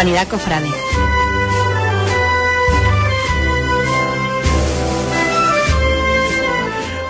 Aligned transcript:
Hispanidad 0.00 0.28
Cofrade. 0.28 0.70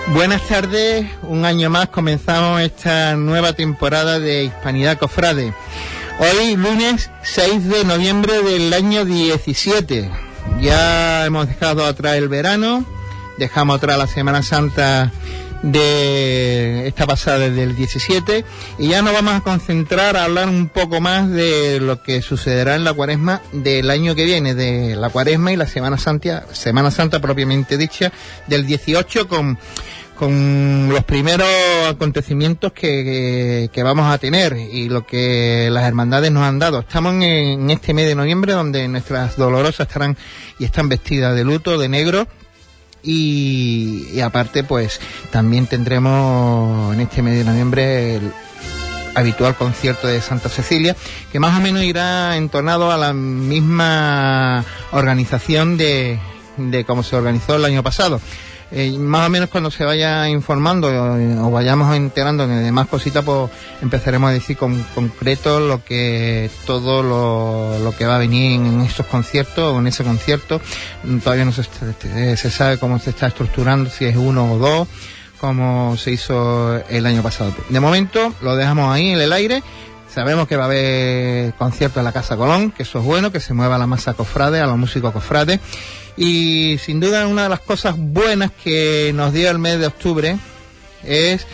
Buenas 0.09 0.43
tardes, 0.49 1.07
un 1.23 1.45
año 1.45 1.71
más 1.71 1.91
comenzamos 1.91 2.61
esta 2.61 3.15
nueva 3.15 3.53
temporada 3.53 4.19
de 4.19 4.43
Hispanidad 4.43 4.99
Cofrade. 4.99 5.55
Hoy 6.19 6.57
lunes 6.57 7.13
6 7.23 7.69
de 7.69 7.85
noviembre 7.85 8.43
del 8.43 8.73
año 8.73 9.05
17. 9.05 10.11
Ya 10.61 11.27
hemos 11.27 11.47
dejado 11.47 11.87
atrás 11.87 12.16
el 12.16 12.29
verano, 12.29 12.85
dejamos 13.38 13.77
atrás 13.77 13.99
la 13.99 14.09
Semana 14.09 14.43
Santa 14.43 15.13
de 15.62 16.87
esta 16.87 17.06
pasada 17.06 17.38
desde 17.38 17.62
el 17.62 17.77
17 17.77 18.45
y 18.78 18.88
ya 18.88 19.02
nos 19.02 19.12
vamos 19.12 19.34
a 19.34 19.41
concentrar 19.41 20.16
a 20.16 20.24
hablar 20.24 20.48
un 20.48 20.68
poco 20.68 21.01
más 21.01 21.29
de 21.30 21.80
lo 21.80 22.02
que 22.02 22.23
sucederá 22.23 22.76
en 22.76 22.85
la 22.85 22.93
cuaresma 22.93 23.43
del 23.52 23.90
año 23.90 24.15
que 24.15 24.24
viene, 24.24 24.54
de 24.54 24.96
la 24.96 25.10
cuaresma 25.10 25.52
y 25.52 25.57
la 25.57 25.66
Semana 25.66 25.98
Santa, 25.98 26.46
Semana 26.52 26.90
Santa 26.90 27.20
propiamente 27.20 27.76
dicha, 27.76 28.12
del 28.46 28.66
18 28.66 29.29
con, 29.29 29.59
con 30.16 30.88
los 30.88 31.04
primeros 31.04 31.48
acontecimientos 31.88 32.73
que, 32.73 33.70
que, 33.73 33.82
vamos 33.82 34.13
a 34.13 34.18
tener 34.18 34.57
y 34.57 34.88
lo 34.88 35.07
que 35.07 35.68
las 35.70 35.85
hermandades 35.85 36.30
nos 36.32 36.42
han 36.42 36.59
dado. 36.59 36.80
Estamos 36.80 37.15
en 37.23 37.70
este 37.70 37.95
mes 37.95 38.07
de 38.07 38.15
noviembre 38.15 38.52
donde 38.52 38.87
nuestras 38.88 39.37
dolorosas 39.37 39.87
estarán 39.87 40.16
y 40.59 40.65
están 40.65 40.88
vestidas 40.88 41.35
de 41.35 41.45
luto, 41.45 41.79
de 41.79 41.88
negro, 41.88 42.26
y, 43.02 44.20
aparte 44.20 44.65
pues 44.65 45.01
también 45.30 45.66
tendremos 45.66 46.95
en 46.95 47.01
este 47.01 47.23
mes 47.23 47.38
de 47.38 47.45
noviembre 47.45 48.16
el 48.16 48.32
habitual 49.15 49.57
concierto 49.57 50.07
de 50.07 50.20
Santa 50.20 50.48
Cecilia 50.48 50.96
que 51.32 51.40
más 51.40 51.59
o 51.59 51.60
menos 51.60 51.82
irá 51.82 52.37
entonado 52.37 52.90
a 52.92 52.96
la 52.96 53.12
misma 53.12 54.65
organización 54.92 55.76
de, 55.76 56.18
de 56.57 56.84
cómo 56.84 57.02
se 57.02 57.16
organizó 57.16 57.57
el 57.57 57.65
año 57.65 57.82
pasado 57.82 58.20
eh, 58.73 58.96
más 58.99 59.26
o 59.26 59.30
menos 59.30 59.49
cuando 59.49 59.71
se 59.71 59.85
vaya 59.85 60.29
informando 60.29 60.88
eh, 61.18 61.37
o 61.38 61.51
vayamos 61.51 61.95
enterando 61.96 62.46
de 62.46 62.57
demás 62.57 62.87
cositas, 62.87 63.24
pues 63.24 63.51
empezaremos 63.82 64.31
a 64.31 64.32
decir 64.32 64.56
con 64.56 64.81
concreto 64.94 65.59
lo 65.59 65.84
que 65.84 66.50
todo 66.66 67.03
lo, 67.03 67.78
lo 67.81 67.97
que 67.97 68.06
va 68.06 68.16
a 68.16 68.19
venir 68.19 68.60
en 68.60 68.81
estos 68.82 69.06
conciertos 69.06 69.75
o 69.75 69.78
en 69.81 69.88
ese 69.88 70.04
concierto. 70.04 70.60
Todavía 71.25 71.44
no 71.44 71.53
se, 71.53 71.65
se 72.37 72.50
sabe 72.50 72.78
cómo 72.78 72.98
se 73.00 73.10
está 73.10 73.26
estructurando, 73.26 73.91
si 73.91 74.04
es 74.04 74.16
uno 74.16 74.53
o 74.53 74.59
dos, 74.59 74.88
como 75.41 75.97
se 75.97 76.12
hizo 76.12 76.76
el 76.88 77.06
año 77.06 77.22
pasado. 77.22 77.53
De 77.71 77.81
momento 77.81 78.32
lo 78.41 78.54
dejamos 78.54 78.94
ahí 78.94 79.10
en 79.10 79.21
el 79.21 79.32
aire. 79.32 79.62
Sabemos 80.12 80.48
que 80.48 80.56
va 80.56 80.65
a 80.65 80.66
haber 80.66 81.54
conciertos 81.54 81.98
en 81.98 82.04
la 82.04 82.12
Casa 82.12 82.37
Colón, 82.37 82.72
que 82.72 82.82
eso 82.82 82.98
es 82.98 83.04
bueno, 83.04 83.31
que 83.31 83.38
se 83.38 83.54
mueva 83.54 83.78
la 83.78 83.87
masa 83.87 84.15
cofrade, 84.15 84.60
a 84.60 84.66
los 84.66 84.76
músicos 84.76 85.12
cofrades. 85.12 85.60
Y 86.16 86.78
sin 86.78 87.00
duda 87.00 87.26
una 87.26 87.44
de 87.44 87.48
las 87.48 87.60
cosas 87.60 87.97
buenas 87.97 88.50
que 88.53 89.12
nos 89.15 89.32
dio 89.32 89.50
el 89.50 89.59
mes 89.59 89.78
de 89.78 89.87
octubre 89.87 90.37
es 91.04 91.47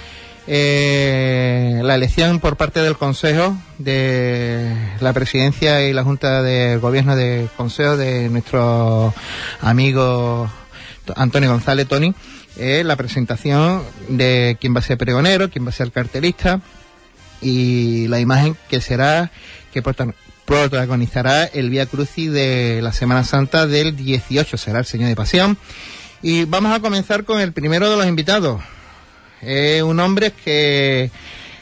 eh, 0.49 1.81
la 1.83 1.97
elección 1.97 2.39
por 2.41 2.57
parte 2.57 2.81
del 2.81 2.97
Consejo 2.97 3.57
de 3.79 4.73
la 5.01 5.13
Presidencia 5.13 5.87
y 5.89 5.93
la 5.93 6.05
Junta 6.05 6.43
de 6.43 6.77
Gobierno 6.77 7.17
del 7.17 7.49
Consejo 7.57 7.97
de 7.97 8.29
nuestro 8.29 9.13
amigo 9.61 10.51
Antonio 11.17 11.51
González 11.51 11.87
Tony, 11.89 12.15
eh, 12.57 12.83
la 12.85 12.97
presentación 12.97 13.83
de 14.09 14.57
quién 14.61 14.75
va 14.75 14.81
a 14.81 14.83
ser 14.83 14.99
pregonero, 14.99 15.51
quién 15.51 15.65
va 15.65 15.71
a 15.71 15.73
ser 15.73 15.93
cartelista 15.93 16.61
y 17.41 18.09
la 18.09 18.21
imagen 18.21 18.57
que 18.69 18.81
será 18.81 19.31
que 19.73 19.83
protagonizará 20.47 21.45
el 21.45 21.69
Vía 21.69 21.87
Crucis 21.87 22.33
de 22.33 22.81
la 22.83 22.93
Semana 22.93 23.25
Santa 23.25 23.67
del 23.67 23.97
18, 23.97 24.57
será 24.57 24.79
el 24.79 24.87
Señor 24.87 25.09
de 25.09 25.17
Pasión. 25.17 25.59
Y 26.23 26.45
vamos 26.45 26.73
a 26.73 26.81
comenzar 26.81 27.25
con 27.25 27.41
el 27.41 27.53
primero 27.53 27.91
de 27.91 27.97
los 27.97 28.07
invitados. 28.07 28.63
Es 29.43 29.83
un 29.83 30.01
hombre 30.01 30.33
que, 30.33 31.11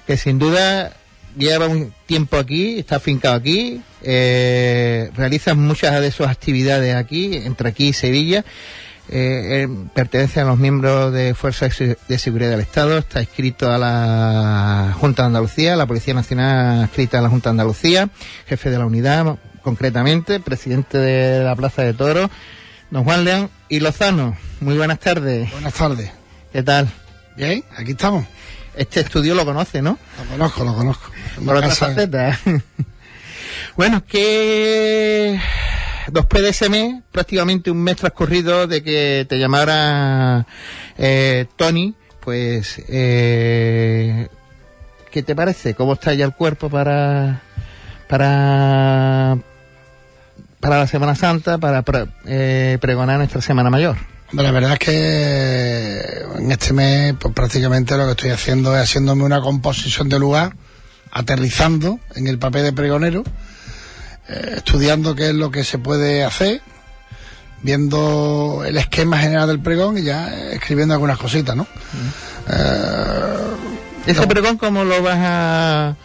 que 0.06 0.17
sin 0.17 0.39
duda 0.39 0.95
lleva 1.37 1.67
un 1.67 1.93
tiempo 2.06 2.37
aquí, 2.37 2.78
está 2.78 2.97
afincado 2.97 3.34
aquí, 3.34 3.81
eh, 4.03 5.11
realiza 5.16 5.55
muchas 5.55 6.01
de 6.01 6.11
sus 6.11 6.27
actividades 6.27 6.95
aquí, 6.95 7.37
entre 7.37 7.71
aquí 7.71 7.89
y 7.89 7.93
Sevilla. 7.93 8.45
Eh, 9.16 9.69
pertenece 9.94 10.41
a 10.41 10.44
los 10.44 10.58
miembros 10.58 11.12
de 11.12 11.34
Fuerzas 11.34 11.78
de 11.78 12.19
Seguridad 12.19 12.50
del 12.50 12.58
Estado, 12.58 12.98
está 12.98 13.20
inscrito 13.20 13.70
a 13.70 13.78
la 13.78 14.92
Junta 14.98 15.22
de 15.22 15.26
Andalucía, 15.28 15.76
la 15.76 15.86
Policía 15.86 16.14
Nacional 16.14 16.82
escrita 16.82 17.20
a 17.20 17.22
la 17.22 17.28
Junta 17.28 17.50
de 17.50 17.53
Andalucía, 17.53 18.08
jefe 18.48 18.70
de 18.70 18.78
la 18.78 18.86
unidad, 18.86 19.38
concretamente, 19.62 20.41
presidente 20.41 20.98
de 20.98 21.44
la 21.44 21.54
Plaza 21.54 21.82
de 21.82 21.94
Toro, 21.94 22.28
don 22.91 23.04
Juan 23.04 23.22
León 23.22 23.50
y 23.69 23.78
Lozano. 23.78 24.36
Muy 24.58 24.76
buenas 24.76 24.98
tardes. 24.98 25.48
Buenas 25.53 25.74
tardes. 25.74 26.10
¿Qué 26.53 26.64
tal? 26.64 26.88
Bien, 27.36 27.62
aquí 27.76 27.92
estamos. 27.92 28.26
Este 28.74 28.98
estudio 28.98 29.36
lo 29.36 29.44
conoce, 29.44 29.80
¿no? 29.80 29.97
Lo 30.19 30.30
conozco, 30.32 30.64
lo 30.64 30.74
conozco. 30.74 31.12
Por 31.44 31.54
otra 31.54 31.70
faceta. 31.70 32.36
bueno, 33.76 34.04
que 34.04 35.38
después 36.10 36.60
de 36.60 36.69
mes, 36.69 37.03
prácticamente 37.10 37.70
un 37.70 37.82
mes 37.82 37.97
transcurrido 37.97 38.66
de 38.66 38.82
que 38.82 39.26
te 39.28 39.38
llamara 39.38 40.47
eh, 40.98 41.47
Tony, 41.56 41.94
pues, 42.20 42.82
eh, 42.88 44.28
¿qué 45.10 45.22
te 45.22 45.34
parece? 45.34 45.75
¿Cómo 45.75 45.94
está 45.94 46.15
ya 46.15 46.25
el 46.25 46.34
cuerpo 46.34 46.70
para, 46.70 47.42
para, 48.09 49.38
para 50.60 50.78
la 50.78 50.87
Semana 50.87 51.15
Santa, 51.15 51.59
para, 51.59 51.82
para 51.82 52.06
eh, 52.26 52.78
pregonar 52.81 53.19
nuestra 53.19 53.41
Semana 53.41 53.71
Mayor? 53.71 53.97
La 54.32 54.50
verdad 54.50 54.72
es 54.72 54.78
que 54.81 56.38
en 56.38 56.50
este 56.50 56.72
mes, 56.72 57.15
pues 57.21 57.32
prácticamente 57.34 57.97
lo 57.97 58.06
que 58.06 58.10
estoy 58.12 58.31
haciendo 58.31 58.75
es 58.76 58.82
haciéndome 58.82 59.22
una 59.22 59.41
composición 59.41 60.09
de 60.09 60.19
lugar, 60.19 60.56
aterrizando 61.12 62.00
en 62.16 62.26
el 62.26 62.38
papel 62.38 62.65
de 62.65 62.72
pregonero, 62.72 63.22
eh, 64.28 64.54
estudiando 64.56 65.14
qué 65.14 65.28
es 65.28 65.34
lo 65.34 65.50
que 65.50 65.64
se 65.64 65.78
puede 65.78 66.24
hacer, 66.24 66.60
viendo 67.62 68.62
el 68.66 68.76
esquema 68.76 69.18
general 69.18 69.48
del 69.48 69.60
pregón 69.60 69.98
y 69.98 70.02
ya 70.02 70.34
escribiendo 70.50 70.94
algunas 70.94 71.18
cositas, 71.18 71.56
¿no? 71.56 71.66
Eh, 72.48 73.34
¿Ese 74.06 74.20
no. 74.20 74.28
pregón 74.28 74.58
cómo 74.58 74.84
lo 74.84 75.02
vas 75.02 75.18
a 75.18 75.96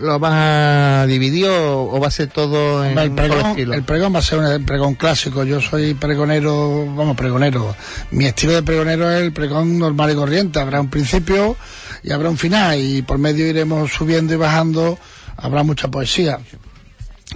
lo 0.00 0.18
vas 0.18 0.32
a 0.34 1.06
dividir 1.06 1.46
o, 1.46 1.84
o 1.92 2.00
va 2.00 2.08
a 2.08 2.10
ser 2.10 2.26
todo 2.28 2.84
en 2.84 2.98
el 2.98 3.12
pregón, 3.12 3.46
estilo? 3.46 3.74
el 3.74 3.84
pregón 3.84 4.14
va 4.14 4.18
a 4.18 4.22
ser 4.22 4.38
un 4.40 4.64
pregón 4.64 4.94
clásico. 4.94 5.44
Yo 5.44 5.60
soy 5.60 5.94
pregonero, 5.94 6.86
vamos, 6.94 7.16
pregonero. 7.16 7.76
Mi 8.10 8.26
estilo 8.26 8.54
de 8.54 8.62
pregonero 8.62 9.10
es 9.10 9.22
el 9.22 9.32
pregón 9.32 9.78
normal 9.78 10.10
y 10.10 10.14
corriente. 10.14 10.58
Habrá 10.58 10.80
un 10.80 10.90
principio 10.90 11.56
y 12.02 12.10
habrá 12.12 12.28
un 12.28 12.38
final 12.38 12.80
y 12.80 13.02
por 13.02 13.18
medio 13.18 13.46
iremos 13.46 13.92
subiendo 13.92 14.34
y 14.34 14.36
bajando. 14.36 14.98
Habrá 15.36 15.62
mucha 15.62 15.88
poesía. 15.88 16.40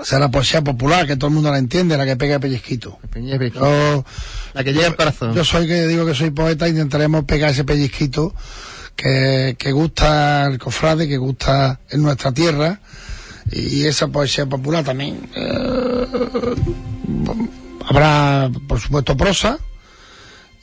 Sea, 0.03 0.19
la 0.19 0.31
poesía 0.31 0.63
popular, 0.63 1.07
que 1.07 1.17
todo 1.17 1.29
el 1.29 1.35
mundo 1.35 1.51
la 1.51 1.59
entiende, 1.59 1.97
la 1.97 2.07
que 2.07 2.17
pega 2.17 2.35
el 2.35 2.41
pellizquito. 2.41 2.99
Yo, 3.15 4.05
la 4.55 4.65
que 4.65 4.73
llega 4.73 4.87
al 4.89 4.97
corazón. 4.97 5.35
Yo 5.35 5.45
soy 5.45 5.67
que 5.67 5.87
digo 5.87 6.07
que 6.07 6.15
soy 6.15 6.31
poeta, 6.31 6.69
intentaremos 6.69 7.25
pegar 7.25 7.51
ese 7.51 7.65
pellizquito 7.65 8.35
que, 8.95 9.57
que 9.59 9.73
gusta 9.73 10.47
el 10.47 10.59
cofrade, 10.59 11.09
que 11.09 11.17
gusta 11.17 11.81
en 11.91 12.03
nuestra 12.03 12.33
tierra, 12.33 12.81
y 13.51 13.85
esa 13.85 14.09
poesía 14.09 14.47
popular 14.47 14.85
también. 14.85 15.29
Eh, 15.35 16.07
habrá, 17.89 18.51
por 18.67 18.81
supuesto, 18.81 19.17
prosa, 19.17 19.59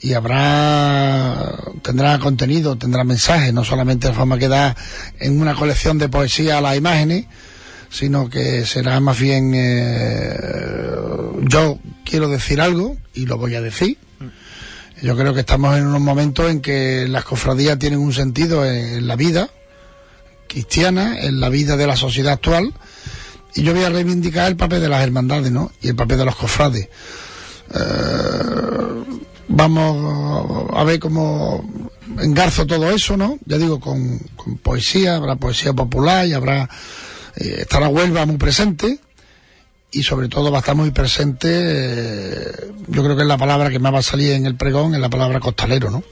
y 0.00 0.12
habrá, 0.12 1.54
tendrá 1.82 2.18
contenido, 2.18 2.76
tendrá 2.76 3.04
mensaje, 3.04 3.52
no 3.52 3.64
solamente 3.64 4.08
la 4.08 4.14
forma 4.14 4.38
que 4.38 4.48
da 4.48 4.76
en 5.18 5.40
una 5.40 5.54
colección 5.54 5.98
de 5.98 6.08
poesía 6.08 6.58
a 6.58 6.60
las 6.60 6.76
imágenes, 6.76 7.26
sino 7.96 8.28
que 8.28 8.66
será 8.66 9.00
más 9.00 9.18
bien 9.18 9.52
eh, 9.54 10.36
yo 11.48 11.78
quiero 12.04 12.28
decir 12.28 12.60
algo 12.60 12.96
y 13.14 13.24
lo 13.24 13.38
voy 13.38 13.54
a 13.54 13.62
decir 13.62 13.96
Yo 15.02 15.16
creo 15.16 15.32
que 15.34 15.40
estamos 15.40 15.76
en 15.76 15.86
unos 15.86 16.00
momentos 16.00 16.50
en 16.50 16.60
que 16.60 17.06
las 17.08 17.24
cofradías 17.24 17.78
tienen 17.78 17.98
un 17.98 18.12
sentido 18.12 18.64
en 18.64 19.06
la 19.06 19.16
vida 19.16 19.48
cristiana, 20.46 21.20
en 21.20 21.40
la 21.40 21.48
vida 21.48 21.76
de 21.76 21.86
la 21.86 21.96
sociedad 21.96 22.32
actual, 22.32 22.72
y 23.54 23.62
yo 23.62 23.74
voy 23.74 23.84
a 23.84 23.90
reivindicar 23.90 24.48
el 24.48 24.56
papel 24.56 24.80
de 24.80 24.88
las 24.88 25.02
hermandades, 25.02 25.50
¿no? 25.50 25.70
Y 25.82 25.88
el 25.88 25.96
papel 25.96 26.18
de 26.18 26.24
los 26.24 26.36
cofrades. 26.36 26.88
Eh, 27.74 27.78
vamos 29.48 30.70
a 30.72 30.84
ver 30.84 30.98
cómo 30.98 31.90
engarzo 32.18 32.66
todo 32.66 32.90
eso, 32.90 33.16
¿no? 33.16 33.38
Ya 33.44 33.58
digo, 33.58 33.80
con, 33.80 34.18
poesía, 34.62 35.16
habrá 35.16 35.36
poesía 35.36 35.72
popular 35.72 36.26
y 36.26 36.32
habrá, 36.32 36.68
eh, 37.36 37.56
estará 37.60 37.88
Huelva 37.88 38.26
muy 38.26 38.36
presente 38.36 38.98
y 39.92 40.02
sobre 40.02 40.28
todo 40.28 40.50
va 40.50 40.58
a 40.58 40.60
estar 40.60 40.74
muy 40.74 40.90
presente, 40.90 41.48
eh, 41.50 42.52
yo 42.88 43.02
creo 43.02 43.16
que 43.16 43.22
es 43.22 43.28
la 43.28 43.38
palabra 43.38 43.70
que 43.70 43.78
más 43.78 43.94
va 43.94 44.00
a 44.00 44.02
salir 44.02 44.32
en 44.32 44.46
el 44.46 44.56
pregón, 44.56 44.94
es 44.94 45.00
la 45.00 45.08
palabra 45.08 45.40
costalero, 45.40 45.90
¿no? 45.90 46.02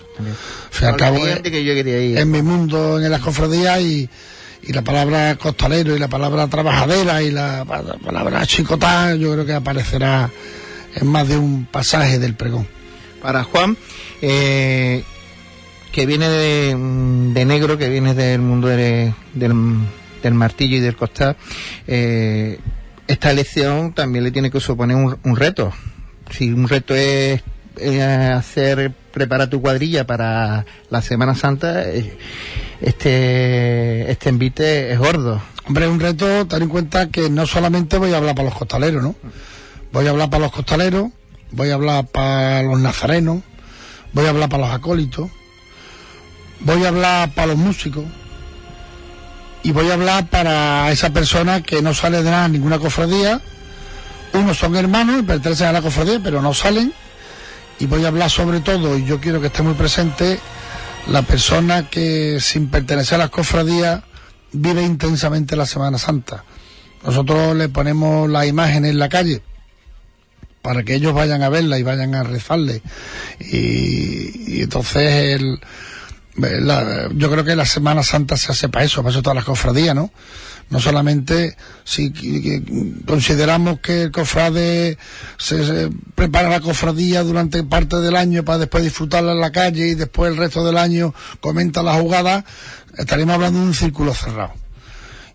Al 0.82 0.96
cabo, 0.96 1.18
en 1.26 2.30
mi 2.30 2.40
mundo, 2.40 3.00
en 3.00 3.10
las 3.10 3.20
cofradías 3.20 3.80
y, 3.80 4.08
y 4.66 4.72
la 4.72 4.82
palabra 4.82 5.36
costalero 5.36 5.94
y 5.94 5.98
la 5.98 6.08
palabra 6.08 6.46
trabajadera 6.48 7.22
y 7.22 7.30
la, 7.30 7.64
palabra 7.64 8.46
chicotá, 8.46 9.14
yo 9.14 9.32
creo 9.32 9.46
que 9.46 9.52
aparecerá 9.52 10.30
en 10.94 11.06
más 11.06 11.28
de 11.28 11.36
un 11.36 11.66
pasaje 11.66 12.18
del 12.18 12.34
pregón. 12.34 12.66
Para 13.20 13.44
Juan, 13.44 13.76
eh, 14.22 15.02
que 15.92 16.06
viene 16.06 16.28
de, 16.28 17.44
negro, 17.44 17.78
que 17.78 17.88
viene 17.88 18.14
del 18.14 18.40
mundo 18.40 18.68
del, 18.68 19.14
del, 20.24 20.34
martillo 20.34 20.76
y 20.76 20.80
del 20.80 20.96
costal, 20.96 21.36
eh, 21.86 22.58
esta 23.06 23.30
elección 23.30 23.92
también 23.92 24.24
le 24.24 24.30
tiene 24.30 24.50
que 24.50 24.60
suponer 24.60 24.96
un, 24.96 25.36
reto. 25.36 25.72
Si 26.30 26.50
un 26.50 26.68
reto 26.68 26.94
es 26.94 27.42
hacer, 28.00 28.92
preparar 29.12 29.48
tu 29.48 29.60
cuadrilla 29.60 30.06
para 30.06 30.66
la 30.90 31.02
Semana 31.02 31.34
Santa, 31.34 31.88
eh, 31.88 32.16
este, 32.80 34.10
este 34.10 34.28
envite 34.28 34.92
es 34.92 34.98
gordo. 34.98 35.40
Hombre, 35.66 35.88
un 35.88 36.00
reto, 36.00 36.46
ten 36.46 36.62
en 36.62 36.68
cuenta 36.68 37.08
que 37.10 37.30
no 37.30 37.46
solamente 37.46 37.96
voy 37.96 38.12
a 38.12 38.18
hablar 38.18 38.34
para 38.34 38.48
los 38.48 38.58
costaleros, 38.58 39.02
¿no? 39.02 39.14
Voy 39.92 40.06
a 40.06 40.10
hablar 40.10 40.28
para 40.28 40.42
los 40.42 40.52
costaleros, 40.52 41.10
voy 41.52 41.70
a 41.70 41.74
hablar 41.74 42.06
para 42.06 42.62
los 42.62 42.80
nazarenos, 42.80 43.42
voy 44.12 44.26
a 44.26 44.30
hablar 44.30 44.48
para 44.48 44.66
los 44.66 44.74
acólitos, 44.74 45.30
voy 46.60 46.84
a 46.84 46.88
hablar 46.88 47.32
para 47.34 47.48
los 47.48 47.56
músicos 47.56 48.04
y 49.64 49.72
voy 49.72 49.90
a 49.90 49.94
hablar 49.94 50.28
para 50.28 50.92
esa 50.92 51.10
persona 51.10 51.62
que 51.62 51.80
no 51.80 51.94
sale 51.94 52.22
de 52.22 52.30
nada 52.30 52.46
ninguna 52.48 52.78
cofradía. 52.78 53.40
Unos 54.34 54.58
son 54.58 54.76
hermanos 54.76 55.20
y 55.20 55.22
pertenecen 55.22 55.68
a 55.68 55.72
la 55.72 55.80
cofradía, 55.80 56.20
pero 56.22 56.42
no 56.42 56.52
salen. 56.52 56.92
Y 57.78 57.86
voy 57.86 58.04
a 58.04 58.08
hablar 58.08 58.30
sobre 58.30 58.60
todo, 58.60 58.96
y 58.98 59.06
yo 59.06 59.20
quiero 59.20 59.40
que 59.40 59.46
esté 59.46 59.62
muy 59.62 59.72
presente, 59.74 60.38
la 61.08 61.22
persona 61.22 61.88
que 61.88 62.38
sin 62.40 62.68
pertenecer 62.68 63.16
a 63.16 63.24
las 63.24 63.30
cofradías 63.30 64.02
vive 64.52 64.82
intensamente 64.82 65.56
la 65.56 65.66
Semana 65.66 65.96
Santa. 65.96 66.44
Nosotros 67.02 67.56
le 67.56 67.70
ponemos 67.70 68.28
la 68.28 68.44
imagen 68.44 68.84
en 68.84 68.98
la 68.98 69.08
calle 69.08 69.42
para 70.60 70.82
que 70.82 70.94
ellos 70.94 71.14
vayan 71.14 71.42
a 71.42 71.48
verla 71.48 71.78
y 71.78 71.82
vayan 71.82 72.14
a 72.14 72.22
rezarle. 72.22 72.82
Y, 73.40 74.62
entonces 74.62 75.40
el, 75.40 75.58
yo 76.36 77.30
creo 77.30 77.44
que 77.44 77.54
la 77.54 77.64
Semana 77.64 78.02
Santa 78.02 78.36
se 78.36 78.50
hace 78.52 78.68
para 78.68 78.84
eso, 78.84 79.02
para 79.02 79.12
eso 79.12 79.22
todas 79.22 79.36
las 79.36 79.44
cofradías, 79.44 79.94
¿no? 79.94 80.10
No 80.70 80.80
solamente 80.80 81.56
si 81.84 82.12
consideramos 83.06 83.80
que 83.80 84.04
el 84.04 84.10
cofrade 84.10 84.98
se, 85.36 85.90
prepara 86.14 86.48
la 86.48 86.60
cofradía 86.60 87.22
durante 87.22 87.62
parte 87.62 87.96
del 87.96 88.16
año 88.16 88.44
para 88.44 88.58
después 88.58 88.82
disfrutarla 88.82 89.32
en 89.32 89.40
la 89.40 89.52
calle 89.52 89.88
y 89.88 89.94
después 89.94 90.32
el 90.32 90.38
resto 90.38 90.64
del 90.64 90.78
año 90.78 91.14
comenta 91.40 91.82
la 91.82 91.94
jugada, 91.94 92.44
estaríamos 92.96 93.34
hablando 93.34 93.60
de 93.60 93.66
un 93.66 93.74
círculo 93.74 94.14
cerrado. 94.14 94.54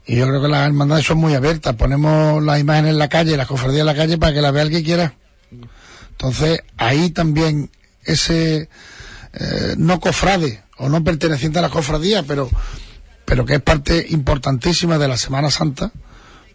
Y 0.05 0.15
yo 0.15 0.27
creo 0.27 0.41
que 0.41 0.47
las 0.47 0.65
hermandades 0.65 1.05
son 1.05 1.19
muy 1.19 1.35
abiertas. 1.35 1.75
Ponemos 1.75 2.43
las 2.43 2.59
imágenes 2.59 2.93
en 2.93 2.99
la 2.99 3.09
calle, 3.09 3.37
las 3.37 3.45
cofradías 3.45 3.81
en 3.81 3.85
la 3.85 3.95
calle 3.95 4.17
para 4.17 4.33
que 4.33 4.41
la 4.41 4.49
vea 4.49 4.63
el 4.63 4.71
que 4.71 4.83
quiera. 4.83 5.13
Entonces, 6.09 6.61
ahí 6.77 7.11
también 7.11 7.69
ese 8.03 8.69
eh, 9.33 9.75
no 9.77 9.99
cofrade 9.99 10.63
o 10.79 10.89
no 10.89 11.03
perteneciente 11.03 11.59
a 11.59 11.61
la 11.61 11.69
cofradía, 11.69 12.23
pero 12.23 12.49
pero 13.29 13.45
que 13.45 13.55
es 13.55 13.61
parte 13.61 14.07
importantísima 14.09 14.97
de 14.97 15.07
la 15.07 15.15
Semana 15.15 15.51
Santa, 15.51 15.91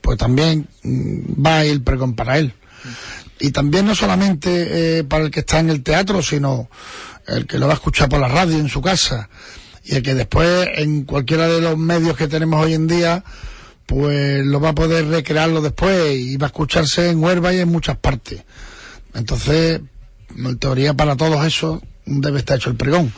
pues 0.00 0.18
también 0.18 0.66
mm, 0.82 1.46
va 1.46 1.64
ir 1.64 1.84
pregón 1.84 2.14
para 2.14 2.36
él. 2.36 2.52
Y 3.38 3.52
también 3.52 3.86
no 3.86 3.94
solamente 3.94 4.98
eh, 4.98 5.04
para 5.04 5.24
el 5.24 5.30
que 5.30 5.40
está 5.40 5.60
en 5.60 5.70
el 5.70 5.84
teatro, 5.84 6.20
sino 6.20 6.68
el 7.28 7.46
que 7.46 7.60
lo 7.60 7.66
va 7.66 7.74
a 7.74 7.76
escuchar 7.76 8.08
por 8.08 8.18
la 8.18 8.26
radio 8.26 8.58
en 8.58 8.68
su 8.68 8.82
casa 8.82 9.28
y 9.84 9.94
el 9.94 10.02
que 10.02 10.14
después 10.14 10.68
en 10.74 11.04
cualquiera 11.04 11.46
de 11.46 11.60
los 11.60 11.78
medios 11.78 12.16
que 12.16 12.26
tenemos 12.26 12.64
hoy 12.64 12.74
en 12.74 12.88
día, 12.88 13.22
pues 13.86 14.44
lo 14.44 14.60
va 14.60 14.70
a 14.70 14.74
poder 14.74 15.06
recrearlo 15.06 15.60
después 15.60 16.16
y 16.16 16.36
va 16.38 16.46
a 16.46 16.48
escucharse 16.48 17.10
en 17.10 17.22
Huelva 17.22 17.54
y 17.54 17.60
en 17.60 17.68
muchas 17.68 17.98
partes. 17.98 18.42
Entonces, 19.14 19.80
en 20.36 20.58
teoría 20.58 20.94
para 20.94 21.16
todos 21.16 21.44
eso 21.46 21.82
debe 22.04 22.38
estar 22.40 22.56
hecho 22.56 22.70
el 22.70 22.76
pregón. 22.76 23.12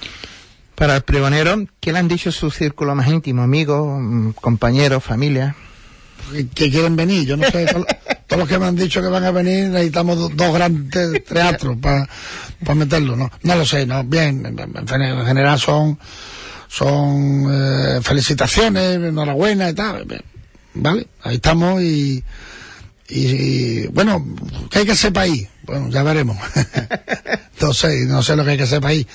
Para 0.76 0.96
el 0.96 1.02
pregonero, 1.02 1.66
¿qué 1.80 1.90
le 1.90 1.98
han 1.98 2.06
dicho 2.06 2.30
su 2.30 2.50
círculo 2.50 2.94
más 2.94 3.08
íntimo? 3.08 3.42
Amigos, 3.42 3.98
mm, 3.98 4.30
compañeros, 4.32 5.02
familia. 5.02 5.56
Que, 6.54 6.70
quieren 6.70 6.96
venir, 6.96 7.26
yo 7.26 7.38
no 7.38 7.50
sé. 7.50 7.64
todos 8.26 8.40
los 8.40 8.48
que 8.48 8.58
me 8.58 8.66
han 8.66 8.76
dicho 8.76 9.00
que 9.00 9.08
van 9.08 9.24
a 9.24 9.30
venir 9.30 9.68
necesitamos 9.68 10.36
dos, 10.36 10.52
grandes 10.52 11.24
teatros 11.24 11.78
para 11.78 12.06
meterlo, 12.74 13.16
¿no? 13.16 13.30
No 13.42 13.54
lo 13.54 13.64
sé, 13.64 13.86
¿no? 13.86 14.04
Bien, 14.04 14.44
en, 14.44 14.86
general 15.26 15.58
son, 15.58 15.98
son 16.68 17.46
eh, 17.50 18.00
felicitaciones, 18.02 18.96
enhorabuena 18.96 19.70
y 19.70 19.74
tal. 19.74 20.06
Vale, 20.74 21.06
ahí 21.22 21.36
estamos 21.36 21.80
y, 21.80 22.22
y, 23.08 23.86
bueno, 23.86 24.22
¿qué 24.70 24.80
hay 24.80 24.84
que 24.84 25.10
para 25.10 25.24
ahí? 25.24 25.48
Bueno, 25.62 25.88
ya 25.88 26.02
veremos. 26.02 26.36
no 27.62 27.72
sé, 27.72 28.04
no 28.04 28.22
sé 28.22 28.36
lo 28.36 28.44
que 28.44 28.50
hay 28.50 28.58
que 28.58 28.66
para 28.66 28.88
ahí 28.88 29.06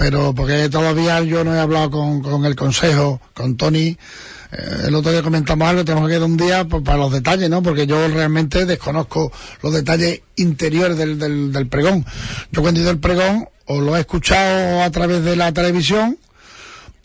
pero 0.00 0.34
porque 0.34 0.70
todavía 0.70 1.20
yo 1.20 1.44
no 1.44 1.54
he 1.54 1.58
hablado 1.58 1.90
con, 1.90 2.46
el 2.46 2.56
consejo, 2.56 3.20
con 3.34 3.58
Tony. 3.58 3.98
Eh, 4.50 4.84
el 4.86 4.94
otro 4.94 5.12
día 5.12 5.22
comentamos 5.22 5.68
algo, 5.68 5.84
tenemos 5.84 6.08
que 6.08 6.16
ir 6.16 6.22
un 6.22 6.38
día 6.38 6.64
pues, 6.64 6.82
para 6.82 6.96
los 6.96 7.12
detalles, 7.12 7.50
¿no? 7.50 7.62
Porque 7.62 7.86
yo 7.86 8.08
realmente 8.08 8.64
desconozco 8.64 9.30
los 9.62 9.74
detalles 9.74 10.22
interiores 10.36 10.96
del, 10.96 11.52
del, 11.52 11.66
pregón. 11.66 12.06
Yo 12.50 12.62
cuando 12.62 12.80
he 12.80 12.82
ido 12.82 12.92
el 12.92 12.98
pregón, 12.98 13.46
o 13.66 13.82
lo 13.82 13.94
he 13.94 14.00
escuchado 14.00 14.82
a 14.82 14.90
través 14.90 15.22
de 15.22 15.36
la 15.36 15.52
televisión, 15.52 16.16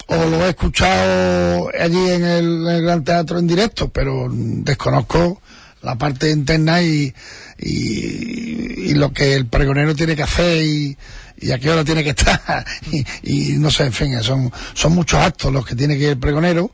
o 0.07 0.15
lo 0.15 0.45
he 0.45 0.49
escuchado 0.49 1.69
allí 1.79 2.09
en 2.09 2.23
el, 2.23 2.81
Gran 2.81 3.03
Teatro 3.03 3.39
en 3.39 3.47
directo, 3.47 3.89
pero 3.89 4.27
desconozco 4.31 5.41
la 5.81 5.95
parte 5.97 6.31
interna 6.31 6.81
y, 6.81 7.13
y, 7.59 8.89
y, 8.89 8.93
lo 8.95 9.13
que 9.13 9.35
el 9.35 9.47
pregonero 9.47 9.95
tiene 9.95 10.15
que 10.15 10.23
hacer 10.23 10.63
y, 10.63 10.97
y 11.39 11.51
a 11.51 11.59
qué 11.59 11.69
hora 11.69 11.83
tiene 11.83 12.03
que 12.03 12.11
estar 12.11 12.65
y, 13.23 13.53
no 13.53 13.69
sé, 13.69 13.85
en 13.85 13.93
fin, 13.93 14.21
son, 14.23 14.51
son 14.73 14.93
muchos 14.93 15.19
actos 15.19 15.53
los 15.53 15.65
que 15.65 15.75
tiene 15.75 15.95
que 15.97 16.03
ir 16.03 16.09
el 16.09 16.17
pregonero 16.17 16.71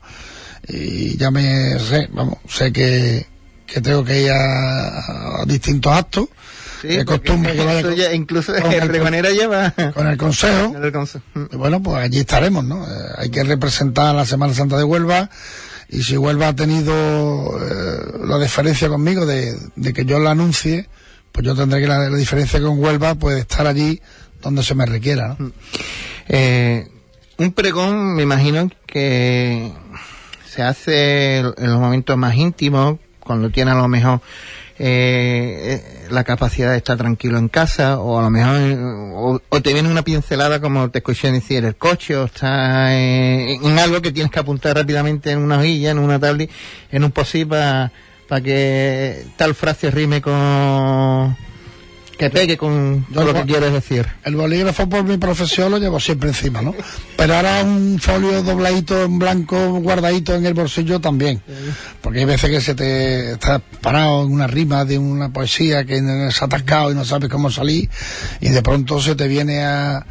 y 0.68 1.16
ya 1.16 1.30
me 1.30 1.78
sé, 1.78 2.08
vamos, 2.12 2.38
sé 2.48 2.72
que, 2.72 3.26
que 3.66 3.80
tengo 3.80 4.04
que 4.04 4.22
ir 4.22 4.30
a, 4.30 5.44
distintos 5.46 5.92
actos. 5.92 6.28
Sí, 6.82 7.04
costumbre 7.04 7.54
que 7.54 7.64
vaya 7.64 8.12
incluso 8.12 8.54
el 8.56 8.88
pregonero 8.88 9.30
lleva 9.30 9.72
con 9.94 10.08
el 10.08 10.16
consejo. 10.16 10.74
bueno, 11.52 11.80
pues 11.80 11.98
allí 11.98 12.18
estaremos, 12.18 12.64
¿no? 12.64 12.84
Eh, 12.84 12.88
hay 13.18 13.30
que 13.30 13.44
representar 13.44 14.14
la 14.14 14.26
Semana 14.26 14.52
Santa 14.52 14.76
de 14.76 14.82
Huelva 14.82 15.30
y 15.88 16.02
si 16.02 16.16
Huelva 16.16 16.48
ha 16.48 16.56
tenido 16.56 16.92
eh, 17.60 18.26
la 18.26 18.38
diferencia 18.38 18.88
conmigo 18.88 19.26
de, 19.26 19.56
de, 19.76 19.92
que 19.92 20.04
yo 20.04 20.18
la 20.18 20.32
anuncie, 20.32 20.88
pues 21.30 21.46
yo 21.46 21.54
tendré 21.54 21.80
que 21.80 21.86
la, 21.86 22.08
la 22.10 22.16
diferencia 22.16 22.60
con 22.60 22.78
Huelva, 22.78 23.14
pues 23.14 23.38
estar 23.38 23.66
allí 23.66 24.00
donde 24.40 24.64
se 24.64 24.74
me 24.74 24.84
requiera. 24.84 25.36
¿no? 25.38 25.52
Eh, 26.28 26.88
un 27.38 27.52
pregón, 27.52 28.14
me 28.14 28.22
imagino 28.22 28.68
que 28.86 29.72
se 30.48 30.62
hace 30.62 31.38
en 31.38 31.70
los 31.70 31.80
momentos 31.80 32.16
más 32.16 32.34
íntimos, 32.34 32.98
cuando 33.20 33.50
tiene 33.50 33.70
a 33.70 33.74
lo 33.74 33.88
mejor 33.88 34.20
eh, 34.78 36.06
la 36.10 36.24
capacidad 36.24 36.70
de 36.70 36.78
estar 36.78 36.96
tranquilo 36.96 37.38
en 37.38 37.48
casa, 37.48 37.98
o 37.98 38.18
a 38.18 38.22
lo 38.22 38.30
mejor, 38.30 39.40
o, 39.48 39.60
te 39.60 39.72
viene 39.72 39.88
una 39.88 40.02
pincelada 40.02 40.60
como 40.60 40.90
te 40.90 40.98
escuché 40.98 41.30
decir 41.30 41.64
el 41.64 41.76
coche, 41.76 42.16
o 42.16 42.24
está 42.24 42.94
en, 42.94 43.78
algo 43.78 44.00
que 44.02 44.12
tienes 44.12 44.32
que 44.32 44.40
apuntar 44.40 44.76
rápidamente 44.76 45.30
en 45.30 45.38
una 45.38 45.58
hojilla, 45.58 45.90
en 45.90 45.98
una 45.98 46.18
tablet, 46.18 46.50
en 46.90 47.04
un 47.04 47.12
posit 47.12 47.48
para 47.48 47.90
que 48.42 49.24
tal 49.36 49.54
frase 49.54 49.90
rime 49.90 50.22
con 50.22 51.36
que 52.18 52.30
pegue 52.30 52.56
con 52.56 53.06
lo 53.10 53.34
que 53.34 53.42
quieres 53.42 53.72
decir. 53.72 54.06
El 54.24 54.36
bolígrafo 54.36 54.88
por 54.88 55.04
mi 55.04 55.16
profesión 55.16 55.70
lo 55.70 55.78
llevo 55.78 55.98
siempre 55.98 56.28
encima, 56.28 56.62
¿no? 56.62 56.74
Pero 57.16 57.34
ahora 57.34 57.62
un 57.62 57.98
folio 57.98 58.42
dobladito 58.42 59.04
en 59.04 59.18
blanco, 59.18 59.80
guardadito 59.80 60.34
en 60.34 60.46
el 60.46 60.54
bolsillo 60.54 61.00
también. 61.00 61.42
Porque 62.00 62.20
hay 62.20 62.24
veces 62.24 62.50
que 62.50 62.60
se 62.60 62.74
te 62.74 63.32
está 63.32 63.58
parado 63.58 64.24
en 64.24 64.32
una 64.32 64.46
rima 64.46 64.84
de 64.84 64.98
una 64.98 65.32
poesía 65.32 65.84
que 65.84 65.98
se 66.30 66.44
ha 66.44 66.46
atascado 66.46 66.92
y 66.92 66.94
no 66.94 67.04
sabes 67.04 67.28
cómo 67.28 67.50
salir 67.50 67.88
y 68.40 68.48
de 68.50 68.62
pronto 68.62 69.00
se 69.00 69.14
te 69.14 69.28
viene 69.28 69.64
a, 69.64 70.04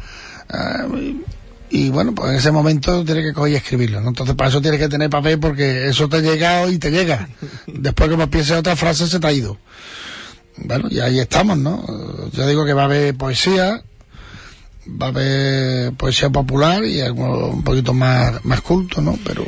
y 1.70 1.88
bueno, 1.88 2.14
pues 2.14 2.30
en 2.30 2.36
ese 2.36 2.52
momento 2.52 3.02
tienes 3.02 3.24
que 3.24 3.32
coger 3.32 3.54
y 3.54 3.56
escribirlo, 3.56 4.02
¿no? 4.02 4.08
Entonces 4.08 4.34
para 4.36 4.50
eso 4.50 4.60
tienes 4.60 4.78
que 4.78 4.88
tener 4.88 5.08
papel 5.08 5.38
porque 5.38 5.88
eso 5.88 6.06
te 6.06 6.20
llega 6.20 6.68
y 6.68 6.78
te 6.78 6.90
llega. 6.90 7.28
Después 7.66 8.10
que 8.10 8.16
me 8.18 8.26
pienses 8.26 8.58
otra 8.58 8.76
frase 8.76 9.06
se 9.06 9.18
te 9.18 9.26
ha 9.26 9.32
ido. 9.32 9.56
Bueno, 10.56 10.88
y 10.90 11.00
ahí 11.00 11.18
estamos, 11.18 11.58
¿no? 11.58 11.84
Yo 12.32 12.46
digo 12.46 12.64
que 12.64 12.72
va 12.72 12.82
a 12.82 12.84
haber 12.86 13.14
poesía, 13.16 13.82
va 14.86 15.06
a 15.06 15.08
haber 15.08 15.92
poesía 15.94 16.30
popular 16.30 16.84
y 16.84 17.00
algo 17.00 17.48
un 17.48 17.64
poquito 17.64 17.94
más, 17.94 18.44
más 18.44 18.60
culto, 18.60 19.00
¿no? 19.00 19.18
Pero... 19.24 19.44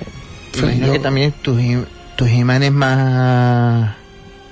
Imagino 0.57 0.93
que 0.93 0.99
también 1.01 1.33
tus, 1.43 1.61
tus 2.17 2.31
imanes 2.31 2.71
más 2.71 3.97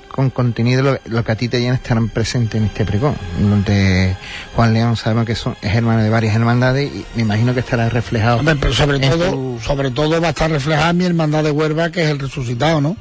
con 0.09 0.31
contenido 0.31 0.99
lo, 1.07 1.25
que 1.25 1.33
a 1.33 1.37
ti 1.37 1.49
te 1.49 1.61
llena 1.61 1.77
estarán 1.77 2.09
presentes 2.09 2.61
en 2.61 2.67
este 2.67 2.85
pregón, 2.85 3.17
donde 3.39 4.15
Juan 4.55 4.75
León 4.75 4.97
sabemos 4.97 5.25
que 5.25 5.35
son, 5.35 5.57
es 5.63 5.75
hermano 5.75 6.03
de 6.03 6.11
varias 6.11 6.35
hermandades 6.35 6.91
y 6.93 7.05
me 7.17 7.23
imagino 7.23 7.55
que 7.55 7.61
estará 7.61 7.89
reflejado. 7.89 8.43
pero 8.61 8.75
sobre 8.75 8.99
todo, 8.99 9.59
sobre 9.61 9.91
todo 9.91 10.21
va 10.21 10.27
a 10.27 10.31
estar 10.31 10.51
reflejada 10.51 10.93
mi 10.93 11.05
hermandad 11.05 11.45
de 11.45 11.51
Huerva, 11.51 11.91
que 11.91 12.03
es 12.03 12.11
el 12.11 12.19
resucitado, 12.19 12.81
¿no? 12.81 12.97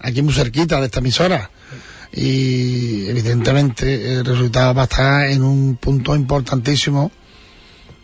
Aquí 0.00 0.22
muy 0.22 0.32
cerquita 0.32 0.80
de 0.80 0.86
esta 0.86 1.00
emisora 1.00 1.50
y 2.12 3.06
evidentemente 3.08 4.14
el 4.14 4.24
resultado 4.24 4.74
va 4.74 4.82
a 4.82 4.84
estar 4.84 5.26
en 5.26 5.42
un 5.42 5.76
punto 5.76 6.16
importantísimo 6.16 7.10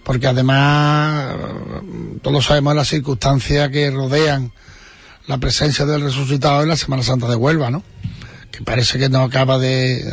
porque 0.04 0.26
además 0.26 1.34
todos 2.22 2.44
sabemos 2.44 2.76
las 2.76 2.88
circunstancias 2.88 3.70
que 3.70 3.90
rodean 3.90 4.52
la 5.26 5.38
presencia 5.38 5.86
del 5.86 6.02
resucitado 6.02 6.62
en 6.62 6.68
la 6.68 6.76
Semana 6.76 7.02
Santa 7.02 7.26
de 7.26 7.36
Huelva, 7.36 7.70
¿no? 7.70 7.82
Que 8.50 8.62
parece 8.62 8.98
que 8.98 9.08
no 9.08 9.22
acaba 9.22 9.58
de 9.58 10.04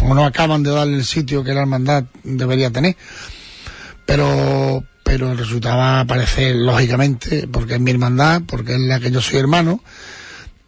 o 0.00 0.14
no 0.14 0.26
acaban 0.26 0.62
de 0.62 0.70
darle 0.70 0.96
el 0.96 1.04
sitio 1.04 1.42
que 1.42 1.54
la 1.54 1.62
hermandad 1.62 2.04
debería 2.22 2.70
tener. 2.70 2.96
Pero 4.04 4.84
pero 5.02 5.32
el 5.32 5.38
resultado 5.38 5.78
va 5.78 5.98
a 5.98 6.00
aparecer 6.00 6.56
lógicamente 6.56 7.48
porque 7.50 7.74
es 7.74 7.80
mi 7.80 7.90
hermandad, 7.90 8.42
porque 8.46 8.74
es 8.74 8.80
la 8.80 9.00
que 9.00 9.10
yo 9.10 9.22
soy 9.22 9.38
hermano 9.38 9.80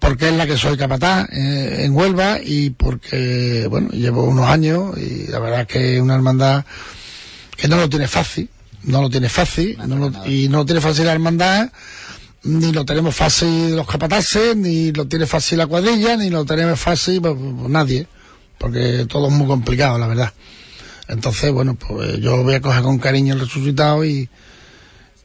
porque 0.06 0.28
es 0.28 0.34
la 0.34 0.46
que 0.46 0.56
soy 0.56 0.76
capataz 0.76 1.28
eh, 1.32 1.84
en 1.84 1.92
Huelva 1.92 2.38
y 2.40 2.70
porque, 2.70 3.66
bueno, 3.68 3.88
llevo 3.90 4.22
unos 4.22 4.48
años 4.48 4.96
y 4.96 5.26
la 5.26 5.40
verdad 5.40 5.62
es 5.62 5.66
que 5.66 5.96
es 5.96 6.00
una 6.00 6.14
hermandad 6.14 6.64
que 7.56 7.66
no 7.66 7.76
lo 7.76 7.88
tiene 7.88 8.06
fácil, 8.06 8.48
no 8.84 9.02
lo 9.02 9.10
tiene 9.10 9.28
fácil, 9.28 9.76
y 10.26 10.48
no 10.48 10.58
lo 10.58 10.64
tiene 10.64 10.80
fácil 10.80 11.06
la 11.06 11.12
hermandad, 11.12 11.72
ni 12.44 12.70
lo 12.70 12.84
tenemos 12.84 13.16
fácil 13.16 13.74
los 13.74 13.84
capataces, 13.84 14.54
ni 14.54 14.92
lo 14.92 15.08
tiene 15.08 15.26
fácil 15.26 15.58
la 15.58 15.66
cuadrilla, 15.66 16.16
ni 16.16 16.30
lo 16.30 16.44
tenemos 16.44 16.78
fácil 16.78 17.20
pues, 17.20 17.34
pues, 17.36 17.68
nadie, 17.68 18.06
porque 18.58 19.06
todo 19.08 19.26
es 19.26 19.32
muy 19.32 19.48
complicado, 19.48 19.98
la 19.98 20.06
verdad. 20.06 20.32
Entonces, 21.08 21.50
bueno, 21.50 21.74
pues 21.74 22.20
yo 22.20 22.44
voy 22.44 22.54
a 22.54 22.60
coger 22.60 22.82
con 22.82 22.98
cariño 23.00 23.34
el 23.34 23.40
resucitado 23.40 24.04
y, 24.04 24.28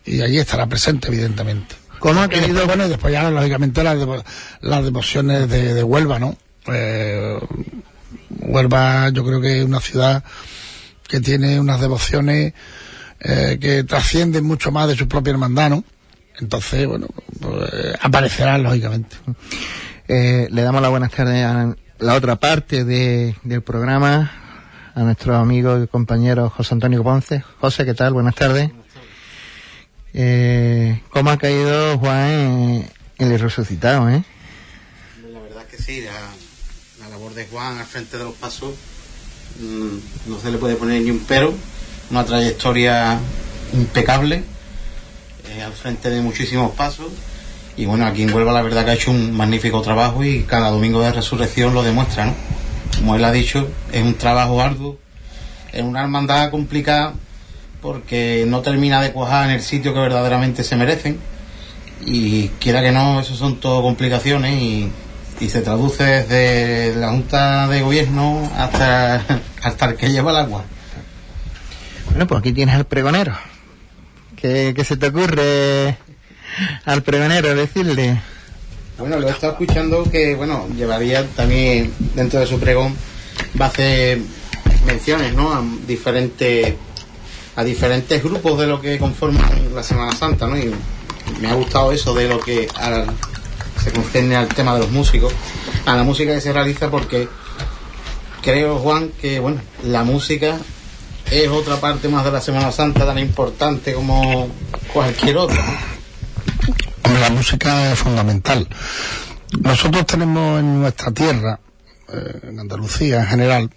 y 0.05 0.21
allí 0.21 0.39
estará 0.39 0.65
presente, 0.65 1.09
evidentemente. 1.09 1.80
¿Cómo 2.01 2.19
ha 2.23 2.27
querido? 2.27 2.65
Bueno, 2.65 2.87
y 2.87 2.89
después 2.89 3.13
ya, 3.13 3.29
lógicamente, 3.29 3.83
las, 3.83 3.95
las 4.61 4.83
devociones 4.83 5.47
de, 5.47 5.83
Huelva, 5.83 6.17
¿no? 6.17 6.35
Eh, 6.65 7.39
Huelva 8.39 9.09
yo 9.09 9.23
creo 9.23 9.39
que 9.39 9.59
es 9.59 9.65
una 9.65 9.79
ciudad 9.79 10.23
que 11.07 11.19
tiene 11.19 11.59
unas 11.59 11.79
devociones 11.79 12.53
eh, 13.19 13.59
que 13.61 13.83
trascienden 13.83 14.43
mucho 14.43 14.71
más 14.71 14.87
de 14.87 14.95
su 14.95 15.07
propia 15.07 15.29
hermandad, 15.29 15.69
¿no? 15.69 15.83
Entonces, 16.39 16.87
bueno, 16.87 17.05
pues, 17.39 17.69
aparecerán, 18.01 18.63
lógicamente. 18.63 19.17
Eh, 20.07 20.47
le 20.49 20.61
damos 20.63 20.81
las 20.81 20.89
buenas 20.89 21.11
tardes 21.11 21.45
a 21.45 21.75
la 21.99 22.15
otra 22.15 22.35
parte 22.37 22.83
de, 22.83 23.35
del 23.43 23.61
programa, 23.61 24.31
a 24.95 25.03
nuestro 25.03 25.35
amigo 25.35 25.83
y 25.83 25.87
compañero 25.87 26.49
José 26.49 26.73
Antonio 26.73 27.03
Ponce. 27.03 27.43
José, 27.59 27.85
¿qué 27.85 27.93
tal? 27.93 28.13
Buenas 28.13 28.33
tardes. 28.33 28.71
Eh, 30.13 30.70
¿Cómo 31.21 31.29
ha 31.29 31.37
caído 31.37 31.99
Juan 31.99 32.89
en, 33.19 33.31
el 33.31 33.39
resucitado, 33.39 34.09
eh? 34.09 34.23
La 35.31 35.39
verdad 35.39 35.67
que 35.67 35.77
sí, 35.77 36.01
la, 36.01 37.09
labor 37.09 37.35
de 37.35 37.45
Juan 37.45 37.77
al 37.77 37.85
frente 37.85 38.17
de 38.17 38.23
los 38.23 38.33
pasos 38.33 38.73
mm, 39.59 40.31
no 40.31 40.39
se 40.39 40.49
le 40.49 40.57
puede 40.57 40.77
poner 40.77 40.99
ni 41.03 41.11
un 41.11 41.19
pero, 41.19 41.53
una 42.09 42.25
trayectoria 42.25 43.19
impecable 43.71 44.43
eh, 45.47 45.61
al 45.61 45.73
frente 45.73 46.09
de 46.09 46.21
muchísimos 46.21 46.71
pasos 46.71 47.11
y 47.77 47.85
bueno, 47.85 48.07
aquí 48.07 48.23
en 48.23 48.33
Huelva 48.33 48.51
la 48.51 48.63
verdad 48.63 48.83
que 48.83 48.89
ha 48.89 48.95
hecho 48.95 49.11
un 49.11 49.31
magnífico 49.31 49.83
trabajo 49.83 50.23
y 50.23 50.41
cada 50.45 50.71
domingo 50.71 51.03
de 51.03 51.13
resurrección 51.13 51.75
lo 51.75 51.83
demuestra, 51.83 52.25
¿no? 52.25 52.35
Como 52.95 53.15
él 53.15 53.23
ha 53.25 53.31
dicho, 53.31 53.69
es 53.91 54.01
un 54.01 54.15
trabajo 54.15 54.59
arduo, 54.59 54.97
es 55.71 55.83
una 55.83 56.01
hermandad 56.01 56.49
complicada 56.49 57.13
porque 57.81 58.45
no 58.47 58.61
termina 58.61 59.01
de 59.01 59.11
cuajar 59.11 59.49
en 59.49 59.55
el 59.55 59.61
sitio 59.61 59.93
que 59.93 59.99
verdaderamente 59.99 60.63
se 60.63 60.75
merecen 60.75 61.19
y 62.05 62.47
quiera 62.59 62.81
que 62.81 62.91
no, 62.91 63.19
eso 63.19 63.35
son 63.35 63.59
todo 63.59 63.81
complicaciones 63.81 64.61
y, 64.61 64.91
se 65.49 65.61
traduce 65.61 66.03
desde 66.03 66.95
la 66.97 67.09
Junta 67.09 67.67
de 67.67 67.81
Gobierno 67.81 68.47
hasta, 68.55 69.25
hasta 69.63 69.85
el 69.87 69.95
que 69.95 70.11
lleva 70.11 70.29
el 70.29 70.37
agua. 70.37 70.63
Bueno, 72.11 72.27
pues 72.27 72.39
aquí 72.41 72.53
tienes 72.53 72.75
al 72.75 72.85
pregonero. 72.85 73.33
¿Qué, 74.35 74.75
se 74.85 74.97
te 74.97 75.07
ocurre 75.07 75.97
al 76.85 77.01
pregonero 77.01 77.55
decirle? 77.55 78.21
Bueno, 78.99 79.17
lo 79.17 79.27
he 79.27 79.31
estado 79.31 79.53
escuchando 79.53 80.03
que, 80.11 80.35
bueno, 80.35 80.67
llevaría 80.77 81.25
también 81.25 81.91
dentro 82.13 82.39
de 82.39 82.45
su 82.45 82.59
pregón, 82.59 82.95
va 83.59 83.65
a 83.65 83.69
hacer 83.69 84.19
menciones, 84.85 85.33
¿no? 85.33 85.53
A 85.53 85.63
diferentes 85.87 86.75
a 87.55 87.63
diferentes 87.63 88.23
grupos 88.23 88.59
de 88.59 88.67
lo 88.67 88.81
que 88.81 88.97
conforman 88.97 89.75
la 89.75 89.83
Semana 89.83 90.15
Santa, 90.15 90.47
¿no? 90.47 90.57
Y 90.57 90.73
me 91.39 91.49
ha 91.49 91.53
gustado 91.53 91.91
eso 91.91 92.13
de 92.13 92.27
lo 92.27 92.39
que 92.39 92.67
se 93.83 93.91
concierne 93.91 94.35
al 94.35 94.47
tema 94.47 94.73
de 94.73 94.79
los 94.79 94.91
músicos, 94.91 95.33
a 95.85 95.95
la 95.95 96.03
música 96.03 96.33
que 96.33 96.41
se 96.41 96.53
realiza 96.53 96.89
porque 96.89 97.27
creo, 98.41 98.77
Juan, 98.79 99.09
que 99.19 99.39
bueno, 99.39 99.61
la 99.83 100.03
música 100.03 100.57
es 101.29 101.47
otra 101.47 101.77
parte 101.77 102.09
más 102.09 102.25
de 102.25 102.31
la 102.31 102.41
Semana 102.41 102.71
Santa 102.71 103.05
tan 103.05 103.17
importante 103.19 103.93
como 103.93 104.49
cualquier 104.93 105.37
otra. 105.37 105.63
La 107.19 107.29
música 107.29 107.91
es 107.91 107.99
fundamental. 107.99 108.67
Nosotros 109.59 110.05
tenemos 110.05 110.59
en 110.59 110.81
nuestra 110.81 111.11
tierra, 111.11 111.59
eh, 112.11 112.39
en 112.43 112.59
Andalucía 112.59 113.21
en 113.21 113.27
general, 113.27 113.69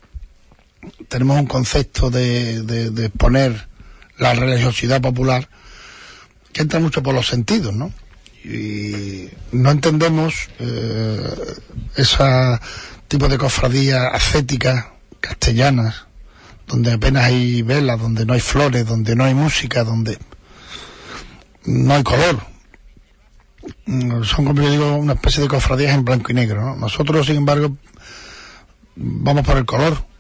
tenemos 1.08 1.38
un 1.38 1.46
concepto 1.46 2.10
de, 2.10 2.62
de, 2.62 3.06
exponer 3.06 3.68
la 4.18 4.34
religiosidad 4.34 5.00
popular 5.00 5.48
que 6.52 6.62
entra 6.62 6.80
mucho 6.80 7.02
por 7.02 7.14
los 7.14 7.26
sentidos, 7.26 7.74
¿no? 7.74 7.92
Y 8.44 9.28
no 9.52 9.70
entendemos 9.70 10.48
eh, 10.58 11.34
ese 11.96 12.24
tipo 13.08 13.28
de 13.28 13.38
cofradías 13.38 14.12
ascéticas, 14.12 14.86
castellanas, 15.20 16.06
donde 16.66 16.92
apenas 16.92 17.24
hay 17.24 17.62
velas, 17.62 18.00
donde 18.00 18.26
no 18.26 18.34
hay 18.34 18.40
flores, 18.40 18.86
donde 18.86 19.16
no 19.16 19.24
hay 19.24 19.34
música, 19.34 19.84
donde 19.84 20.18
no 21.64 21.94
hay 21.94 22.02
color. 22.02 22.40
Son, 24.24 24.44
como 24.44 24.62
yo 24.62 24.70
digo, 24.70 24.94
una 24.96 25.14
especie 25.14 25.42
de 25.42 25.48
cofradías 25.48 25.94
en 25.94 26.04
blanco 26.04 26.30
y 26.30 26.34
negro. 26.34 26.62
¿no? 26.62 26.76
Nosotros, 26.76 27.26
sin 27.26 27.36
embargo, 27.36 27.76
vamos 28.96 29.44
por 29.44 29.56
el 29.56 29.64
color 29.64 30.13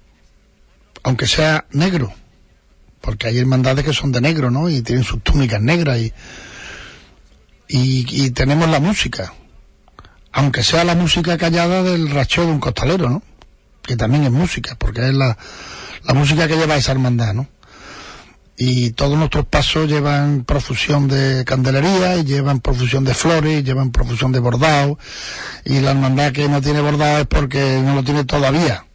aunque 1.04 1.26
sea 1.26 1.66
negro, 1.70 2.12
porque 3.00 3.28
hay 3.28 3.38
hermandades 3.38 3.84
que 3.84 3.92
son 3.92 4.10
de 4.10 4.22
negro, 4.22 4.50
¿no? 4.50 4.70
Y 4.70 4.80
tienen 4.80 5.04
sus 5.04 5.22
túnicas 5.22 5.60
negras 5.60 5.98
y, 5.98 6.12
y, 7.68 8.30
tenemos 8.30 8.68
la 8.68 8.80
música, 8.80 9.34
aunque 10.32 10.62
sea 10.62 10.82
la 10.82 10.94
música 10.94 11.36
callada 11.36 11.82
del 11.82 12.10
racheo 12.10 12.46
de 12.46 12.52
un 12.52 12.58
costalero, 12.58 13.10
¿no? 13.10 13.22
Que 13.82 13.96
también 13.96 14.24
es 14.24 14.30
música, 14.30 14.76
porque 14.76 15.06
es 15.08 15.14
la, 15.14 15.36
la 16.04 16.14
música 16.14 16.48
que 16.48 16.56
lleva 16.56 16.76
esa 16.76 16.92
hermandad, 16.92 17.34
¿no? 17.34 17.48
Y 18.56 18.92
todos 18.92 19.18
nuestros 19.18 19.46
pasos 19.46 19.88
llevan 19.88 20.44
profusión 20.44 21.06
de 21.08 21.44
candelería, 21.44 22.16
y 22.16 22.24
llevan 22.24 22.60
profusión 22.60 23.04
de 23.04 23.12
flores, 23.12 23.60
y 23.60 23.62
llevan 23.62 23.90
profusión 23.90 24.32
de 24.32 24.38
bordado, 24.38 24.98
y 25.66 25.80
la 25.80 25.90
hermandad 25.90 26.32
que 26.32 26.48
no 26.48 26.62
tiene 26.62 26.80
bordado 26.80 27.18
es 27.18 27.26
porque 27.26 27.82
no 27.84 27.94
lo 27.94 28.02
tiene 28.02 28.24
todavía 28.24 28.86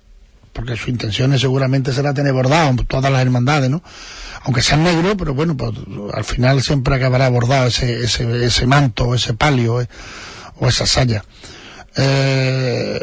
porque 0.54 0.76
su 0.76 0.90
intención 0.90 1.38
seguramente 1.38 1.94
será 1.94 2.14
tener 2.14 2.34
bordado 2.34 2.84
todas 2.86 3.12
las 3.12 3.22
hermandades, 3.22 3.70
¿no? 3.70 3.84
Aunque 4.44 4.62
sea 4.62 4.78
negro, 4.78 5.16
pero 5.18 5.34
bueno, 5.34 5.56
pues 5.56 5.72
al 6.14 6.24
final 6.24 6.62
siempre 6.62 6.96
acabará 6.96 7.30
bordado 7.30 7.68
ese, 7.68 8.04
ese, 8.04 8.46
ese 8.46 8.66
manto, 8.66 9.14
ese 9.14 9.34
palio 9.34 9.82
eh, 9.82 9.88
o 10.58 10.68
esa 10.68 10.86
saya. 10.86 11.24
Eh, 11.96 13.00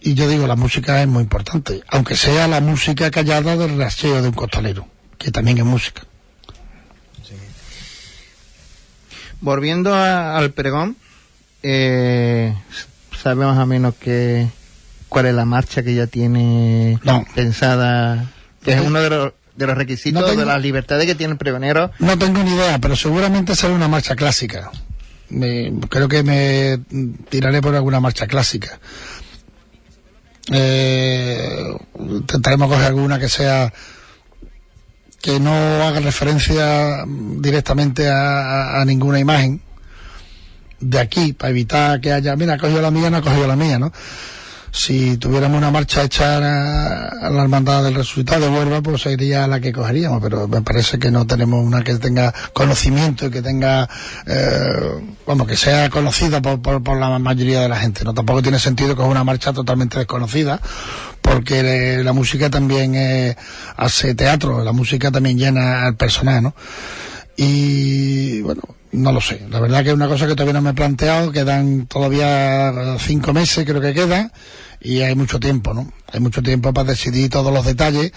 y 0.00 0.14
yo 0.14 0.28
digo, 0.28 0.46
la 0.46 0.56
música 0.56 1.00
es 1.02 1.08
muy 1.08 1.22
importante, 1.22 1.82
aunque 1.88 2.16
sea 2.16 2.48
la 2.48 2.60
música 2.60 3.10
callada 3.10 3.56
del 3.56 3.78
raseo 3.78 4.22
de 4.22 4.28
un 4.28 4.34
costalero, 4.34 4.86
que 5.18 5.30
también 5.30 5.58
es 5.58 5.64
música. 5.64 6.02
Volviendo 9.42 9.94
al 9.94 10.52
pregón, 10.52 10.96
eh, 11.62 12.54
sabemos 13.22 13.56
a 13.56 13.64
menos 13.64 13.94
que 13.94 14.48
cuál 15.10 15.26
es 15.26 15.34
la 15.34 15.44
marcha 15.44 15.82
que 15.82 15.94
ya 15.94 16.06
tiene 16.06 16.98
pensada, 17.34 18.30
que 18.64 18.72
es 18.72 18.80
uno 18.80 19.00
de 19.00 19.10
los, 19.10 19.32
de 19.56 19.66
los 19.66 19.76
requisitos 19.76 20.36
de 20.36 20.46
las 20.46 20.62
libertades 20.62 21.04
que 21.04 21.14
tiene 21.14 21.32
el 21.32 21.38
pregonero. 21.38 21.90
No 21.98 22.16
tengo 22.16 22.42
ni 22.42 22.54
idea, 22.54 22.78
pero 22.78 22.96
seguramente 22.96 23.54
será 23.54 23.74
una 23.74 23.88
marcha 23.88 24.16
clásica. 24.16 24.70
creo 25.28 26.08
que 26.08 26.22
me 26.22 26.78
tiraré 27.28 27.60
por 27.60 27.74
alguna 27.74 28.00
marcha 28.00 28.26
clásica. 28.26 28.80
Eh, 30.52 31.76
intentaremos 31.98 32.68
coger 32.68 32.86
alguna 32.86 33.18
que 33.18 33.28
sea 33.28 33.72
que 35.20 35.38
no 35.38 35.52
haga 35.52 36.00
referencia 36.00 37.04
directamente 37.06 38.08
a, 38.08 38.82
ninguna 38.86 39.18
imagen 39.18 39.60
de 40.80 40.98
aquí, 40.98 41.34
para 41.34 41.50
evitar 41.50 42.00
que 42.00 42.10
haya, 42.10 42.34
mira, 42.36 42.54
ha 42.54 42.58
cogido 42.58 42.80
la 42.80 42.90
mía, 42.90 43.10
no 43.10 43.18
ha 43.18 43.22
cogido 43.22 43.46
la 43.46 43.56
mía, 43.56 43.78
¿no? 43.78 43.92
Si 44.72 45.16
tuviéramos 45.16 45.58
una 45.58 45.70
marcha 45.70 46.04
hecha 46.04 46.36
a, 46.36 47.30
la 47.30 47.42
hermandad 47.42 47.84
del 47.84 47.94
resucitado 47.94 48.46
de 48.46 48.56
Huelva, 48.56 48.80
pues 48.80 49.02
sería 49.02 49.46
la 49.46 49.60
que 49.60 49.72
cogeríamos, 49.72 50.20
pero 50.22 50.48
me 50.48 50.62
parece 50.62 50.98
que 50.98 51.10
no 51.10 51.26
tenemos 51.26 51.64
una 51.64 51.82
que 51.82 51.94
tenga 51.96 52.32
conocimiento 52.52 53.26
y 53.26 53.30
que 53.30 53.42
tenga, 53.42 53.88
eh, 54.26 55.16
vamos, 55.26 55.46
que 55.46 55.56
sea 55.56 55.90
conocida 55.90 56.40
por, 56.40 56.60
por, 56.60 56.96
la 56.96 57.18
mayoría 57.18 57.60
de 57.60 57.68
la 57.68 57.76
gente. 57.76 58.04
No 58.04 58.14
tampoco 58.14 58.42
tiene 58.42 58.58
sentido 58.58 58.94
que 58.94 59.02
es 59.02 59.08
una 59.08 59.24
marcha 59.24 59.52
totalmente 59.52 59.98
desconocida, 59.98 60.60
porque 61.20 62.02
la 62.04 62.12
música 62.12 62.50
también 62.50 63.36
hace 63.76 64.14
teatro, 64.14 64.64
la 64.64 64.72
música 64.72 65.10
también 65.10 65.38
llena 65.38 65.86
al 65.86 65.96
personal, 65.96 66.42
¿no? 66.42 66.54
Y 67.36 68.42
bueno, 68.42 68.62
no 68.92 69.12
lo 69.12 69.20
sé. 69.20 69.46
La 69.50 69.60
verdad 69.60 69.82
que 69.82 69.90
es 69.90 69.94
una 69.94 70.08
cosa 70.08 70.26
que 70.26 70.34
todavía 70.34 70.54
no 70.54 70.62
me 70.62 70.70
he 70.70 70.74
planteado. 70.74 71.32
Quedan 71.32 71.86
todavía 71.86 72.96
cinco 72.98 73.32
meses, 73.32 73.64
creo 73.64 73.80
que 73.80 73.94
queda, 73.94 74.32
y 74.80 75.00
hay 75.00 75.14
mucho 75.14 75.38
tiempo, 75.38 75.74
¿no? 75.74 75.92
Hay 76.12 76.20
mucho 76.20 76.42
tiempo 76.42 76.72
para 76.72 76.90
decidir 76.90 77.30
todos 77.30 77.52
los 77.52 77.64
detalles. 77.64 78.12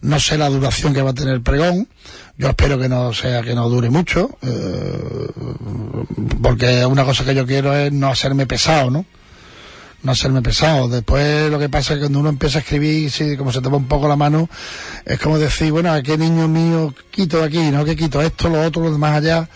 No 0.00 0.20
sé 0.20 0.36
la 0.36 0.50
duración 0.50 0.92
que 0.92 1.02
va 1.02 1.10
a 1.10 1.14
tener 1.14 1.34
el 1.34 1.42
pregón. 1.42 1.88
Yo 2.36 2.48
espero 2.48 2.78
que 2.78 2.88
no 2.88 3.12
sea 3.12 3.42
que 3.42 3.54
no 3.54 3.68
dure 3.68 3.90
mucho, 3.90 4.36
eh, 4.42 5.28
porque 6.42 6.84
una 6.84 7.04
cosa 7.04 7.24
que 7.24 7.34
yo 7.34 7.46
quiero 7.46 7.74
es 7.74 7.92
no 7.92 8.08
hacerme 8.08 8.46
pesado, 8.46 8.90
¿no? 8.90 9.06
no 10.02 10.12
hacerme 10.12 10.42
pesado. 10.42 10.88
Después 10.88 11.50
lo 11.50 11.58
que 11.58 11.68
pasa 11.68 11.94
es 11.94 11.98
que 11.98 12.04
cuando 12.04 12.20
uno 12.20 12.28
empieza 12.28 12.58
a 12.58 12.60
escribir, 12.60 13.10
si 13.10 13.36
como 13.36 13.52
se 13.52 13.62
te 13.62 13.68
va 13.68 13.76
un 13.76 13.88
poco 13.88 14.06
la 14.06 14.16
mano, 14.16 14.48
es 15.06 15.18
como 15.18 15.38
decir, 15.38 15.72
bueno, 15.72 15.92
¿a 15.92 16.02
qué 16.02 16.18
niño 16.18 16.46
mío 16.46 16.94
quito 17.10 17.42
aquí? 17.42 17.70
¿No? 17.70 17.84
que 17.84 17.96
quito? 17.96 18.20
Esto, 18.20 18.48
lo 18.50 18.62
otro, 18.62 18.82
lo 18.82 18.92
demás 18.92 19.16
allá 19.16 19.48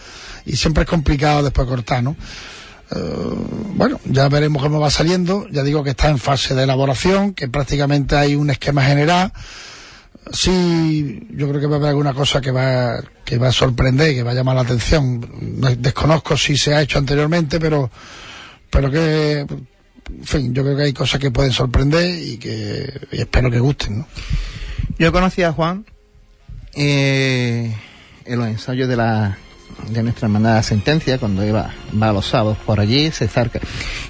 y 0.49 0.57
siempre 0.57 0.85
es 0.85 0.88
complicado 0.88 1.43
después 1.43 1.69
cortar, 1.69 2.02
¿no? 2.02 2.17
Eh, 2.90 3.35
bueno, 3.75 4.00
ya 4.07 4.28
veremos 4.28 4.62
cómo 4.62 4.81
va 4.81 4.90
saliendo. 4.90 5.47
Ya 5.50 5.62
digo 5.62 5.85
que 5.85 5.90
está 5.90 6.09
en 6.09 6.19
fase 6.19 6.55
de 6.55 6.64
elaboración, 6.64 7.35
que 7.35 7.49
prácticamente 7.49 8.17
hay 8.17 8.35
un 8.35 8.50
esquema 8.50 8.83
general. 8.85 9.33
Sí, 10.33 11.26
yo 11.31 11.49
creo 11.49 11.61
que 11.61 11.67
va 11.67 11.76
a 11.76 11.78
haber 11.78 11.90
alguna 11.90 12.12
cosa 12.12 12.40
que 12.40 12.50
va, 12.50 13.00
que 13.25 13.38
va 13.38 13.49
a 13.49 13.52
sorprender, 13.52 14.14
que 14.14 14.23
va 14.23 14.33
a 14.33 14.35
llamar 14.35 14.57
la 14.57 14.62
atención. 14.62 15.21
Desconozco 15.78 16.37
si 16.37 16.57
se 16.57 16.75
ha 16.75 16.83
hecho 16.83 16.99
anteriormente, 16.99 17.59
pero, 17.59 17.90
pero 18.71 18.90
que, 18.90 19.40
en 19.40 20.25
fin, 20.25 20.55
yo 20.55 20.62
creo 20.64 20.76
que 20.76 20.83
hay 20.85 20.93
cosas 20.93 21.21
que 21.21 21.31
pueden 21.31 21.52
sorprender 21.52 22.19
y 22.23 22.38
que 22.38 23.00
espero 23.11 23.50
que 23.50 23.59
gusten, 23.59 24.00
¿no? 24.00 24.09
Yo 24.99 25.12
conocí 25.12 25.43
a 25.43 25.52
Juan 25.52 25.87
eh, 26.75 27.75
en 28.25 28.38
los 28.38 28.49
ensayos 28.49 28.88
de 28.88 28.97
la 28.97 29.38
de 29.89 30.03
nuestra 30.03 30.27
hermandad 30.27 30.63
sentencia 30.63 31.19
cuando 31.19 31.45
iba 31.45 31.71
va 32.01 32.13
los 32.13 32.27
sábados 32.27 32.59
por 32.67 32.81
allí 32.81 33.11
se 33.11 33.29
zarca 33.29 33.61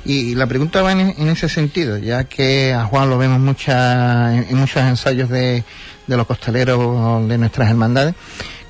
y 0.05 0.35
la 0.35 0.47
pregunta 0.47 0.83
va 0.83 0.93
en, 0.93 1.29
ese 1.29 1.49
sentido 1.49 1.99
ya 1.99 2.25
que 2.25 2.73
a 2.73 2.85
Juan 2.85 3.11
lo 3.11 3.19
vemos 3.19 3.39
mucha, 3.39 4.35
en, 4.35 4.57
muchos 4.57 4.83
ensayos 4.83 5.29
de, 5.29 5.65
de 6.07 6.17
los 6.17 6.27
costaleros 6.27 7.29
de 7.29 7.39
nuestras 7.39 7.71
hermandades 7.71 8.15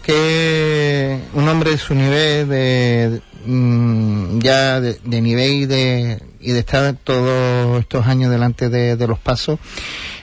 que 0.03 1.21
un 1.35 1.49
hombre 1.49 1.73
de 1.73 1.79
su 1.79 1.95
nivel 1.95 2.49
de, 2.49 3.21
mm, 3.45 4.39
ya 4.39 4.81
de, 4.81 5.21
nivel 5.21 5.51
y 5.51 5.67
de, 5.67 6.23
y 6.41 6.53
de 6.53 6.59
estar 6.61 6.97
todos 7.05 7.81
estos 7.81 8.07
años 8.07 8.31
delante 8.31 8.71
de, 8.71 8.97
de 8.97 9.07
los 9.07 9.19
pasos 9.19 9.59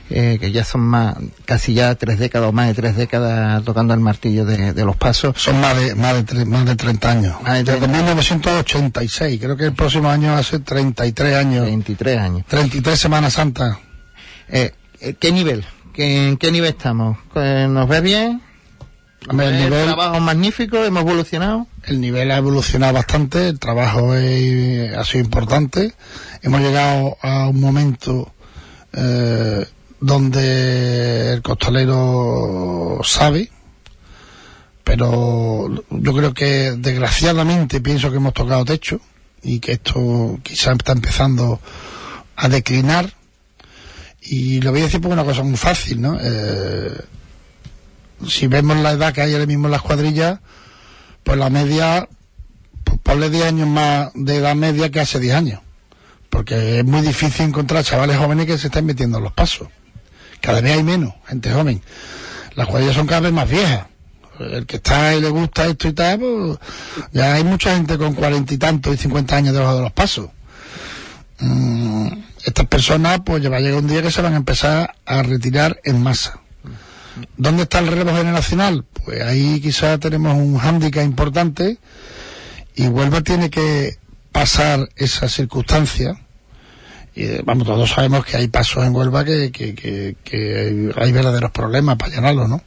eh, 0.08 0.38
que 0.40 0.52
ya 0.52 0.64
son 0.64 0.82
más, 0.82 1.16
casi 1.44 1.74
ya 1.74 1.94
tres 1.96 2.18
décadas 2.18 2.48
o 2.48 2.52
más 2.52 2.68
de 2.68 2.74
tres 2.74 2.96
décadas 2.96 3.64
tocando 3.64 3.92
el 3.92 4.00
martillo 4.00 4.44
de, 4.44 4.84
los 4.84 4.96
pasos. 4.96 5.34
Son 5.36 5.60
más 5.60 5.76
de, 5.76 5.94
más 5.94 6.24
de, 6.26 6.44
más 6.44 6.64
de 6.64 6.76
30 6.76 7.10
años. 7.10 7.36
Desde 7.44 7.88
1986, 7.88 9.40
creo 9.40 9.56
que 9.56 9.64
el 9.64 9.72
próximo 9.72 10.08
año 10.08 10.34
hace 10.34 10.60
33 10.60 11.36
años. 11.36 11.64
33 11.64 12.18
años. 12.18 12.46
33 12.46 12.98
Semanas 12.98 13.32
Santa. 13.32 13.80
Eh, 14.48 14.72
eh, 15.00 15.14
¿Qué 15.18 15.32
nivel? 15.32 15.64
¿En 15.96 16.36
qué 16.36 16.52
nivel 16.52 16.70
estamos? 16.70 17.18
¿Nos 17.34 17.88
ve 17.88 18.00
bien? 18.00 18.42
el, 19.28 19.36
nivel, 19.36 19.86
trabajo 19.86 20.20
magnífico, 20.20 20.84
hemos 20.84 21.02
evolucionado. 21.02 21.66
El 21.84 22.00
nivel 22.00 22.30
ha 22.30 22.36
evolucionado 22.36 22.92
bastante, 22.92 23.48
el 23.48 23.58
trabajo 23.58 24.12
ha 24.12 25.04
sido 25.04 25.24
importante. 25.24 25.94
Hemos 26.42 26.60
llegado 26.60 27.16
a 27.22 27.48
un 27.48 27.60
momento 27.60 28.32
eh, 28.92 29.66
donde 30.00 31.32
el 31.34 31.42
costalero 31.42 33.00
sabe, 33.02 33.50
pero 34.84 35.84
yo 35.90 36.14
creo 36.14 36.34
que 36.34 36.72
desgraciadamente 36.76 37.80
pienso 37.80 38.10
que 38.10 38.18
hemos 38.18 38.34
tocado 38.34 38.64
techo 38.64 39.00
y 39.42 39.58
que 39.60 39.72
esto 39.72 40.38
quizá 40.42 40.72
está 40.72 40.92
empezando 40.92 41.60
a 42.36 42.48
declinar. 42.48 43.12
Y 44.20 44.60
lo 44.60 44.72
voy 44.72 44.80
a 44.80 44.84
decir 44.84 45.00
por 45.00 45.12
una 45.12 45.24
cosa 45.24 45.42
muy 45.42 45.56
fácil, 45.56 46.00
¿no? 46.00 46.18
Eh, 46.20 47.00
si 48.28 48.48
vemos 48.48 48.76
la 48.78 48.92
edad 48.92 49.12
que 49.12 49.22
hay 49.22 49.32
ahora 49.32 49.46
mismo 49.46 49.66
en 49.66 49.72
las 49.72 49.82
cuadrillas, 49.82 50.40
pues 51.22 51.38
la 51.38 51.50
media, 51.50 52.08
pues 52.82 52.98
ponle 53.02 53.30
10 53.30 53.44
años 53.44 53.68
más 53.68 54.10
de 54.14 54.36
edad 54.36 54.56
media 54.56 54.90
que 54.90 55.00
hace 55.00 55.20
10 55.20 55.34
años. 55.34 55.60
Porque 56.28 56.80
es 56.80 56.84
muy 56.84 57.02
difícil 57.02 57.46
encontrar 57.46 57.84
chavales 57.84 58.18
jóvenes 58.18 58.46
que 58.46 58.58
se 58.58 58.66
estén 58.66 58.84
metiendo 58.84 59.18
en 59.18 59.24
los 59.24 59.32
pasos 59.32 59.68
cada 60.46 60.60
vez 60.60 60.76
hay 60.76 60.84
menos 60.84 61.12
gente 61.26 61.50
joven. 61.50 61.82
Las 62.54 62.68
cuadrillas 62.68 62.94
son 62.94 63.08
cada 63.08 63.22
vez 63.22 63.32
más 63.32 63.50
viejas. 63.50 63.86
El 64.38 64.64
que 64.64 64.76
está 64.76 65.12
y 65.12 65.20
le 65.20 65.28
gusta 65.28 65.66
esto 65.66 65.88
y 65.88 65.92
tal, 65.92 66.20
pues 66.20 66.58
ya 67.10 67.34
hay 67.34 67.42
mucha 67.42 67.74
gente 67.74 67.98
con 67.98 68.14
cuarenta 68.14 68.54
y 68.54 68.56
tantos 68.56 68.94
y 68.94 68.96
cincuenta 68.96 69.34
años 69.34 69.54
debajo 69.54 69.74
de 69.74 69.82
los 69.82 69.92
pasos. 69.92 70.28
Mm, 71.40 72.06
estas 72.44 72.66
personas, 72.66 73.22
pues 73.26 73.42
ya 73.42 73.48
va 73.48 73.56
a 73.56 73.60
llegar 73.60 73.80
un 73.80 73.88
día 73.88 74.02
que 74.02 74.12
se 74.12 74.22
van 74.22 74.34
a 74.34 74.36
empezar 74.36 74.94
a 75.04 75.22
retirar 75.24 75.80
en 75.82 76.00
masa. 76.00 76.38
¿Dónde 77.36 77.64
está 77.64 77.80
el 77.80 77.88
relevo 77.88 78.14
generacional? 78.14 78.84
Pues 79.04 79.22
ahí 79.22 79.60
quizás 79.60 79.98
tenemos 79.98 80.36
un 80.36 80.58
hándicap 80.58 81.02
importante 81.02 81.78
y 82.76 82.86
Huelva 82.86 83.20
tiene 83.22 83.50
que 83.50 83.98
pasar 84.30 84.90
esa 84.94 85.28
circunstancia 85.28 86.20
y, 87.16 87.42
vamos, 87.42 87.66
todos 87.66 87.90
sabemos 87.90 88.24
que 88.24 88.36
hay 88.36 88.48
pasos 88.48 88.84
en 88.84 88.94
Huelva 88.94 89.24
que, 89.24 89.50
que, 89.50 90.92
hay, 90.96 91.12
verdaderos 91.12 91.50
problemas 91.50 91.96
para 91.96 92.14
llenarlo, 92.14 92.46
¿no? 92.46 92.62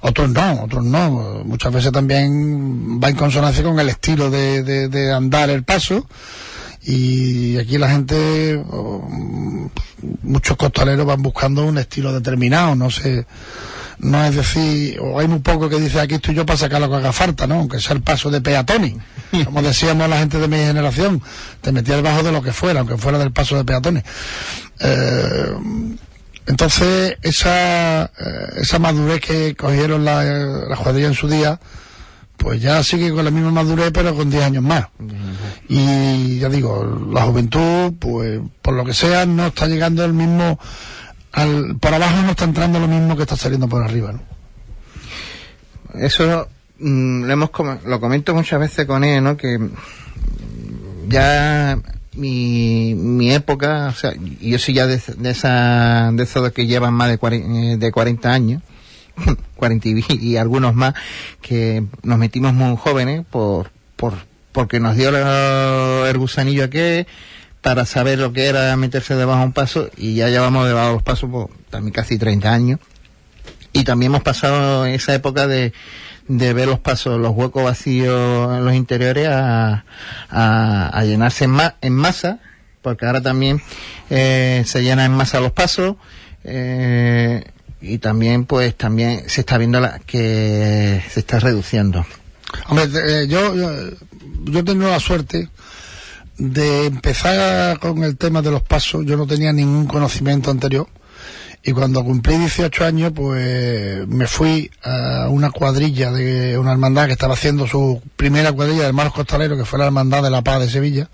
Otros 0.00 0.30
no, 0.30 0.62
otros 0.62 0.84
no. 0.84 1.42
Muchas 1.44 1.72
veces 1.72 1.92
también 1.92 2.98
va 2.98 3.10
en 3.10 3.16
consonancia 3.16 3.62
con 3.62 3.78
el 3.78 3.88
estilo 3.90 4.30
de, 4.30 4.88
de, 4.88 5.12
andar 5.12 5.50
el 5.50 5.62
paso. 5.62 6.06
Y 6.82 7.58
aquí 7.58 7.76
la 7.76 7.90
gente, 7.90 8.62
muchos 10.22 10.56
costaleros 10.56 11.04
van 11.04 11.22
buscando 11.22 11.64
un 11.64 11.78
estilo 11.78 12.12
determinado, 12.12 12.74
no 12.74 12.90
sé 12.90 13.26
no 13.98 14.24
es 14.24 14.36
decir, 14.36 14.98
o 15.00 15.18
hay 15.18 15.28
muy 15.28 15.40
poco 15.40 15.68
que 15.68 15.80
dice 15.80 16.00
aquí 16.00 16.14
estoy 16.14 16.34
yo 16.34 16.44
para 16.44 16.58
sacar 16.58 16.80
lo 16.80 16.88
que 16.88 16.96
haga 16.96 17.12
falta, 17.12 17.46
¿no? 17.46 17.56
Aunque 17.56 17.80
sea 17.80 17.96
el 17.96 18.02
paso 18.02 18.30
de 18.30 18.40
peatones, 18.40 18.94
como 19.44 19.62
decíamos 19.62 20.08
la 20.08 20.18
gente 20.18 20.38
de 20.38 20.48
mi 20.48 20.56
generación, 20.56 21.22
te 21.60 21.72
metía 21.72 21.96
debajo 21.96 22.22
de 22.22 22.32
lo 22.32 22.42
que 22.42 22.52
fuera, 22.52 22.80
aunque 22.80 22.96
fuera 22.96 23.18
del 23.18 23.32
paso 23.32 23.56
de 23.56 23.64
peatones. 23.64 24.04
Eh, 24.80 25.54
entonces, 26.46 27.16
esa, 27.22 28.04
eh, 28.04 28.08
esa 28.60 28.78
madurez 28.78 29.20
que 29.20 29.56
cogieron 29.56 30.04
la, 30.04 30.22
la 30.24 30.90
en 30.90 31.14
su 31.14 31.28
día, 31.28 31.58
pues 32.36 32.60
ya 32.60 32.82
sigue 32.82 33.10
con 33.12 33.24
la 33.24 33.30
misma 33.30 33.50
madurez, 33.50 33.90
pero 33.92 34.14
con 34.14 34.30
10 34.30 34.44
años 34.44 34.62
más. 34.62 34.86
Y 35.68 36.38
ya 36.38 36.48
digo, 36.48 37.08
la 37.12 37.22
juventud, 37.22 37.94
pues 37.98 38.40
por 38.62 38.74
lo 38.74 38.84
que 38.84 38.94
sea, 38.94 39.26
no 39.26 39.46
está 39.46 39.66
llegando 39.66 40.04
al 40.04 40.12
mismo 40.12 40.58
por 41.80 41.92
abajo 41.94 42.22
no 42.22 42.30
está 42.30 42.44
entrando 42.44 42.78
lo 42.80 42.88
mismo 42.88 43.16
que 43.16 43.22
está 43.22 43.36
saliendo 43.36 43.68
por 43.68 43.82
arriba, 43.82 44.12
¿no? 44.12 44.20
Eso 46.00 46.48
mm, 46.78 47.24
lo, 47.24 47.32
hemos, 47.32 47.50
lo 47.84 48.00
comento 48.00 48.34
muchas 48.34 48.60
veces 48.60 48.86
con 48.86 49.04
él, 49.04 49.22
¿no? 49.22 49.36
Que 49.36 49.58
ya 51.08 51.78
mi, 52.14 52.94
mi 52.94 53.32
época, 53.32 53.88
o 53.88 53.92
sea, 53.92 54.12
yo 54.40 54.58
soy 54.58 54.74
ya 54.74 54.86
de, 54.86 55.00
de 55.18 55.30
esa, 55.30 56.10
de 56.12 56.22
esos 56.22 56.50
que 56.52 56.66
llevan 56.66 56.94
más 56.94 57.08
de 57.10 57.18
40, 57.18 57.76
de 57.84 57.92
40 57.92 58.32
años, 58.32 58.62
40 59.56 59.88
y, 59.88 60.04
y 60.20 60.36
algunos 60.36 60.74
más, 60.74 60.94
que 61.40 61.84
nos 62.02 62.18
metimos 62.18 62.52
muy 62.54 62.76
jóvenes 62.76 63.24
por, 63.30 63.70
por, 63.96 64.14
porque 64.52 64.80
nos 64.80 64.96
dio 64.96 65.10
la- 65.10 66.08
el 66.08 66.18
gusanillo 66.18 66.64
aquel 66.64 67.06
para 67.66 67.84
saber 67.84 68.20
lo 68.20 68.32
que 68.32 68.46
era 68.46 68.76
meterse 68.76 69.16
debajo 69.16 69.40
de 69.40 69.46
un 69.46 69.52
paso 69.52 69.90
y 69.96 70.14
ya 70.14 70.28
llevamos 70.28 70.68
debajo 70.68 70.86
de 70.86 70.92
los 70.92 71.02
pasos 71.02 71.28
por 71.28 71.50
también 71.68 71.92
casi 71.92 72.16
30 72.16 72.52
años. 72.52 72.78
Y 73.72 73.82
también 73.82 74.12
hemos 74.12 74.22
pasado 74.22 74.86
esa 74.86 75.16
época 75.16 75.48
de, 75.48 75.72
de 76.28 76.52
ver 76.52 76.68
los 76.68 76.78
pasos, 76.78 77.18
los 77.20 77.32
huecos 77.34 77.64
vacíos 77.64 78.56
en 78.56 78.64
los 78.64 78.72
interiores 78.72 79.26
a, 79.28 79.84
a, 80.30 81.02
llenarse 81.02 81.46
en, 81.46 81.58
en 81.80 81.92
masa, 81.92 82.38
porque 82.82 83.04
ahora 83.04 83.20
también 83.20 83.60
eh, 84.10 84.62
se 84.64 84.84
llena 84.84 85.04
en 85.04 85.10
masa 85.10 85.40
los 85.40 85.50
pasos. 85.50 85.96
eh, 86.44 87.42
y 87.80 87.98
también 87.98 88.44
pues 88.44 88.76
también 88.76 89.28
se 89.28 89.40
está 89.40 89.58
viendo 89.58 89.80
la, 89.80 89.98
que 90.06 91.02
se 91.10 91.18
está 91.18 91.40
reduciendo. 91.40 92.06
Hombre, 92.68 92.84
eh, 92.94 93.26
yo, 93.26 93.56
yo, 93.56 93.70
yo 94.44 94.60
he 94.60 94.62
tenido 94.62 94.88
la 94.88 95.00
suerte 95.00 95.48
de 96.38 96.86
empezar 96.86 97.78
con 97.78 98.04
el 98.04 98.16
tema 98.16 98.42
de 98.42 98.50
los 98.50 98.62
pasos. 98.62 99.04
Yo 99.06 99.16
no 99.16 99.26
tenía 99.26 99.52
ningún 99.52 99.86
conocimiento 99.86 100.50
anterior. 100.50 100.88
Y 101.62 101.72
cuando 101.72 102.04
cumplí 102.04 102.36
18 102.36 102.84
años, 102.84 103.12
pues 103.12 104.06
me 104.06 104.28
fui 104.28 104.70
a 104.84 105.26
una 105.28 105.50
cuadrilla 105.50 106.12
de 106.12 106.56
una 106.58 106.70
hermandad 106.70 107.06
que 107.06 107.12
estaba 107.12 107.34
haciendo 107.34 107.66
su 107.66 108.00
primera 108.14 108.52
cuadrilla 108.52 108.82
de 108.82 108.88
hermanos 108.88 109.12
costaleros, 109.12 109.58
que 109.58 109.64
fue 109.64 109.80
la 109.80 109.86
Hermandad 109.86 110.22
de 110.22 110.30
la 110.30 110.42
Paz 110.42 110.60
de 110.60 110.70
Sevilla, 110.70 111.08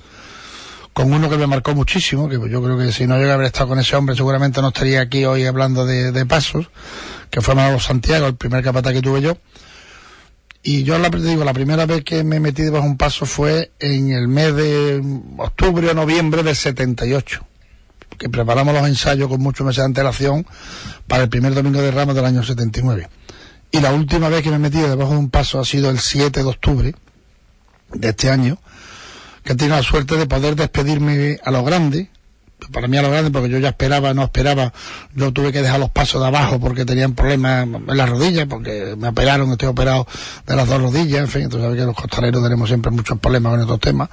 con 0.92 1.10
uno 1.10 1.30
que 1.30 1.38
me 1.38 1.46
marcó 1.46 1.74
muchísimo, 1.74 2.28
que 2.28 2.34
yo 2.50 2.62
creo 2.62 2.76
que 2.76 2.92
si 2.92 3.06
no 3.06 3.14
llegara 3.14 3.32
a 3.32 3.34
haber 3.36 3.46
estado 3.46 3.68
con 3.68 3.78
ese 3.78 3.96
hombre, 3.96 4.14
seguramente 4.14 4.60
no 4.60 4.68
estaría 4.68 5.00
aquí 5.00 5.24
hoy 5.24 5.46
hablando 5.46 5.86
de, 5.86 6.12
de 6.12 6.26
pasos, 6.26 6.68
que 7.30 7.40
fue 7.40 7.54
Manolo 7.54 7.80
Santiago, 7.80 8.26
el 8.26 8.36
primer 8.36 8.62
capataz 8.62 8.92
que 8.92 9.00
tuve 9.00 9.22
yo. 9.22 9.38
Y 10.62 10.84
yo 10.84 10.98
la, 10.98 11.08
digo, 11.08 11.44
la 11.44 11.52
primera 11.52 11.86
vez 11.86 12.04
que 12.04 12.22
me 12.22 12.38
metí 12.38 12.62
debajo 12.62 12.84
de 12.84 12.90
un 12.90 12.96
paso 12.96 13.26
fue 13.26 13.72
en 13.80 14.12
el 14.12 14.28
mes 14.28 14.54
de 14.54 15.02
octubre 15.38 15.90
o 15.90 15.94
noviembre 15.94 16.44
del 16.44 16.54
78, 16.54 17.44
que 18.16 18.28
preparamos 18.28 18.72
los 18.72 18.86
ensayos 18.86 19.28
con 19.28 19.40
muchos 19.40 19.66
meses 19.66 19.78
de 19.78 19.86
antelación 19.86 20.46
para 21.08 21.24
el 21.24 21.28
primer 21.28 21.54
domingo 21.54 21.82
de 21.82 21.90
Ramos 21.90 22.14
del 22.14 22.26
año 22.26 22.44
79. 22.44 23.08
Y 23.72 23.80
la 23.80 23.92
última 23.92 24.28
vez 24.28 24.42
que 24.42 24.50
me 24.50 24.56
he 24.56 24.58
metido 24.60 24.88
debajo 24.88 25.12
de 25.12 25.18
un 25.18 25.30
paso 25.30 25.58
ha 25.58 25.64
sido 25.64 25.90
el 25.90 25.98
7 25.98 26.42
de 26.42 26.48
octubre 26.48 26.94
de 27.92 28.08
este 28.08 28.30
año, 28.30 28.58
que 29.42 29.54
he 29.54 29.56
tenido 29.56 29.76
la 29.76 29.82
suerte 29.82 30.16
de 30.16 30.26
poder 30.26 30.54
despedirme 30.54 31.40
a 31.42 31.50
lo 31.50 31.64
grande, 31.64 32.08
para 32.70 32.88
mí 32.88 32.96
a 32.96 33.02
lo 33.02 33.10
grande, 33.10 33.30
porque 33.30 33.48
yo 33.48 33.58
ya 33.58 33.70
esperaba, 33.70 34.14
no 34.14 34.24
esperaba, 34.24 34.72
yo 35.14 35.32
tuve 35.32 35.52
que 35.52 35.62
dejar 35.62 35.80
los 35.80 35.90
pasos 35.90 36.20
de 36.20 36.28
abajo 36.28 36.60
porque 36.60 36.84
tenían 36.84 37.14
problemas 37.14 37.64
en 37.64 37.96
las 37.96 38.08
rodillas, 38.08 38.46
porque 38.48 38.94
me 38.96 39.08
operaron, 39.08 39.50
estoy 39.50 39.68
operado 39.68 40.06
de 40.46 40.56
las 40.56 40.68
dos 40.68 40.80
rodillas, 40.80 41.20
en 41.20 41.28
fin, 41.28 41.42
entonces 41.42 41.64
sabes 41.64 41.80
que 41.80 41.86
los 41.86 41.96
costaleros 41.96 42.42
tenemos 42.42 42.68
siempre 42.68 42.90
muchos 42.90 43.18
problemas 43.18 43.52
con 43.52 43.60
estos 43.60 43.80
temas. 43.80 44.08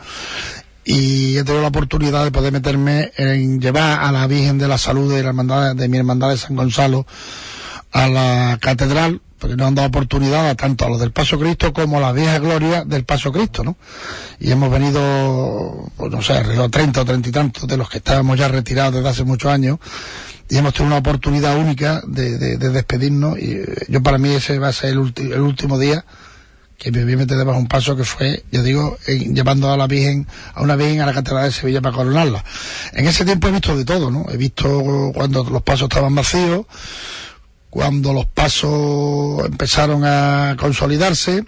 Y 0.86 1.38
he 1.38 1.44
tenido 1.44 1.62
la 1.62 1.68
oportunidad 1.68 2.24
de 2.24 2.32
poder 2.32 2.52
meterme 2.52 3.12
en 3.18 3.60
llevar 3.60 4.00
a 4.02 4.12
la 4.12 4.26
Virgen 4.26 4.58
de 4.58 4.68
la 4.68 4.78
Salud 4.78 5.14
de 5.14 5.22
la 5.22 5.30
hermandad, 5.30 5.76
de 5.76 5.88
mi 5.88 5.98
hermandad 5.98 6.30
de 6.30 6.38
San 6.38 6.56
Gonzalo 6.56 7.06
a 7.92 8.08
la 8.08 8.58
catedral, 8.62 9.22
porque 9.40 9.56
nos 9.56 9.68
han 9.68 9.76
dado 9.76 9.88
oportunidad 9.88 10.50
a 10.50 10.56
tanto 10.56 10.86
a 10.86 10.90
los 10.90 11.00
del 11.00 11.12
Paso 11.12 11.40
Cristo 11.40 11.72
como 11.74 11.98
a 11.98 12.02
la 12.02 12.12
vieja 12.12 12.40
gloria 12.40 12.84
del 12.86 13.06
Paso 13.06 13.32
Cristo, 13.32 13.64
¿no? 13.64 13.78
Y 14.40 14.52
hemos 14.52 14.70
venido, 14.70 15.90
pues 15.96 16.12
no 16.12 16.22
sé, 16.22 16.34
alrededor 16.34 16.66
de 16.66 16.70
30 16.72 17.02
o 17.02 17.06
30 17.06 17.30
y 17.30 17.32
tantos 17.32 17.68
de 17.68 17.78
los 17.78 17.90
que 17.90 17.98
estábamos 18.00 18.38
ya 18.38 18.48
retirados 18.48 18.96
desde 18.96 19.10
hace 19.10 19.24
muchos 19.24 19.52
años, 19.52 19.80
y 20.50 20.58
hemos 20.58 20.74
tenido 20.74 20.88
una 20.88 20.98
oportunidad 21.00 21.58
única 21.58 22.02
de, 22.08 22.38
de- 22.38 22.58
de 22.58 22.70
despedirnos, 22.70 23.38
y 23.40 23.52
eh, 23.54 23.66
yo 23.88 24.02
para 24.04 24.18
mí 24.18 24.30
ese 24.30 24.60
va 24.60 24.70
a 24.70 24.74
ser 24.74 24.92
el, 24.92 25.00
ulti- 25.00 25.32
el 25.34 25.42
último 25.42 25.78
día 25.80 26.06
que 26.78 26.92
me 26.94 27.04
voy 27.04 27.14
a 27.14 27.18
meter 27.18 27.38
debajo 27.38 27.58
de 27.58 27.64
un 27.64 27.68
paso 27.68 27.96
que 27.98 28.04
fue, 28.06 28.44
yo 28.52 28.64
digo, 28.64 28.98
en- 29.08 29.36
llevando 29.36 29.72
a 29.72 29.78
la 29.78 29.86
Virgen, 29.88 30.28
a 30.54 30.62
una 30.62 30.76
Virgen 30.76 31.02
a 31.02 31.06
la 31.06 31.14
Catedral 31.14 31.46
de 31.46 31.52
Sevilla 31.52 31.82
para 31.82 31.96
coronarla. 31.96 32.44
En 32.94 33.06
ese 33.08 33.26
tiempo 33.26 33.48
he 33.48 33.52
visto 33.52 33.76
de 33.78 33.84
todo, 33.86 34.10
¿no? 34.12 34.26
He 34.30 34.38
visto 34.38 35.12
cuando 35.14 35.44
los 35.44 35.62
pasos 35.62 35.88
estaban 35.90 36.16
vacíos, 36.16 36.66
cuando 37.70 38.14
los 38.14 38.26
pasos 38.26 39.46
empezaron 39.46 40.04
a 40.04 40.56
consolidarse, 40.60 41.46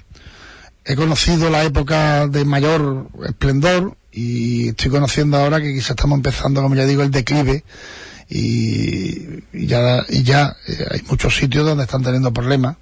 he 0.85 0.95
conocido 0.95 1.49
la 1.49 1.63
época 1.63 2.27
de 2.27 2.45
mayor 2.45 3.07
esplendor 3.27 3.97
y 4.11 4.69
estoy 4.69 4.91
conociendo 4.91 5.37
ahora 5.37 5.61
que 5.61 5.73
quizás 5.73 5.91
estamos 5.91 6.17
empezando, 6.17 6.61
como 6.61 6.75
ya 6.75 6.85
digo, 6.85 7.01
el 7.01 7.11
declive 7.11 7.63
y, 8.29 9.43
y 9.53 9.67
ya, 9.67 10.03
y 10.09 10.23
ya 10.23 10.55
eh, 10.67 10.85
hay 10.91 11.01
muchos 11.09 11.35
sitios 11.35 11.65
donde 11.65 11.83
están 11.83 12.03
teniendo 12.03 12.31
problemas. 12.31 12.77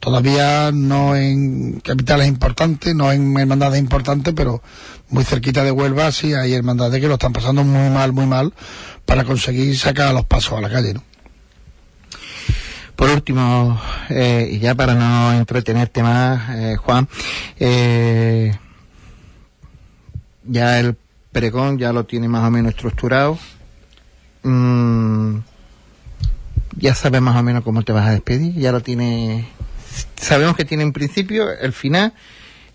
Todavía 0.00 0.70
no 0.72 1.16
en 1.16 1.80
capitales 1.80 2.28
importantes, 2.28 2.94
no 2.94 3.10
en 3.10 3.38
hermandades 3.38 3.80
importantes, 3.80 4.34
pero 4.36 4.62
muy 5.08 5.24
cerquita 5.24 5.64
de 5.64 5.70
Huelva 5.70 6.12
sí 6.12 6.34
hay 6.34 6.52
hermandades 6.52 7.00
que 7.00 7.08
lo 7.08 7.14
están 7.14 7.32
pasando 7.32 7.64
muy 7.64 7.90
mal, 7.90 8.12
muy 8.12 8.26
mal 8.26 8.52
para 9.04 9.24
conseguir 9.24 9.76
sacar 9.78 10.12
los 10.12 10.26
pasos 10.26 10.58
a 10.58 10.60
la 10.60 10.68
calle, 10.68 10.94
¿no? 10.94 11.02
Por 12.96 13.10
último, 13.10 13.80
eh, 14.08 14.48
y 14.52 14.58
ya 14.58 14.74
para 14.74 14.94
no 14.94 15.32
entretenerte 15.34 16.02
más, 16.02 16.56
eh, 16.56 16.76
Juan, 16.76 17.06
eh, 17.58 18.56
ya 20.44 20.80
el 20.80 20.96
pregón 21.30 21.78
ya 21.78 21.92
lo 21.92 22.04
tiene 22.04 22.26
más 22.28 22.46
o 22.46 22.50
menos 22.50 22.70
estructurado. 22.70 23.38
Mm, 24.42 25.38
ya 26.78 26.94
sabes 26.94 27.20
más 27.20 27.36
o 27.36 27.42
menos 27.42 27.62
cómo 27.62 27.82
te 27.82 27.92
vas 27.92 28.06
a 28.06 28.12
despedir, 28.12 28.54
ya 28.54 28.72
lo 28.72 28.80
tiene, 28.80 29.46
sabemos 30.16 30.56
que 30.56 30.64
tiene 30.64 30.84
un 30.84 30.92
principio, 30.92 31.52
el 31.52 31.74
final 31.74 32.14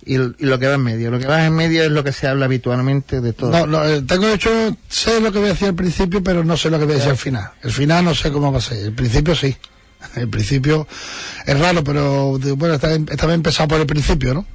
y, 0.05 0.17
lo 0.17 0.59
que 0.59 0.67
va 0.67 0.75
en 0.75 0.83
medio. 0.83 1.11
Lo 1.11 1.19
que 1.19 1.27
va 1.27 1.45
en 1.45 1.53
medio 1.53 1.83
es 1.83 1.91
lo 1.91 2.03
que 2.03 2.11
se 2.11 2.27
habla 2.27 2.45
habitualmente 2.45 3.21
de 3.21 3.33
todo. 3.33 3.51
No, 3.51 3.67
no, 3.67 3.87
eh, 3.87 4.01
tengo 4.01 4.27
hecho, 4.27 4.49
sé 4.87 5.19
lo 5.19 5.31
que 5.31 5.39
voy 5.39 5.49
a 5.49 5.51
decir 5.53 5.69
al 5.69 5.75
principio, 5.75 6.23
pero 6.23 6.43
no 6.43 6.57
sé 6.57 6.69
lo 6.69 6.79
que 6.79 6.85
voy 6.85 6.93
a 6.93 6.97
decir 6.97 7.11
al 7.11 7.17
final. 7.17 7.51
El 7.61 7.71
final 7.71 8.05
no 8.05 8.15
sé 8.15 8.31
cómo 8.31 8.51
va 8.51 8.57
a 8.57 8.61
ser. 8.61 8.77
El 8.79 8.93
principio 8.93 9.35
sí. 9.35 9.55
El 10.15 10.29
principio 10.29 10.87
es 11.45 11.59
raro, 11.59 11.83
pero 11.83 12.37
bueno, 12.57 12.77
vez 12.77 13.23
he 13.23 13.33
empezado 13.33 13.67
por 13.69 13.79
el 13.79 13.87
principio, 13.87 14.33
¿no? 14.33 14.45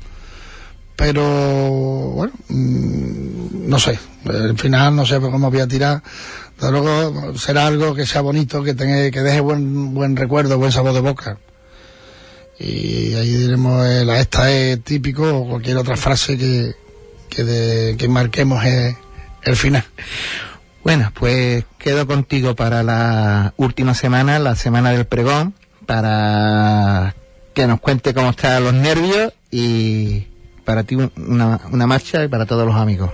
Pero 0.97 1.23
bueno, 1.23 2.33
mm, 2.49 3.69
no 3.69 3.79
sé. 3.79 3.99
El 4.25 4.59
final 4.59 4.97
no 4.97 5.05
sé 5.07 5.21
cómo 5.21 5.51
voy 5.51 5.61
a 5.61 5.67
tirar. 5.69 6.03
Desde 6.59 6.73
luego 6.73 7.37
será 7.39 7.67
algo 7.67 7.95
que 7.95 8.07
sea 8.07 8.23
bonito, 8.23 8.63
que 8.63 8.75
tenga, 8.75 9.11
que 9.11 9.21
deje 9.21 9.41
buen 9.41 9.93
buen 9.95 10.17
recuerdo, 10.17 10.57
buen 10.59 10.73
sabor 10.73 10.95
de 10.95 11.01
boca. 11.01 11.39
Y 12.59 13.13
ahí 13.15 13.33
diremos 13.33 13.87
el 13.87 14.09
a 14.09 14.19
esta 14.21 14.51
es 14.51 14.83
típico 14.83 15.23
o 15.41 15.49
cualquier 15.51 15.77
otra 15.77 15.97
frase 15.99 16.39
que, 16.39 16.75
que, 17.29 17.45
de- 17.45 17.97
que 17.99 18.09
marquemos 18.09 18.65
eh, 18.65 18.97
el 19.43 19.57
final. 19.57 19.85
Bueno, 20.87 21.11
pues 21.15 21.65
quedo 21.79 22.07
contigo 22.07 22.55
para 22.55 22.85
la 22.85 23.53
última 23.57 23.93
semana, 23.93 24.39
la 24.39 24.55
semana 24.55 24.93
del 24.93 25.05
pregón, 25.05 25.53
para 25.85 27.17
que 27.55 27.67
nos 27.67 27.81
cuente 27.81 28.15
cómo 28.15 28.31
están 28.31 28.63
los 28.63 28.73
nervios 28.73 29.33
y 29.51 30.29
para 30.65 30.85
ti 30.85 30.95
un- 30.95 31.11
una, 31.17 31.59
una 31.73 31.89
marcha 31.89 32.23
y 32.23 32.29
para 32.29 32.47
todos 32.47 32.65
los 32.65 32.77
amigos. 32.77 33.11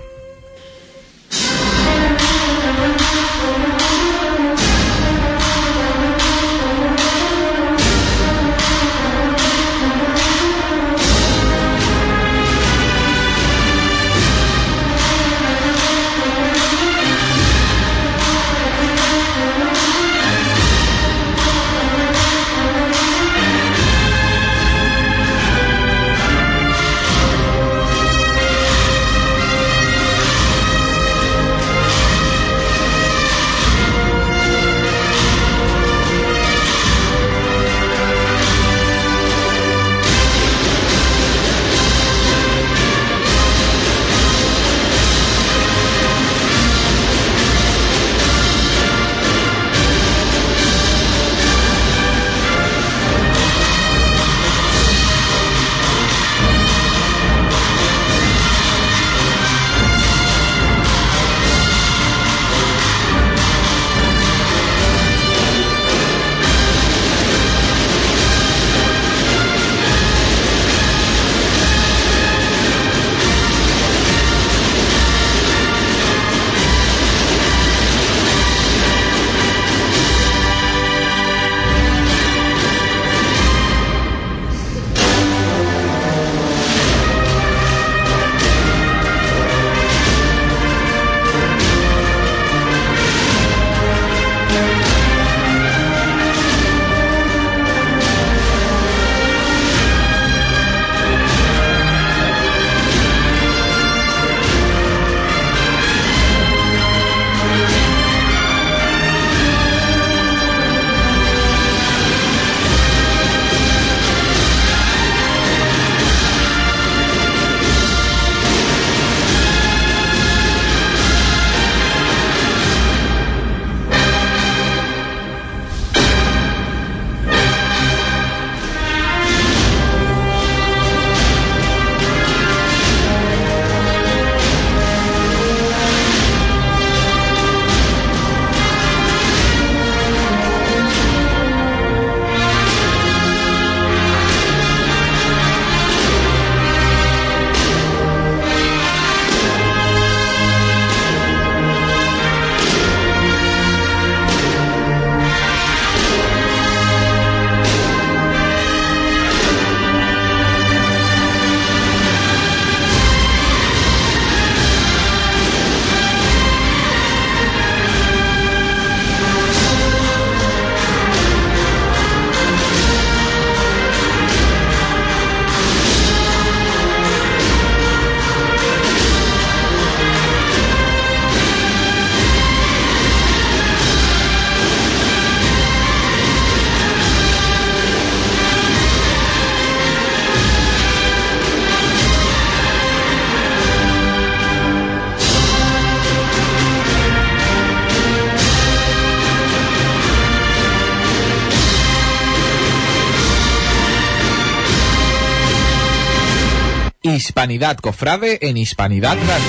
Hispanidad 207.43 207.77
Cofrade 207.79 208.39
en 208.41 208.57
Hispanidad 208.57 209.17
Radio. 209.17 209.45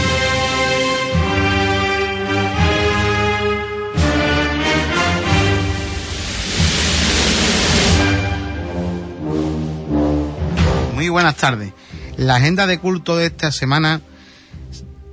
Muy 10.96 11.08
buenas 11.10 11.36
tardes. 11.36 11.72
La 12.18 12.38
agenda 12.38 12.66
de 12.66 12.80
culto 12.80 13.16
de 13.16 13.28
esta 13.28 13.52
semana 13.52 14.02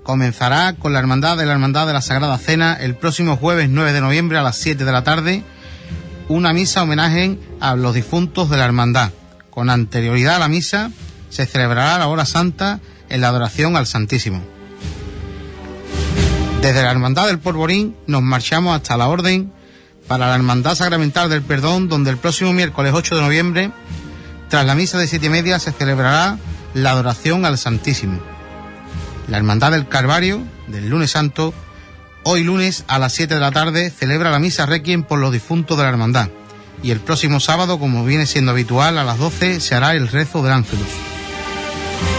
comenzará 0.02 0.72
con 0.72 0.94
la 0.94 1.00
Hermandad 1.00 1.36
de 1.36 1.44
la 1.44 1.52
Hermandad 1.52 1.86
de 1.86 1.92
la 1.92 2.00
Sagrada 2.00 2.38
Cena 2.38 2.78
el 2.80 2.94
próximo 2.94 3.36
jueves 3.36 3.68
9 3.68 3.92
de 3.92 4.00
noviembre 4.00 4.38
a 4.38 4.42
las 4.42 4.56
7 4.56 4.86
de 4.86 4.92
la 4.92 5.04
tarde, 5.04 5.44
una 6.28 6.54
misa 6.54 6.84
homenaje 6.84 7.38
a 7.60 7.76
los 7.76 7.92
difuntos 7.92 8.48
de 8.48 8.56
la 8.56 8.64
Hermandad. 8.64 9.10
Con 9.50 9.68
anterioridad 9.68 10.36
a 10.36 10.38
la 10.38 10.48
misa 10.48 10.90
se 11.30 11.46
celebrará 11.46 11.98
la 11.98 12.08
hora 12.08 12.26
santa 12.26 12.80
en 13.08 13.22
la 13.22 13.28
adoración 13.28 13.76
al 13.76 13.86
Santísimo. 13.86 14.42
Desde 16.60 16.82
la 16.82 16.90
Hermandad 16.90 17.26
del 17.26 17.38
Porvorín 17.38 17.96
nos 18.06 18.20
marchamos 18.20 18.76
hasta 18.76 18.98
la 18.98 19.08
Orden 19.08 19.50
para 20.06 20.28
la 20.28 20.34
Hermandad 20.34 20.74
Sacramental 20.74 21.30
del 21.30 21.40
Perdón, 21.40 21.88
donde 21.88 22.10
el 22.10 22.18
próximo 22.18 22.52
miércoles 22.52 22.92
8 22.94 23.16
de 23.16 23.22
noviembre 23.22 23.72
tras 24.50 24.66
la 24.66 24.74
misa 24.74 24.98
de 24.98 25.06
siete 25.06 25.26
y 25.26 25.30
media 25.30 25.58
se 25.58 25.72
celebrará 25.72 26.36
la 26.74 26.90
adoración 26.90 27.46
al 27.46 27.56
Santísimo. 27.56 28.20
La 29.28 29.38
Hermandad 29.38 29.70
del 29.70 29.88
Calvario, 29.88 30.42
del 30.66 30.90
lunes 30.90 31.12
santo, 31.12 31.54
hoy 32.24 32.42
lunes 32.42 32.84
a 32.88 32.98
las 32.98 33.14
7 33.14 33.34
de 33.34 33.40
la 33.40 33.52
tarde 33.52 33.90
celebra 33.90 34.30
la 34.30 34.40
misa 34.40 34.66
requiem 34.66 35.04
por 35.04 35.20
los 35.20 35.32
difuntos 35.32 35.76
de 35.78 35.84
la 35.84 35.90
Hermandad. 35.90 36.28
Y 36.82 36.90
el 36.90 37.00
próximo 37.00 37.38
sábado, 37.38 37.78
como 37.78 38.04
viene 38.04 38.26
siendo 38.26 38.50
habitual, 38.50 38.98
a 38.98 39.04
las 39.04 39.18
12 39.18 39.60
se 39.60 39.74
hará 39.74 39.94
el 39.94 40.08
rezo 40.08 40.42
del 40.42 40.52
Ángelus. 40.52 40.88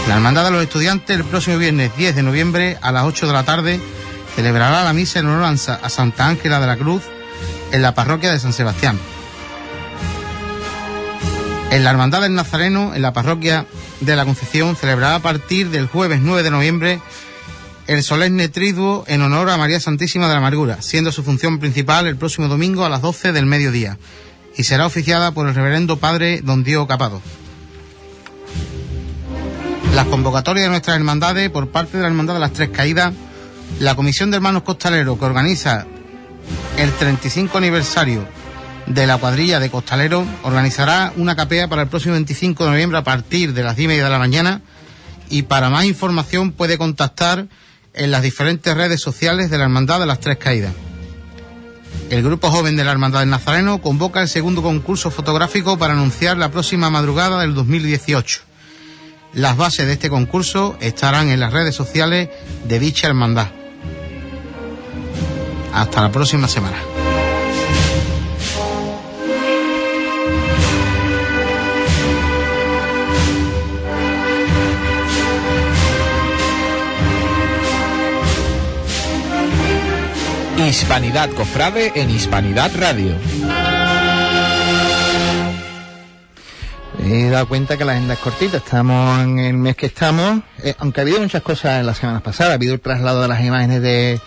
La 0.08 0.14
Hermandad 0.14 0.44
de 0.44 0.50
los 0.50 0.62
Estudiantes 0.62 1.16
el 1.16 1.24
próximo 1.24 1.58
viernes 1.58 1.96
10 1.96 2.16
de 2.16 2.22
noviembre 2.22 2.78
a 2.82 2.92
las 2.92 3.04
8 3.04 3.26
de 3.26 3.32
la 3.32 3.44
tarde 3.44 3.80
celebrará 4.34 4.84
la 4.84 4.92
misa 4.92 5.20
en 5.20 5.26
honor 5.26 5.44
a 5.44 5.88
Santa 5.88 6.28
Ángela 6.28 6.60
de 6.60 6.66
la 6.66 6.76
Cruz 6.76 7.02
en 7.72 7.82
la 7.82 7.94
parroquia 7.94 8.32
de 8.32 8.40
San 8.40 8.52
Sebastián. 8.52 8.98
En 11.70 11.84
la 11.84 11.90
Hermandad 11.90 12.20
del 12.20 12.34
Nazareno, 12.34 12.94
en 12.94 13.00
la 13.00 13.12
parroquia 13.12 13.66
de 14.00 14.14
la 14.14 14.26
Concepción, 14.26 14.76
celebrará 14.76 15.14
a 15.14 15.22
partir 15.22 15.70
del 15.70 15.86
jueves 15.86 16.20
9 16.22 16.42
de 16.42 16.50
noviembre 16.50 17.00
el 17.86 18.02
solemne 18.02 18.48
triduo 18.48 19.04
en 19.06 19.22
honor 19.22 19.48
a 19.50 19.56
María 19.56 19.80
Santísima 19.80 20.26
de 20.26 20.32
la 20.32 20.38
Amargura, 20.38 20.82
siendo 20.82 21.12
su 21.12 21.22
función 21.22 21.58
principal 21.58 22.06
el 22.06 22.16
próximo 22.16 22.48
domingo 22.48 22.84
a 22.84 22.90
las 22.90 23.02
12 23.02 23.32
del 23.32 23.46
mediodía, 23.46 23.98
y 24.56 24.64
será 24.64 24.86
oficiada 24.86 25.32
por 25.32 25.48
el 25.48 25.54
reverendo 25.54 25.96
padre 25.96 26.42
don 26.42 26.62
Diego 26.62 26.86
Capado. 26.86 27.22
Las 29.94 30.06
convocatorias 30.06 30.64
de 30.64 30.70
nuestras 30.70 30.96
hermandades 30.96 31.50
por 31.50 31.68
parte 31.68 31.98
de 31.98 32.02
la 32.02 32.08
Hermandad 32.08 32.34
de 32.34 32.40
las 32.40 32.54
Tres 32.54 32.70
Caídas, 32.70 33.12
la 33.78 33.94
Comisión 33.94 34.30
de 34.30 34.36
Hermanos 34.36 34.62
Costaleros 34.62 35.18
que 35.18 35.24
organiza 35.24 35.86
el 36.78 36.90
35 36.92 37.58
aniversario 37.58 38.26
de 38.86 39.06
la 39.06 39.18
cuadrilla 39.18 39.60
de 39.60 39.70
Costalero 39.70 40.26
organizará 40.42 41.12
una 41.16 41.36
capea 41.36 41.68
para 41.68 41.82
el 41.82 41.88
próximo 41.88 42.14
25 42.14 42.64
de 42.64 42.70
noviembre 42.70 42.98
a 42.98 43.04
partir 43.04 43.52
de 43.52 43.62
las 43.62 43.76
10 43.76 43.84
y 43.84 43.88
media 43.88 44.04
de 44.04 44.10
la 44.10 44.18
mañana 44.18 44.62
y 45.28 45.42
para 45.42 45.70
más 45.70 45.84
información 45.84 46.52
puede 46.52 46.78
contactar 46.78 47.46
en 47.94 48.10
las 48.10 48.22
diferentes 48.22 48.74
redes 48.74 49.00
sociales 49.00 49.50
de 49.50 49.58
la 49.58 49.64
Hermandad 49.64 50.00
de 50.00 50.06
las 50.06 50.20
Tres 50.20 50.38
Caídas. 50.38 50.72
El 52.10 52.22
Grupo 52.22 52.50
Joven 52.50 52.76
de 52.76 52.84
la 52.84 52.92
Hermandad 52.92 53.20
del 53.20 53.30
Nazareno 53.30 53.80
convoca 53.80 54.20
el 54.22 54.28
segundo 54.28 54.62
concurso 54.62 55.10
fotográfico 55.10 55.78
para 55.78 55.92
anunciar 55.92 56.36
la 56.38 56.50
próxima 56.50 56.90
madrugada 56.90 57.40
del 57.40 57.54
2018. 57.54 58.51
Las 59.34 59.56
bases 59.56 59.86
de 59.86 59.94
este 59.94 60.10
concurso 60.10 60.76
estarán 60.80 61.30
en 61.30 61.40
las 61.40 61.52
redes 61.52 61.74
sociales 61.74 62.28
de 62.64 62.78
dicha 62.78 63.08
hermandad. 63.08 63.48
Hasta 65.72 66.02
la 66.02 66.12
próxima 66.12 66.48
semana. 66.48 66.76
Hispanidad 80.72 81.28
Cofrade 81.30 81.92
en 81.96 82.08
Hispanidad 82.08 82.70
Radio. 82.76 83.14
Dado 87.32 87.48
cuenta 87.48 87.76
que 87.76 87.84
la 87.84 87.92
agenda 87.92 88.14
es 88.14 88.20
cortita, 88.20 88.58
estamos 88.58 89.20
en 89.20 89.38
el 89.38 89.54
mes 89.54 89.76
que 89.76 89.86
estamos, 89.86 90.42
eh, 90.62 90.74
aunque 90.78 91.00
ha 91.00 91.02
habido 91.02 91.20
muchas 91.20 91.42
cosas 91.42 91.80
en 91.80 91.86
las 91.86 91.98
semanas 91.98 92.22
pasadas, 92.22 92.52
ha 92.52 92.54
habido 92.54 92.74
el 92.74 92.80
traslado 92.80 93.22
de 93.22 93.28
las 93.28 93.40
imágenes 93.42 93.82
de, 93.82 94.20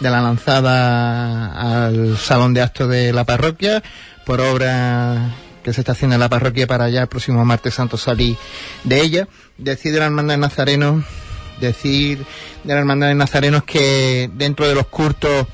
de 0.00 0.10
la 0.10 0.20
lanzada 0.20 1.86
al 1.86 2.16
salón 2.18 2.54
de 2.54 2.62
actos 2.62 2.88
de 2.88 3.12
la 3.12 3.24
parroquia 3.24 3.82
por 4.24 4.40
obra 4.40 5.34
que 5.62 5.72
se 5.72 5.80
está 5.80 5.92
haciendo 5.92 6.14
en 6.14 6.20
la 6.20 6.28
parroquia 6.28 6.66
para 6.66 6.84
allá 6.84 7.02
el 7.02 7.08
próximo 7.08 7.44
martes 7.44 7.74
santo 7.74 7.96
salir 7.96 8.36
de 8.84 9.00
ella. 9.00 9.28
Decide 9.58 9.98
la 9.98 10.06
hermandad 10.06 10.34
de 10.34 10.38
Nazareno 10.38 11.04
decir 11.60 12.18
de 12.64 12.74
la 12.74 12.80
Hermandad 12.80 13.08
de 13.08 13.14
Nazarenos 13.14 13.64
que 13.64 14.30
dentro 14.34 14.68
de 14.68 14.74
los 14.74 14.86
curtos 14.88 15.46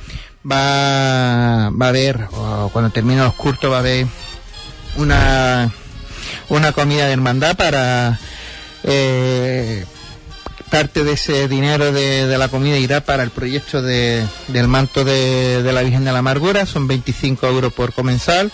va, 0.50 1.70
va 1.70 1.86
a 1.86 1.88
haber, 1.88 2.26
o 2.32 2.70
cuando 2.72 2.90
termine 2.90 3.22
los 3.22 3.34
curtos 3.34 3.70
va 3.70 3.76
a 3.76 3.80
haber 3.80 4.06
una, 4.96 5.70
una 6.48 6.72
comida 6.72 7.06
de 7.06 7.12
hermandad 7.12 7.56
para 7.56 8.18
eh, 8.84 9.84
parte 10.70 11.04
de 11.04 11.12
ese 11.12 11.48
dinero 11.48 11.92
de, 11.92 12.26
de, 12.26 12.38
la 12.38 12.48
comida 12.48 12.76
irá 12.76 13.00
para 13.00 13.22
el 13.22 13.30
proyecto 13.30 13.82
de, 13.82 14.24
del 14.48 14.68
manto 14.68 15.04
de, 15.04 15.62
de, 15.62 15.72
la 15.72 15.82
Virgen 15.82 16.04
de 16.04 16.12
la 16.12 16.18
Amargura, 16.18 16.66
son 16.66 16.86
25 16.86 17.46
euros 17.46 17.72
por 17.72 17.92
comensal, 17.92 18.52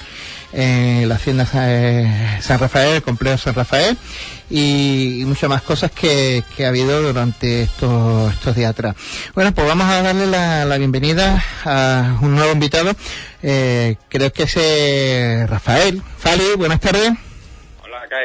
eh, 0.53 1.05
la 1.09 1.17
hacienda 1.17 1.45
San 1.47 2.59
Rafael, 2.59 2.97
el 2.97 3.03
complejo 3.03 3.39
San 3.39 3.55
Rafael, 3.55 3.97
y, 4.49 5.25
muchas 5.27 5.51
más 5.51 5.63
cosas 5.63 5.91
que, 5.91 6.45
que, 6.57 6.65
ha 6.65 6.69
habido 6.69 7.03
durante 7.03 7.63
estos, 7.63 8.33
estos 8.33 8.55
días 8.55 8.71
atrás. 8.71 8.95
Bueno, 9.35 9.53
pues 9.53 9.67
vamos 9.67 9.89
a 9.89 10.03
darle 10.03 10.27
la, 10.27 10.65
la 10.65 10.79
bienvenida 10.79 11.43
a 11.65 12.19
un 12.21 12.37
nuevo 12.37 12.53
invitado, 12.53 12.93
eh, 13.43 13.97
creo 14.09 14.33
que 14.33 14.45
es 14.45 14.55
eh, 14.57 15.47
Rafael. 15.49 16.03
Fali, 16.19 16.45
buenas 16.57 16.81
tardes. 16.81 17.13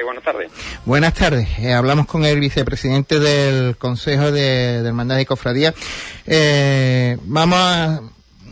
Buenas 0.03 0.23
tardes. 0.23 0.51
Buenas 0.85 1.13
tardes. 1.13 1.47
Eh, 1.59 1.73
hablamos 1.73 2.05
con 2.05 2.23
el 2.23 2.39
vicepresidente 2.39 3.19
del 3.19 3.75
Consejo 3.75 4.31
de, 4.31 4.81
de 4.81 4.87
Hermandad 4.87 5.17
y 5.17 5.25
Cofradía. 5.25 5.73
Eh, 6.25 7.17
vamos 7.23 7.59
a 7.59 8.01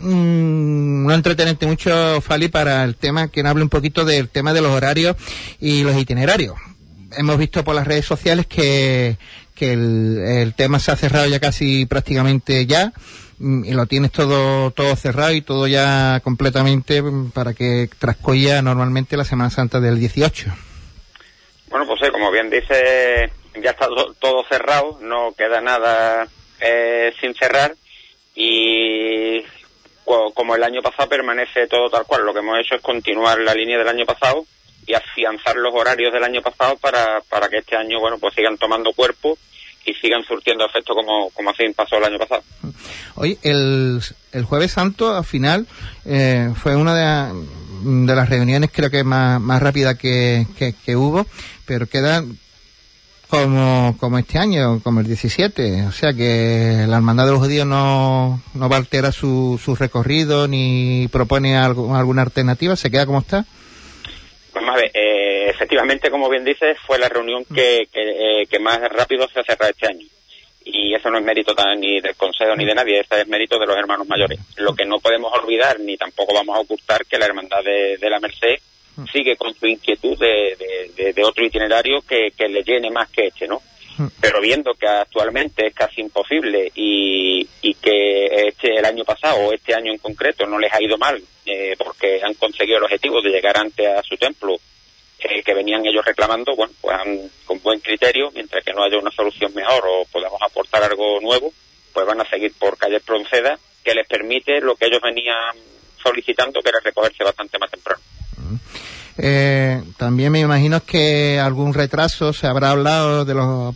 mm, 0.00 1.06
no 1.06 1.14
entretenerte 1.14 1.66
mucho, 1.66 2.20
Fali, 2.20 2.48
para 2.48 2.84
el 2.84 2.96
tema, 2.96 3.28
que 3.28 3.40
hable 3.40 3.62
un 3.62 3.68
poquito 3.68 4.04
del 4.04 4.28
tema 4.28 4.52
de 4.52 4.60
los 4.60 4.72
horarios 4.72 5.16
y 5.60 5.84
los 5.84 5.96
itinerarios. 5.96 6.54
Hemos 7.16 7.38
visto 7.38 7.64
por 7.64 7.74
las 7.74 7.86
redes 7.86 8.04
sociales 8.04 8.46
que, 8.46 9.16
el, 9.60 10.54
tema 10.56 10.80
se 10.80 10.92
ha 10.92 10.96
cerrado 10.96 11.26
ya 11.26 11.40
casi 11.40 11.86
prácticamente 11.86 12.66
ya 12.66 12.92
mm, 13.38 13.64
y 13.64 13.72
lo 13.72 13.86
tienes 13.86 14.12
todo 14.12 14.70
todo 14.72 14.94
cerrado 14.96 15.32
y 15.32 15.40
todo 15.40 15.66
ya 15.66 16.20
completamente 16.22 17.02
para 17.32 17.54
que 17.54 17.88
transcoya 17.98 18.60
normalmente 18.60 19.16
la 19.16 19.24
Semana 19.24 19.50
Santa 19.50 19.80
del 19.80 19.98
18. 19.98 20.67
Bueno, 21.70 21.86
pues 21.86 22.00
sí, 22.02 22.10
como 22.10 22.30
bien 22.30 22.50
dice, 22.50 23.30
ya 23.60 23.70
está 23.70 23.88
todo 24.18 24.44
cerrado, 24.48 24.98
no 25.02 25.32
queda 25.36 25.60
nada 25.60 26.26
eh, 26.60 27.12
sin 27.20 27.34
cerrar 27.34 27.74
y 28.34 29.44
como 30.34 30.54
el 30.54 30.62
año 30.62 30.80
pasado 30.80 31.08
permanece 31.08 31.66
todo 31.66 31.90
tal 31.90 32.04
cual. 32.04 32.24
Lo 32.24 32.32
que 32.32 32.38
hemos 32.38 32.58
hecho 32.58 32.76
es 32.76 32.82
continuar 32.82 33.38
la 33.40 33.54
línea 33.54 33.78
del 33.78 33.88
año 33.88 34.06
pasado 34.06 34.46
y 34.86 34.94
afianzar 34.94 35.56
los 35.56 35.74
horarios 35.74 36.12
del 36.12 36.24
año 36.24 36.40
pasado 36.40 36.76
para, 36.76 37.20
para 37.28 37.48
que 37.48 37.58
este 37.58 37.76
año, 37.76 38.00
bueno, 38.00 38.16
pues 38.18 38.34
sigan 38.34 38.56
tomando 38.56 38.92
cuerpo 38.92 39.36
y 39.84 39.92
sigan 39.94 40.22
surtiendo 40.24 40.64
efecto 40.64 40.94
como, 40.94 41.30
como 41.30 41.50
así 41.50 41.68
pasó 41.74 41.96
el 41.96 42.04
año 42.04 42.18
pasado. 42.18 42.42
Oye, 43.16 43.38
el, 43.42 44.00
el 44.32 44.44
Jueves 44.44 44.72
Santo 44.72 45.14
al 45.14 45.24
final 45.24 45.66
eh, 46.06 46.52
fue 46.56 46.76
una 46.76 46.94
de, 46.94 48.06
de, 48.06 48.14
las 48.14 48.28
reuniones 48.28 48.70
creo 48.72 48.90
que 48.90 49.04
más, 49.04 49.40
más 49.40 49.62
rápida 49.62 49.96
que, 49.96 50.46
que, 50.56 50.72
que 50.72 50.96
hubo, 50.96 51.26
pero 51.68 51.86
queda 51.86 52.24
como, 53.28 53.94
como 54.00 54.18
este 54.18 54.38
año, 54.38 54.80
como 54.82 55.00
el 55.00 55.06
17. 55.06 55.84
O 55.86 55.92
sea 55.92 56.14
que 56.14 56.86
la 56.88 56.96
Hermandad 56.96 57.26
de 57.26 57.32
los 57.32 57.40
Judíos 57.40 57.66
no, 57.66 58.42
no 58.54 58.68
va 58.68 58.76
a 58.76 58.78
alterar 58.78 59.12
su, 59.12 59.60
su 59.62 59.76
recorrido 59.76 60.48
ni 60.48 61.08
propone 61.12 61.56
algo, 61.56 61.94
alguna 61.94 62.22
alternativa, 62.22 62.74
se 62.74 62.90
queda 62.90 63.04
como 63.04 63.20
está. 63.20 63.44
Vamos 64.54 64.74
a 64.74 64.78
ver, 64.78 64.90
eh, 64.94 65.50
efectivamente, 65.50 66.10
como 66.10 66.28
bien 66.30 66.44
dices, 66.44 66.78
fue 66.86 66.98
la 66.98 67.08
reunión 67.08 67.44
que, 67.44 67.86
que, 67.92 68.46
eh, 68.50 68.58
más 68.58 68.80
rápido 68.90 69.28
se 69.28 69.44
cerró 69.44 69.66
este 69.66 69.86
año. 69.86 70.06
Y 70.64 70.94
eso 70.94 71.10
no 71.10 71.18
es 71.18 71.24
mérito 71.24 71.54
ni 71.78 72.00
del 72.00 72.16
Consejo 72.16 72.54
ni 72.56 72.64
de 72.64 72.74
nadie, 72.74 73.00
este 73.00 73.20
es 73.20 73.28
mérito 73.28 73.58
de 73.58 73.66
los 73.66 73.76
hermanos 73.76 74.08
mayores. 74.08 74.38
Lo 74.56 74.74
que 74.74 74.84
no 74.84 74.98
podemos 74.98 75.32
olvidar, 75.32 75.78
ni 75.80 75.96
tampoco 75.96 76.34
vamos 76.34 76.56
a 76.56 76.60
ocultar, 76.60 77.04
que 77.06 77.18
la 77.18 77.26
Hermandad 77.26 77.62
de, 77.62 77.96
de 77.98 78.10
la 78.10 78.20
Merced 78.20 78.58
sigue 79.06 79.36
con 79.36 79.54
su 79.54 79.66
inquietud 79.66 80.18
de, 80.18 81.12
de, 81.14 81.24
otro 81.24 81.44
itinerario 81.44 82.00
que, 82.02 82.32
que, 82.36 82.48
le 82.48 82.62
llene 82.62 82.90
más 82.90 83.08
que 83.10 83.28
este, 83.28 83.46
¿no? 83.46 83.62
Pero 84.20 84.40
viendo 84.40 84.74
que 84.74 84.86
actualmente 84.86 85.66
es 85.68 85.74
casi 85.74 86.00
imposible 86.00 86.70
y, 86.74 87.46
y 87.62 87.74
que 87.74 88.26
este 88.48 88.76
el 88.76 88.84
año 88.84 89.04
pasado 89.04 89.40
o 89.40 89.52
este 89.52 89.74
año 89.74 89.92
en 89.92 89.98
concreto 89.98 90.46
no 90.46 90.58
les 90.58 90.72
ha 90.72 90.82
ido 90.82 90.96
mal 90.96 91.20
eh, 91.46 91.74
porque 91.76 92.20
han 92.22 92.34
conseguido 92.34 92.78
el 92.78 92.84
objetivo 92.84 93.20
de 93.20 93.30
llegar 93.30 93.58
antes 93.58 93.86
a 93.88 94.02
su 94.02 94.16
templo 94.16 94.56
eh, 95.18 95.42
que 95.42 95.54
venían 95.54 95.84
ellos 95.84 96.04
reclamando, 96.04 96.54
bueno, 96.54 96.72
pues 96.80 96.96
han, 96.96 97.30
con 97.44 97.60
buen 97.60 97.80
criterio, 97.80 98.30
mientras 98.32 98.64
que 98.64 98.72
no 98.72 98.84
haya 98.84 98.98
una 98.98 99.10
solución 99.10 99.52
mejor 99.52 99.82
o 99.88 100.04
podamos 100.12 100.40
aportar 100.42 100.84
algo 100.84 101.20
nuevo, 101.20 101.52
pues 101.92 102.06
van 102.06 102.20
a 102.20 102.28
seguir 102.30 102.52
por 102.56 102.78
calle 102.78 103.00
Pronceda, 103.00 103.58
que 103.82 103.94
les 103.94 104.06
permite 104.06 104.60
lo 104.60 104.76
que 104.76 104.86
ellos 104.86 105.00
venían 105.02 105.56
solicitando, 106.00 106.60
que 106.60 106.68
era 106.68 106.78
recogerse 106.78 107.24
bastante 107.24 107.58
más 107.58 107.70
temprano. 107.70 108.00
Eh, 109.16 109.82
también 109.96 110.30
me 110.32 110.40
imagino 110.40 110.82
que 110.84 111.40
algún 111.40 111.74
retraso, 111.74 112.32
se 112.32 112.46
habrá 112.46 112.70
hablado 112.70 113.24
de 113.24 113.34
los 113.34 113.74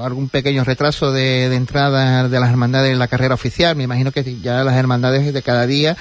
algún 0.00 0.28
pequeño 0.28 0.64
retraso 0.64 1.12
de, 1.12 1.54
entrada 1.54 2.28
de 2.28 2.40
las 2.40 2.50
hermandades 2.50 2.92
en 2.92 2.98
la 2.98 3.08
carrera 3.08 3.34
oficial. 3.34 3.76
Me 3.76 3.84
imagino 3.84 4.12
que 4.12 4.40
ya 4.40 4.62
las 4.64 4.76
hermandades 4.76 5.32
de 5.32 5.42
cada 5.42 5.66
día 5.66 5.96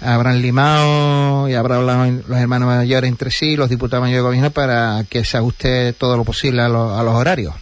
habrán 0.00 0.40
limado 0.40 1.48
y 1.48 1.54
habrá 1.54 1.76
hablado 1.76 2.10
los 2.26 2.38
hermanos 2.38 2.68
mayores 2.68 3.08
entre 3.08 3.30
sí, 3.30 3.56
los 3.56 3.68
diputados 3.68 4.02
mayores 4.02 4.22
de 4.22 4.28
gobierno, 4.28 4.50
para 4.50 5.04
que 5.08 5.24
se 5.24 5.36
ajuste 5.36 5.92
todo 5.92 6.16
lo 6.16 6.24
posible 6.24 6.62
a, 6.62 6.66
a 6.66 7.02
los 7.02 7.14
horarios. 7.14 7.54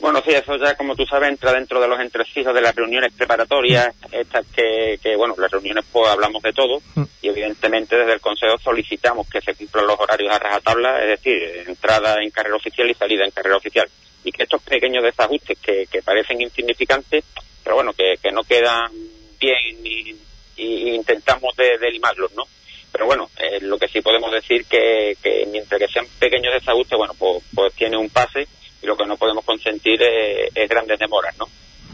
Bueno, 0.00 0.22
sí, 0.24 0.30
eso 0.30 0.56
ya, 0.56 0.76
como 0.76 0.94
tú 0.94 1.04
sabes, 1.06 1.28
entra 1.28 1.52
dentro 1.52 1.80
de 1.80 1.88
los 1.88 1.98
entresijos 1.98 2.54
de 2.54 2.60
las 2.60 2.74
reuniones 2.74 3.12
preparatorias, 3.14 3.94
estas 4.12 4.46
que, 4.46 4.98
que, 5.02 5.16
bueno, 5.16 5.34
las 5.36 5.50
reuniones 5.50 5.84
pues 5.90 6.08
hablamos 6.08 6.40
de 6.40 6.52
todo 6.52 6.80
y 7.20 7.28
evidentemente 7.28 7.96
desde 7.96 8.12
el 8.12 8.20
Consejo 8.20 8.56
solicitamos 8.58 9.28
que 9.28 9.40
se 9.40 9.54
cumplan 9.54 9.88
los 9.88 9.98
horarios 9.98 10.32
a 10.32 10.38
rajatabla, 10.38 11.02
es 11.02 11.08
decir, 11.08 11.64
entrada 11.66 12.22
en 12.22 12.30
carrera 12.30 12.56
oficial 12.56 12.88
y 12.88 12.94
salida 12.94 13.24
en 13.24 13.32
carrera 13.32 13.56
oficial. 13.56 13.88
Y 14.22 14.30
que 14.30 14.44
estos 14.44 14.62
pequeños 14.62 15.02
desajustes 15.02 15.58
que, 15.58 15.86
que 15.90 16.02
parecen 16.02 16.40
insignificantes, 16.40 17.24
pero 17.64 17.76
bueno, 17.76 17.92
que, 17.92 18.14
que 18.22 18.30
no 18.30 18.42
quedan 18.42 18.92
bien 19.40 19.84
y, 19.84 20.14
y 20.56 20.94
intentamos 20.94 21.56
de, 21.56 21.76
de, 21.76 21.90
limarlos, 21.90 22.32
¿no? 22.34 22.44
Pero 22.92 23.06
bueno, 23.06 23.28
eh, 23.38 23.58
lo 23.62 23.78
que 23.78 23.88
sí 23.88 24.00
podemos 24.00 24.30
decir 24.32 24.64
que, 24.66 25.16
que 25.22 25.46
mientras 25.50 25.80
que 25.80 25.88
sean 25.88 26.06
pequeños 26.18 26.54
desajustes, 26.54 26.96
bueno, 26.96 27.14
pues, 27.18 27.42
pues 27.54 27.74
tiene 27.74 27.96
un 27.96 28.10
pase 28.10 28.46
y 28.82 28.86
lo 28.86 28.96
que 28.96 29.06
no 29.06 29.16
podemos 29.16 29.44
consentir 29.44 30.00
es, 30.02 30.50
es 30.54 30.68
grandes 30.68 30.98
demoras, 30.98 31.36
¿no? 31.38 31.46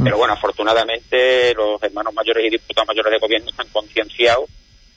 Pero 0.03 0.19
bueno, 0.19 0.35
afortunadamente 0.35 1.55
los 1.55 1.81
hermanos 1.83 2.13
mayores 2.15 2.45
y 2.47 2.51
diputados 2.51 2.89
mayores 2.89 3.13
de 3.13 3.19
gobierno 3.19 3.51
están 3.51 3.69
concienciados 3.69 4.51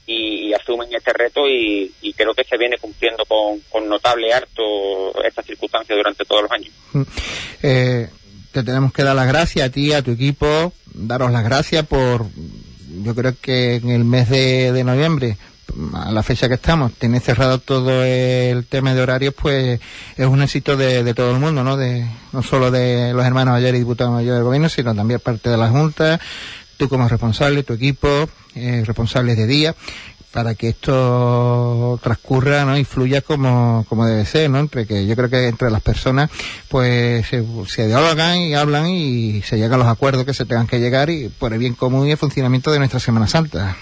y, 0.07 0.47
y, 0.47 0.53
asumen 0.53 0.89
este 0.93 1.13
reto 1.13 1.47
y, 1.47 1.93
y, 2.01 2.13
creo 2.13 2.33
que 2.33 2.43
se 2.43 2.57
viene 2.57 2.77
cumpliendo 2.77 3.23
con, 3.25 3.59
con 3.69 3.87
notable 3.87 4.33
harto 4.33 5.23
esta 5.23 5.43
circunstancia 5.43 5.95
durante 5.95 6.25
todos 6.25 6.43
los 6.43 6.51
años. 6.51 6.73
Eh, 7.61 8.07
te 8.51 8.63
tenemos 8.63 8.93
que 8.93 9.03
dar 9.03 9.15
las 9.15 9.27
gracias 9.27 9.67
a 9.67 9.71
ti, 9.71 9.93
a 9.93 10.01
tu 10.01 10.11
equipo, 10.11 10.73
daros 10.93 11.31
las 11.31 11.43
gracias 11.43 11.85
por, 11.85 12.25
yo 13.03 13.13
creo 13.13 13.33
que 13.39 13.75
en 13.75 13.89
el 13.89 14.03
mes 14.03 14.29
de, 14.29 14.71
de 14.71 14.83
noviembre 14.83 15.37
a 15.93 16.11
la 16.11 16.23
fecha 16.23 16.47
que 16.47 16.55
estamos, 16.55 16.93
tener 16.93 17.21
cerrado 17.21 17.59
todo 17.59 18.03
el 18.03 18.65
tema 18.65 18.93
de 18.93 19.01
horarios, 19.01 19.33
pues 19.33 19.79
es 20.15 20.25
un 20.25 20.41
éxito 20.41 20.75
de, 20.75 21.03
de, 21.03 21.13
todo 21.13 21.31
el 21.31 21.39
mundo, 21.39 21.63
¿no? 21.63 21.77
De, 21.77 22.05
no 22.33 22.43
solo 22.43 22.71
de 22.71 23.13
los 23.13 23.25
hermanos 23.25 23.53
mayores 23.53 23.75
y 23.75 23.79
diputados 23.79 24.13
mayores 24.13 24.35
del 24.35 24.43
gobierno, 24.43 24.69
sino 24.69 24.95
también 24.95 25.19
parte 25.19 25.49
de 25.49 25.57
la 25.57 25.69
Junta, 25.69 26.19
tú 26.77 26.89
como 26.89 27.07
responsable, 27.07 27.63
tu 27.63 27.73
equipo, 27.73 28.29
eh, 28.55 28.83
responsables 28.85 29.37
de 29.37 29.47
día, 29.47 29.75
para 30.31 30.55
que 30.55 30.69
esto 30.69 31.99
transcurra 32.03 32.65
¿no? 32.65 32.77
y 32.77 32.83
fluya 32.83 33.21
como, 33.21 33.85
como 33.89 34.05
debe 34.05 34.25
ser, 34.25 34.49
¿no? 34.49 34.59
Entre 34.59 34.85
que 34.85 35.05
yo 35.05 35.15
creo 35.15 35.29
que 35.29 35.47
entre 35.47 35.71
las 35.71 35.81
personas 35.81 36.29
pues 36.67 37.25
se, 37.27 37.43
se 37.67 37.87
dialogan 37.87 38.37
y 38.37 38.53
hablan 38.53 38.87
y 38.87 39.41
se 39.41 39.57
llegan 39.57 39.73
a 39.73 39.77
los 39.77 39.87
acuerdos 39.87 40.25
que 40.25 40.33
se 40.33 40.45
tengan 40.45 40.67
que 40.67 40.79
llegar 40.79 41.09
y 41.09 41.29
por 41.29 41.53
el 41.53 41.59
bien 41.59 41.73
común 41.73 42.07
y 42.07 42.11
el 42.11 42.17
funcionamiento 42.17 42.71
de 42.71 42.79
nuestra 42.79 42.99
Semana 42.99 43.27
Santa. 43.27 43.77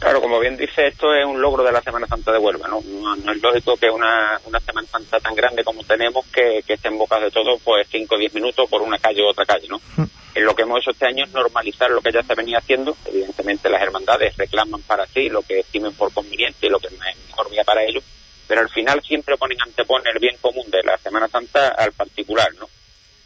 Claro, 0.00 0.22
como 0.22 0.40
bien 0.40 0.56
dice, 0.56 0.86
esto 0.86 1.14
es 1.14 1.26
un 1.26 1.42
logro 1.42 1.62
de 1.62 1.72
la 1.72 1.82
Semana 1.82 2.06
Santa 2.06 2.32
de 2.32 2.38
Huelva, 2.38 2.66
¿no? 2.68 2.80
No, 2.80 3.14
no 3.16 3.32
es 3.32 3.42
lógico 3.42 3.76
que 3.76 3.90
una, 3.90 4.40
una 4.46 4.58
Semana 4.58 4.88
Santa 4.88 5.20
tan 5.20 5.34
grande 5.34 5.62
como 5.62 5.84
tenemos 5.84 6.26
que, 6.28 6.62
que 6.66 6.72
esté 6.72 6.88
en 6.88 6.96
boca 6.96 7.20
de 7.20 7.30
todo, 7.30 7.58
pues 7.58 7.86
5 7.90 8.14
o 8.14 8.18
10 8.18 8.32
minutos 8.32 8.68
por 8.70 8.80
una 8.80 8.98
calle 8.98 9.22
u 9.22 9.28
otra 9.28 9.44
calle, 9.44 9.68
¿no? 9.68 9.78
Mm. 9.98 10.04
Lo 10.36 10.54
que 10.54 10.62
hemos 10.62 10.78
hecho 10.80 10.92
este 10.92 11.06
año 11.06 11.24
es 11.24 11.32
normalizar 11.32 11.90
lo 11.90 12.00
que 12.00 12.12
ya 12.12 12.22
se 12.22 12.34
venía 12.34 12.58
haciendo. 12.58 12.96
Evidentemente 13.04 13.68
las 13.68 13.82
hermandades 13.82 14.34
reclaman 14.38 14.80
para 14.82 15.06
sí 15.06 15.28
lo 15.28 15.42
que 15.42 15.60
estimen 15.60 15.92
por 15.92 16.10
conveniente 16.14 16.66
y 16.66 16.70
lo 16.70 16.78
que 16.78 16.86
es 16.86 16.98
mejor 16.98 17.50
vía 17.50 17.64
para 17.64 17.84
ellos, 17.84 18.02
pero 18.48 18.62
al 18.62 18.70
final 18.70 19.02
siempre 19.02 19.36
ponen 19.36 19.60
antepone 19.60 20.08
el 20.14 20.18
bien 20.18 20.36
común 20.40 20.70
de 20.70 20.82
la 20.82 20.96
Semana 20.96 21.28
Santa 21.28 21.68
al 21.76 21.92
particular, 21.92 22.48
¿no? 22.58 22.66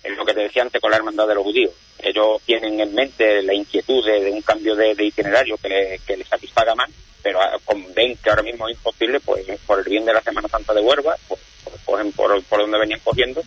Es 0.02 0.16
lo 0.16 0.24
que 0.24 0.34
te 0.34 0.40
decía 0.40 0.62
antes 0.62 0.80
con 0.80 0.90
la 0.90 0.96
hermandad 0.96 1.28
de 1.28 1.36
los 1.36 1.44
judíos. 1.44 1.72
Ellos 2.14 2.40
tienen 2.46 2.78
en 2.78 2.94
mente 2.94 3.42
la 3.42 3.54
inquietud 3.54 4.06
de, 4.06 4.22
de 4.22 4.30
un 4.30 4.42
cambio 4.42 4.76
de, 4.76 4.94
de 4.94 5.06
itinerario 5.06 5.56
que 5.58 5.68
les 5.68 6.00
que 6.02 6.16
le 6.16 6.24
satisfaga 6.24 6.74
más, 6.76 6.88
pero 7.22 7.40
como 7.64 7.88
ven 7.92 8.16
que 8.22 8.30
ahora 8.30 8.42
mismo 8.42 8.68
es 8.68 8.76
imposible, 8.76 9.18
pues 9.18 9.44
por 9.66 9.80
el 9.80 9.84
bien 9.84 10.04
de 10.04 10.12
la 10.12 10.22
Semana 10.22 10.48
Santa 10.48 10.72
de 10.72 10.80
Huelva, 10.80 11.16
pues, 11.26 11.40
pues 11.64 11.76
cogen 11.84 12.12
por, 12.12 12.40
por 12.44 12.60
donde 12.60 12.78
venían 12.78 13.00
cogiendo 13.02 13.42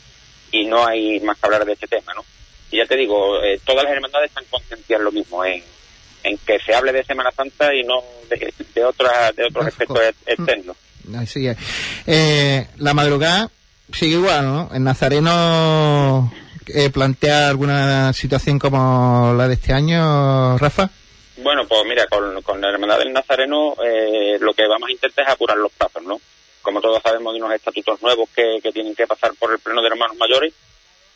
y 0.51 0.65
no 0.65 0.85
hay 0.85 1.19
más 1.21 1.37
que 1.37 1.45
hablar 1.45 1.63
de 1.63 1.73
este 1.73 1.87
tema, 1.87 2.13
¿no? 2.13 2.25
Y 2.69 2.77
ya 2.77 2.85
te 2.85 2.97
digo, 2.97 3.41
eh, 3.41 3.57
todas 3.65 3.85
las 3.85 3.93
hermandades 3.93 4.29
están 4.29 4.43
concienciadas 4.49 5.05
lo 5.05 5.11
mismo, 5.13 5.45
en, 5.45 5.63
en 6.23 6.37
que 6.39 6.59
se 6.59 6.73
hable 6.73 6.91
de 6.91 7.05
Semana 7.05 7.31
Santa 7.31 7.73
y 7.73 7.83
no 7.83 8.03
de, 8.29 8.53
de, 8.75 8.83
otra, 8.83 9.31
de 9.31 9.45
otros 9.45 9.67
aspectos 9.67 9.99
externos. 10.25 10.75
Así 11.15 11.47
es. 11.47 11.57
Eh, 12.05 12.67
la 12.77 12.93
madrugada 12.93 13.49
sigue 13.93 14.17
igual, 14.17 14.45
¿no? 14.45 14.69
El 14.73 14.83
Nazareno 14.83 16.33
eh, 16.73 16.89
plantea 16.89 17.49
alguna 17.49 18.13
situación 18.13 18.59
como 18.59 19.33
la 19.35 19.47
de 19.47 19.53
este 19.55 19.73
año, 19.73 20.57
Rafa. 20.57 20.89
Bueno, 21.37 21.67
pues 21.67 21.85
mira, 21.85 22.07
con, 22.07 22.61
la 22.61 22.69
Hermandad 22.69 22.99
del 22.99 23.13
Nazareno 23.13 23.75
eh, 23.83 24.37
lo 24.39 24.53
que 24.53 24.67
vamos 24.67 24.89
a 24.89 24.91
intentar 24.91 25.25
es 25.25 25.31
apurar 25.31 25.57
los 25.57 25.71
plazos, 25.71 26.03
¿no? 26.03 26.19
Como 26.63 26.81
todos 26.81 27.01
sabemos, 27.01 27.33
hay 27.33 27.39
unos 27.39 27.53
estatutos 27.53 28.01
nuevos 28.01 28.27
que, 28.35 28.59
tienen 28.73 28.95
que 28.95 29.05
pasar 29.05 29.31
por 29.39 29.51
el 29.51 29.59
Pleno 29.59 29.81
de 29.81 29.87
Hermanos 29.87 30.17
Mayores 30.17 30.53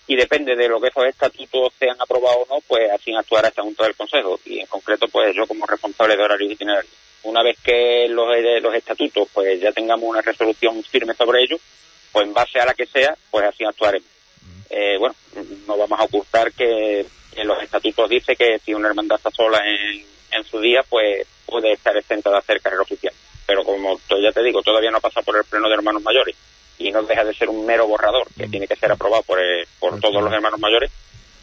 y 0.07 0.15
depende 0.15 0.55
de 0.55 0.67
lo 0.69 0.79
que 0.79 0.89
esos 0.89 1.05
estatutos 1.05 1.73
sean 1.77 1.95
aprobados 1.99 2.47
o 2.47 2.55
no, 2.55 2.61
pues 2.67 2.89
así 2.91 3.13
actuará 3.15 3.47
esta 3.47 3.63
Junta 3.63 3.85
del 3.85 3.95
Consejo 3.95 4.39
y 4.45 4.59
en 4.59 4.67
concreto 4.67 5.07
pues 5.07 5.35
yo 5.35 5.47
como 5.47 5.65
responsable 5.65 6.15
de 6.15 6.23
horarios 6.23 6.51
itinerarios. 6.51 6.93
Una 7.23 7.43
vez 7.43 7.57
que 7.63 8.07
los, 8.07 8.27
los 8.61 8.75
estatutos 8.75 9.27
pues 9.33 9.59
ya 9.59 9.71
tengamos 9.71 10.07
una 10.07 10.21
resolución 10.21 10.83
firme 10.83 11.15
sobre 11.15 11.43
ellos, 11.43 11.59
pues 12.11 12.27
en 12.27 12.33
base 12.33 12.59
a 12.59 12.65
la 12.65 12.73
que 12.73 12.85
sea, 12.85 13.15
pues 13.31 13.45
así 13.45 13.63
actuaremos. 13.63 14.10
Eh, 14.73 14.97
bueno, 14.97 15.13
no 15.67 15.77
vamos 15.77 15.99
a 15.99 16.03
ocultar 16.03 16.51
que 16.53 17.05
en 17.35 17.47
los 17.47 17.61
estatutos 17.61 18.09
dice 18.09 18.35
que 18.37 18.57
si 18.59 18.73
una 18.73 18.87
hermandad 18.87 19.17
está 19.17 19.29
sola 19.31 19.61
en, 19.65 20.05
en 20.31 20.43
su 20.45 20.61
día, 20.61 20.81
pues 20.87 21.27
puede 21.45 21.73
estar 21.73 21.95
exenta 21.97 22.29
de 22.29 22.37
hacer 22.37 22.61
carrera 22.61 22.81
oficial. 22.81 23.13
Pero 23.45 23.65
como 23.65 23.99
ya 24.09 24.31
te 24.31 24.43
digo, 24.43 24.61
todavía 24.61 24.91
no 24.91 25.01
pasa 25.01 25.21
por 25.21 25.35
el 25.35 25.43
pleno 25.43 25.67
de 25.67 25.73
hermanos 25.75 26.01
mayores 26.01 26.35
y 26.77 26.89
no 26.89 27.03
deja 27.03 27.25
de 27.25 27.33
ser 27.33 27.49
un 27.49 27.65
mero 27.65 27.85
borrador 27.85 28.27
que 28.37 28.47
tiene 28.47 28.67
que 28.67 28.77
ser 28.77 28.91
aprobado 28.91 29.23
por, 29.23 29.39
el, 29.39 29.67
por 29.77 29.99
todos 29.99 30.23
los 30.23 30.31
hermanos 30.31 30.59
mayores. 30.59 30.89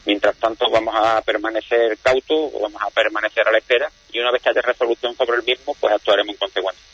Mientras 0.06 0.36
tanto, 0.36 0.70
vamos 0.70 0.94
a 0.96 1.20
permanecer 1.20 1.98
cautos, 1.98 2.50
vamos 2.62 2.80
a 2.80 2.90
permanecer 2.90 3.46
a 3.46 3.52
la 3.52 3.58
espera 3.58 3.90
y 4.10 4.20
una 4.20 4.30
vez 4.30 4.42
que 4.42 4.48
haya 4.48 4.62
resolución 4.62 5.14
sobre 5.14 5.36
el 5.36 5.44
mismo, 5.44 5.76
pues 5.78 5.92
actuaremos 5.92 6.32
en 6.32 6.38
consecuencia. 6.38 6.84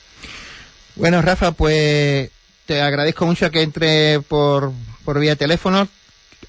Bueno, 0.96 1.22
Rafa, 1.22 1.52
pues 1.52 2.30
te 2.66 2.80
agradezco 2.80 3.24
mucho 3.24 3.50
que 3.50 3.62
entre 3.62 4.20
por, 4.20 4.72
por 5.04 5.20
vía 5.20 5.36
teléfono. 5.36 5.88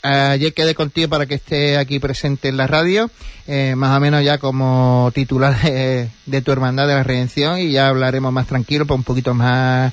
Ayer 0.08 0.54
quedé 0.54 0.76
contigo 0.76 1.10
para 1.10 1.26
que 1.26 1.34
esté 1.34 1.78
aquí 1.78 1.98
presente 1.98 2.48
en 2.48 2.58
la 2.58 2.68
radio, 2.68 3.10
eh, 3.48 3.74
más 3.76 3.98
o 3.98 4.00
menos 4.00 4.24
ya 4.24 4.38
como 4.38 5.12
titular 5.16 5.60
de, 5.64 6.10
de, 6.28 6.42
tu 6.44 6.52
hermandad 6.52 6.88
de 6.88 6.94
la 6.94 7.02
redención 7.02 7.58
y 7.58 7.72
ya 7.72 7.88
hablaremos 7.88 8.32
más 8.32 8.46
tranquilo, 8.46 8.86
pues 8.86 9.00
un 9.00 9.04
poquito 9.04 9.34
más 9.34 9.92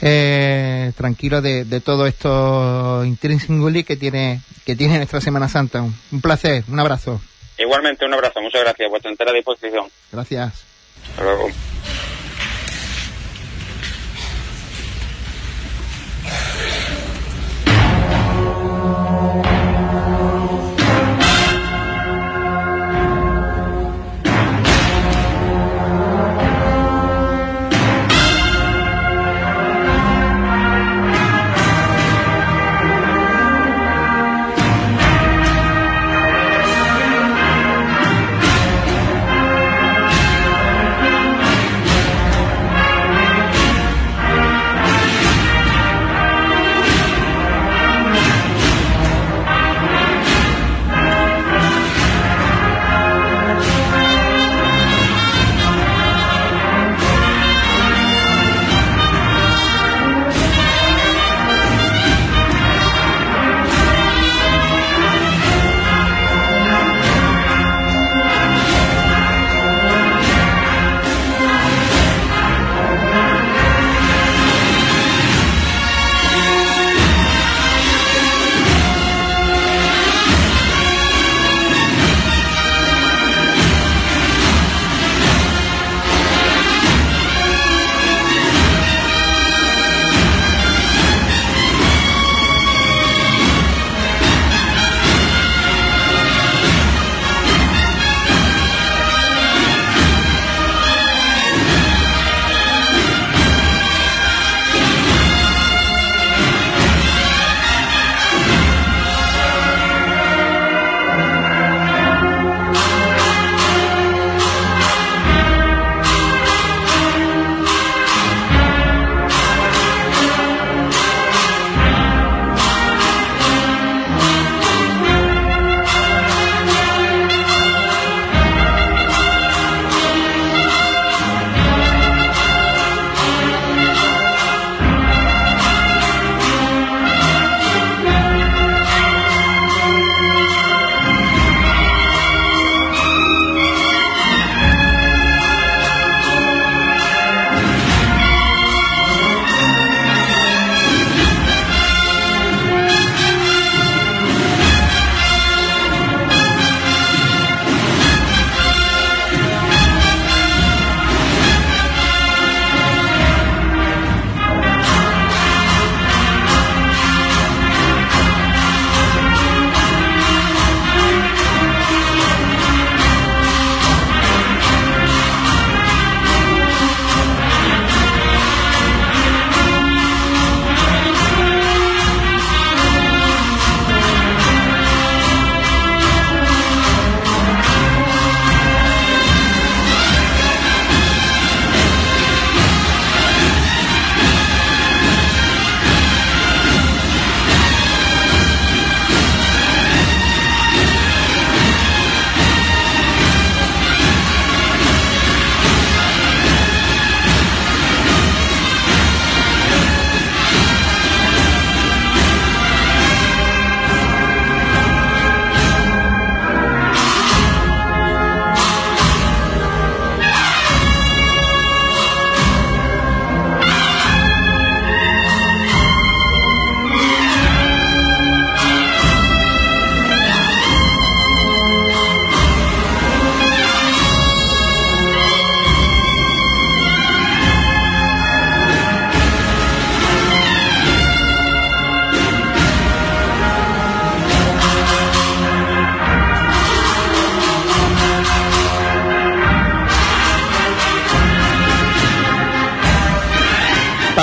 eh, 0.00 0.92
tranquilo 0.96 1.42
de, 1.42 1.64
de 1.64 1.80
todo 1.80 2.06
esto 2.06 3.04
intrínseco 3.04 3.68
que 3.84 3.96
tiene 3.96 4.42
que 4.64 4.76
tiene 4.76 4.98
nuestra 4.98 5.20
Semana 5.20 5.48
Santa. 5.48 5.82
Un, 5.82 5.92
un, 6.12 6.20
placer, 6.20 6.62
un 6.68 6.78
abrazo. 6.78 7.20
Igualmente, 7.58 8.04
un 8.04 8.14
abrazo, 8.14 8.40
muchas 8.40 8.62
gracias, 8.62 8.88
vuestra 8.88 9.10
entera 9.10 9.32
disposición. 9.32 9.86
Gracias. 10.12 10.64
Hasta 11.10 11.24
luego. 11.24 11.48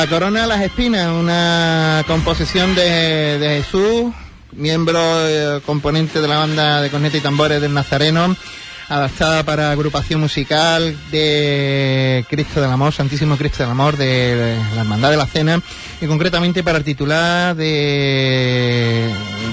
Corona 0.08 0.46
Las 0.46 0.62
Espinas, 0.62 1.08
una 1.08 2.04
composición 2.06 2.76
de, 2.76 3.40
de 3.40 3.64
Jesús, 3.64 4.14
miembro 4.52 5.00
eh, 5.28 5.62
componente 5.66 6.22
de 6.22 6.28
la 6.28 6.38
banda 6.38 6.82
de 6.82 6.90
corneta 6.90 7.18
y 7.18 7.22
tambores 7.22 7.62
del 7.62 7.74
Nazareno, 7.74 8.36
adaptada 8.88 9.44
para 9.44 9.72
agrupación 9.72 10.20
musical 10.20 10.96
de 11.12 12.24
Cristo 12.30 12.62
del 12.62 12.72
Amor, 12.72 12.94
Santísimo 12.94 13.38
Cristo 13.38 13.64
del 13.64 13.72
Amor 13.72 13.98
de 13.98 14.58
la 14.76 14.82
Hermandad 14.82 15.12
de 15.12 15.18
la 15.18 15.26
Cena 15.26 15.62
y 16.00 16.06
concretamente 16.06 16.64
para 16.64 16.78
el 16.78 16.84
titular 16.84 17.56
de 17.56 19.10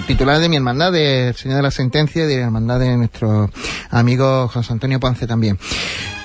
titular 0.07 0.39
de 0.39 0.49
mi 0.49 0.57
hermandad 0.57 0.93
de 0.93 1.35
Señor 1.37 1.57
de 1.57 1.63
la 1.63 1.71
Sentencia 1.71 2.25
y 2.25 2.27
de 2.27 2.41
hermandad 2.41 2.79
de 2.79 2.97
nuestro 2.97 3.51
amigo 3.91 4.49
José 4.49 4.73
Antonio 4.73 5.01
Ponce 5.01 5.27
también. 5.27 5.59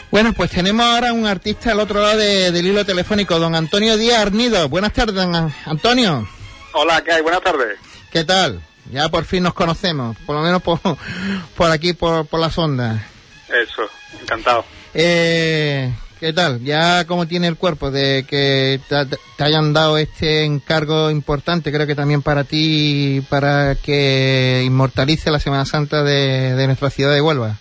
Bueno, 0.09 0.33
pues 0.33 0.51
tenemos 0.51 0.85
ahora 0.85 1.11
un 1.13 1.25
artista 1.27 1.71
al 1.71 1.79
otro 1.79 2.01
lado 2.01 2.17
de- 2.17 2.51
del 2.51 2.65
hilo 2.65 2.85
telefónico, 2.85 3.39
don 3.39 3.55
Antonio 3.55 3.97
Díaz 3.97 4.19
Arnido. 4.21 4.69
Buenas 4.69 4.93
tardes, 4.93 5.15
don 5.15 5.53
Antonio. 5.65 6.27
Hola, 6.73 7.03
¿qué 7.03 7.11
hay? 7.13 7.21
Buenas 7.21 7.41
tardes. 7.41 7.77
¿Qué 8.11 8.23
tal? 8.23 8.61
Ya 8.91 9.09
por 9.09 9.25
fin 9.25 9.43
nos 9.43 9.53
conocemos, 9.53 10.15
por 10.25 10.37
lo 10.37 10.41
menos 10.41 10.61
por, 10.61 10.79
por 11.57 11.71
aquí, 11.71 11.93
por, 11.93 12.25
por 12.25 12.39
las 12.39 12.57
ondas. 12.57 13.01
Eso, 13.49 13.83
encantado. 14.21 14.63
Eh, 14.93 15.93
¿Qué 16.21 16.31
tal? 16.33 16.63
¿Ya 16.63 17.05
cómo 17.05 17.27
tiene 17.27 17.47
el 17.47 17.57
cuerpo 17.57 17.91
de 17.91 18.25
que 18.27 18.79
te, 18.87 19.05
te 19.05 19.43
hayan 19.43 19.73
dado 19.73 19.97
este 19.97 20.45
encargo 20.45 21.11
importante, 21.11 21.71
creo 21.71 21.85
que 21.85 21.95
también 21.95 22.21
para 22.21 22.45
ti, 22.45 23.21
para 23.29 23.75
que 23.75 24.63
inmortalice 24.65 25.29
la 25.31 25.39
Semana 25.39 25.65
Santa 25.65 26.01
de, 26.03 26.55
de 26.55 26.65
nuestra 26.65 26.89
ciudad 26.89 27.13
de 27.13 27.21
Huelva? 27.21 27.57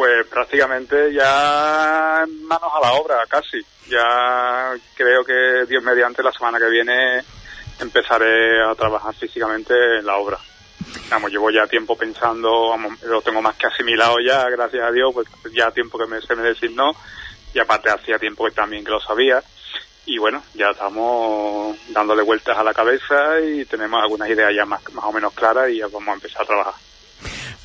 Pues 0.00 0.26
prácticamente 0.28 1.12
ya 1.12 2.24
manos 2.44 2.70
a 2.74 2.80
la 2.80 2.92
obra, 2.94 3.18
casi. 3.28 3.58
Ya 3.86 4.72
creo 4.96 5.22
que 5.22 5.66
Dios 5.68 5.82
mediante 5.82 6.22
la 6.22 6.32
semana 6.32 6.58
que 6.58 6.70
viene 6.70 7.22
empezaré 7.78 8.64
a 8.64 8.74
trabajar 8.74 9.14
físicamente 9.14 9.74
en 9.98 10.06
la 10.06 10.16
obra. 10.16 10.38
Vamos, 11.10 11.30
llevo 11.30 11.50
ya 11.50 11.66
tiempo 11.66 11.98
pensando, 11.98 12.74
lo 13.02 13.20
tengo 13.20 13.42
más 13.42 13.56
que 13.56 13.66
asimilado 13.66 14.16
ya, 14.26 14.48
gracias 14.48 14.82
a 14.82 14.90
Dios, 14.90 15.12
pues 15.12 15.28
ya 15.52 15.70
tiempo 15.70 15.98
que 15.98 16.06
me, 16.06 16.22
se 16.22 16.34
me 16.34 16.44
designó 16.44 16.92
y 17.52 17.58
aparte 17.58 17.90
hacía 17.90 18.18
tiempo 18.18 18.46
que 18.46 18.52
también 18.52 18.82
que 18.82 18.92
lo 18.92 19.00
sabía. 19.00 19.42
Y 20.06 20.16
bueno, 20.16 20.42
ya 20.54 20.70
estamos 20.70 21.76
dándole 21.88 22.22
vueltas 22.22 22.56
a 22.56 22.64
la 22.64 22.72
cabeza 22.72 23.38
y 23.38 23.66
tenemos 23.66 24.02
algunas 24.02 24.30
ideas 24.30 24.54
ya 24.56 24.64
más, 24.64 24.80
más 24.94 25.04
o 25.04 25.12
menos 25.12 25.34
claras 25.34 25.68
y 25.68 25.76
ya 25.76 25.88
vamos 25.88 26.08
a 26.08 26.14
empezar 26.14 26.40
a 26.40 26.46
trabajar. 26.46 26.89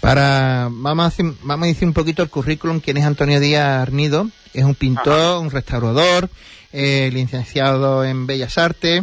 Para, 0.06 0.68
vamos 0.70 1.04
a, 1.04 1.10
decir, 1.10 1.34
vamos 1.42 1.66
a 1.66 1.68
decir 1.68 1.88
un 1.88 1.94
poquito 1.96 2.22
el 2.22 2.30
currículum, 2.30 2.80
quién 2.80 2.98
es 2.98 3.06
Antonio 3.06 3.40
Díaz 3.40 3.82
Arnido. 3.82 4.30
Es 4.54 4.64
un 4.64 4.76
pintor, 4.76 5.42
un 5.42 5.50
restaurador, 5.50 6.30
eh, 6.72 7.10
licenciado 7.12 8.06
en 8.06 8.28
Bellas 8.28 8.60
Artes, 8.60 9.02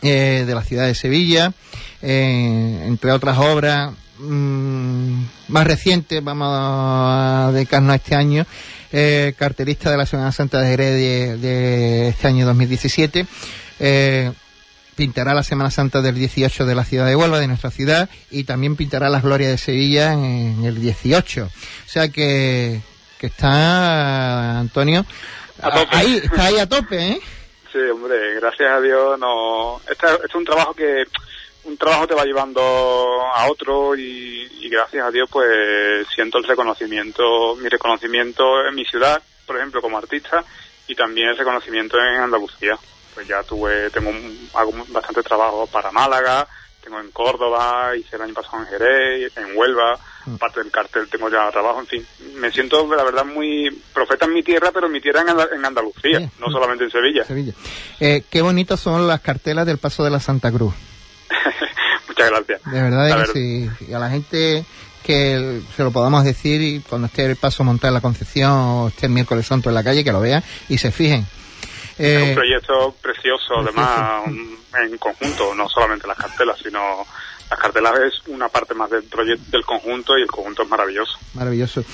eh, 0.00 0.44
de 0.46 0.54
la 0.54 0.64
ciudad 0.64 0.86
de 0.86 0.94
Sevilla, 0.94 1.52
eh, 2.00 2.84
entre 2.86 3.12
otras 3.12 3.36
obras 3.36 3.92
mm, 4.16 5.24
más 5.48 5.66
recientes, 5.66 6.24
vamos 6.24 6.48
a 6.50 7.50
dedicarnos 7.52 7.92
a 7.92 7.96
este 7.96 8.14
año, 8.14 8.46
eh, 8.92 9.34
cartelista 9.36 9.90
de 9.90 9.98
la 9.98 10.06
Semana 10.06 10.32
Santa 10.32 10.58
de 10.58 10.68
Jerez 10.68 10.94
de, 10.94 11.36
de 11.36 12.08
este 12.08 12.28
año 12.28 12.46
2017. 12.46 13.26
Pintará 14.96 15.34
la 15.34 15.42
Semana 15.42 15.70
Santa 15.70 16.00
del 16.00 16.14
18 16.14 16.66
de 16.66 16.74
la 16.74 16.84
ciudad 16.84 17.06
de 17.06 17.16
Huelva, 17.16 17.40
de 17.40 17.48
nuestra 17.48 17.70
ciudad, 17.70 18.08
y 18.30 18.44
también 18.44 18.76
pintará 18.76 19.08
las 19.08 19.22
glorias 19.22 19.50
de 19.50 19.58
Sevilla 19.58 20.12
en, 20.12 20.64
el 20.64 20.80
18. 20.80 21.44
O 21.44 21.88
sea 21.88 22.08
que, 22.08 22.80
que 23.18 23.26
está, 23.26 24.58
Antonio, 24.58 25.04
ahí, 25.60 26.20
está 26.22 26.46
ahí 26.46 26.58
a 26.58 26.68
tope, 26.68 26.96
¿eh? 26.96 27.20
Sí, 27.72 27.78
hombre, 27.92 28.34
gracias 28.36 28.70
a 28.70 28.80
Dios 28.80 29.18
no. 29.18 29.80
Este, 29.90 30.06
este 30.06 30.26
es 30.28 30.34
un 30.34 30.44
trabajo 30.44 30.74
que 30.74 31.04
un 31.64 31.76
trabajo 31.76 32.06
te 32.06 32.14
va 32.14 32.24
llevando 32.24 32.60
a 32.60 33.48
otro 33.50 33.96
y, 33.96 34.48
y 34.60 34.68
gracias 34.68 35.04
a 35.04 35.10
Dios 35.10 35.28
pues 35.30 36.06
siento 36.14 36.38
el 36.38 36.44
reconocimiento, 36.44 37.56
mi 37.56 37.68
reconocimiento 37.68 38.66
en 38.66 38.74
mi 38.74 38.84
ciudad, 38.84 39.20
por 39.46 39.56
ejemplo, 39.56 39.82
como 39.82 39.98
artista 39.98 40.44
y 40.86 40.94
también 40.94 41.28
el 41.28 41.36
reconocimiento 41.36 41.98
en 41.98 42.20
Andalucía. 42.20 42.78
Pues 43.14 43.26
ya 43.28 43.42
tuve, 43.42 43.90
tengo 43.90 44.10
un- 44.10 44.48
hago 44.54 44.72
bastante 44.88 45.22
trabajo 45.22 45.66
para 45.68 45.90
Málaga, 45.92 46.46
tengo 46.82 46.98
en 47.00 47.10
Córdoba, 47.12 47.92
hice 47.96 48.16
el 48.16 48.22
año 48.22 48.34
pasado 48.34 48.58
en 48.62 48.66
Jerez, 48.66 49.32
en 49.36 49.56
Huelva, 49.56 49.98
parte 50.38 50.60
del 50.60 50.70
cartel 50.70 51.08
tengo 51.08 51.30
ya 51.30 51.50
trabajo, 51.50 51.80
en 51.80 51.86
fin. 51.86 52.06
Me 52.36 52.50
siento, 52.50 52.86
la 52.94 53.04
verdad, 53.04 53.24
muy 53.24 53.70
profeta 53.92 54.26
en 54.26 54.34
mi 54.34 54.42
tierra, 54.42 54.70
pero 54.72 54.86
en 54.86 54.92
mi 54.92 55.00
tierra 55.00 55.20
en, 55.22 55.28
Anda- 55.30 55.48
en 55.54 55.64
Andalucía, 55.64 56.18
Sí. 56.20 56.28
no 56.40 56.50
solamente 56.50 56.84
en 56.84 56.90
Sevilla. 56.90 57.24
Sevilla. 57.24 57.52
Eh, 58.00 58.24
qué 58.28 58.42
bonitas 58.42 58.80
son 58.80 59.06
las 59.06 59.20
cartelas 59.20 59.64
del 59.66 59.78
Paso 59.78 60.02
de 60.04 60.10
la 60.10 60.20
Santa 60.20 60.50
Cruz. 60.50 60.74
Muchas 62.08 62.30
gracias. 62.30 62.60
De 62.70 62.82
verdad 62.82 63.24
que 63.26 63.32
sí. 63.32 63.70
Y 63.88 63.92
a 63.92 63.98
la 63.98 64.10
gente 64.10 64.64
que 65.02 65.60
se 65.76 65.82
lo 65.82 65.90
podamos 65.90 66.24
decir 66.24 66.60
y 66.62 66.80
cuando 66.80 67.06
esté 67.08 67.24
el 67.26 67.36
paso 67.36 67.62
montado 67.64 67.88
en 67.88 67.94
la 67.94 68.00
Concepción 68.00 68.50
o 68.52 68.88
esté 68.88 69.06
el 69.06 69.12
miércoles 69.12 69.46
santo 69.46 69.68
en 69.68 69.74
la 69.74 69.84
calle, 69.84 70.02
que 70.04 70.12
lo 70.12 70.20
vean 70.20 70.42
y 70.68 70.78
se 70.78 70.90
fijen. 70.90 71.26
Es 71.98 72.06
Eh, 72.06 72.22
un 72.22 72.34
proyecto 72.34 72.94
precioso, 73.00 73.54
además, 73.60 74.22
en 74.26 74.98
conjunto, 74.98 75.54
no 75.54 75.68
solamente 75.68 76.06
las 76.06 76.18
cartelas, 76.18 76.58
sino 76.62 77.06
las 77.50 77.58
cartelas 77.58 77.92
es 78.00 78.28
una 78.28 78.48
parte 78.48 78.74
más 78.74 78.90
del 78.90 79.04
proyecto 79.04 79.44
del 79.50 79.64
conjunto 79.64 80.18
y 80.18 80.22
el 80.22 80.30
conjunto 80.30 80.62
es 80.62 80.68
maravilloso. 80.68 81.18
Maravilloso. 81.34 81.84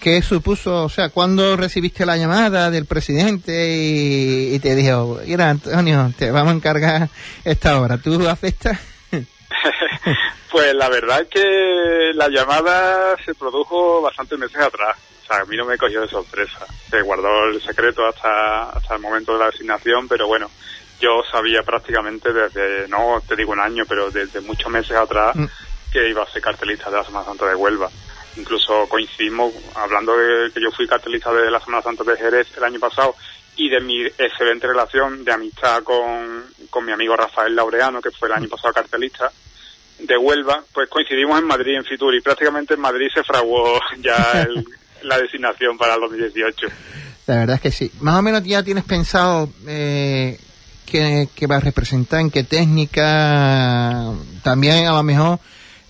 ¿Qué 0.00 0.20
supuso, 0.22 0.84
o 0.84 0.88
sea, 0.88 1.08
cuando 1.08 1.56
recibiste 1.56 2.04
la 2.04 2.16
llamada 2.16 2.70
del 2.70 2.86
presidente 2.86 3.68
y, 3.74 4.54
y 4.54 4.58
te 4.58 4.74
dijo, 4.74 5.20
mira, 5.26 5.50
Antonio, 5.50 6.12
te 6.18 6.30
vamos 6.30 6.52
a 6.52 6.56
encargar 6.56 7.08
esta 7.44 7.80
obra? 7.80 7.98
¿Tú 7.98 8.28
aceptas? 8.28 8.78
pues 10.52 10.74
la 10.74 10.88
verdad 10.88 11.22
es 11.22 11.28
que 11.28 12.10
la 12.14 12.28
llamada 12.28 13.16
se 13.24 13.34
produjo 13.34 14.02
bastantes 14.02 14.38
meses 14.38 14.60
atrás. 14.60 14.96
O 15.28 15.32
sea, 15.32 15.42
a 15.42 15.44
mí 15.46 15.56
no 15.56 15.64
me 15.64 15.76
cogió 15.76 16.00
de 16.02 16.08
sorpresa. 16.08 16.66
Se 16.88 17.02
guardó 17.02 17.46
el 17.46 17.60
secreto 17.60 18.06
hasta, 18.06 18.70
hasta 18.70 18.94
el 18.94 19.00
momento 19.00 19.32
de 19.32 19.40
la 19.40 19.46
asignación, 19.48 20.06
pero 20.06 20.28
bueno, 20.28 20.48
yo 21.00 21.22
sabía 21.30 21.62
prácticamente 21.64 22.32
desde, 22.32 22.86
no 22.88 23.20
te 23.26 23.34
digo 23.34 23.52
un 23.52 23.60
año, 23.60 23.84
pero 23.88 24.10
desde 24.10 24.40
muchos 24.40 24.70
meses 24.70 24.96
atrás 24.96 25.34
Mm. 25.34 25.46
que 25.92 26.08
iba 26.08 26.22
a 26.22 26.30
ser 26.30 26.42
cartelista 26.42 26.90
de 26.90 26.96
la 26.98 27.04
Semana 27.04 27.24
Santa 27.26 27.46
de 27.46 27.54
Huelva. 27.56 27.90
Incluso 28.36 28.86
coincidimos, 28.88 29.52
hablando 29.74 30.16
de 30.16 30.50
que 30.52 30.60
yo 30.60 30.70
fui 30.70 30.86
cartelista 30.86 31.32
de 31.32 31.50
la 31.50 31.58
Semana 31.60 31.82
Santa 31.82 32.04
de 32.04 32.16
Jerez 32.16 32.46
el 32.56 32.64
año 32.64 32.78
pasado 32.78 33.14
y 33.56 33.68
de 33.70 33.80
mi 33.80 34.04
excelente 34.04 34.66
relación 34.66 35.24
de 35.24 35.32
amistad 35.32 35.82
con, 35.82 36.44
con 36.70 36.84
mi 36.84 36.92
amigo 36.92 37.16
Rafael 37.16 37.56
Laureano, 37.56 38.00
que 38.02 38.10
fue 38.10 38.28
el 38.28 38.34
año 38.34 38.48
pasado 38.48 38.74
cartelista 38.74 39.30
de 39.98 40.16
Huelva, 40.18 40.62
pues 40.74 40.88
coincidimos 40.90 41.38
en 41.40 41.46
Madrid, 41.46 41.76
en 41.76 41.84
Fitur, 41.84 42.14
y 42.14 42.20
prácticamente 42.20 42.74
en 42.74 42.80
Madrid 42.80 43.08
se 43.12 43.24
fraguó 43.24 43.80
ya 43.98 44.42
el- 44.42 44.64
la 45.02 45.18
designación 45.18 45.76
para 45.78 45.94
el 45.94 46.00
2018. 46.00 46.66
La 47.26 47.36
verdad 47.38 47.56
es 47.56 47.60
que 47.62 47.70
sí. 47.70 47.90
Más 48.00 48.16
o 48.18 48.22
menos 48.22 48.42
ya 48.44 48.62
tienes 48.62 48.84
pensado 48.84 49.50
eh, 49.66 50.38
qué, 50.84 51.28
qué 51.34 51.46
va 51.46 51.56
a 51.56 51.60
representar, 51.60 52.20
en 52.20 52.30
qué 52.30 52.44
técnica, 52.44 54.12
también 54.42 54.86
a 54.86 54.92
lo 54.92 55.02
mejor 55.02 55.38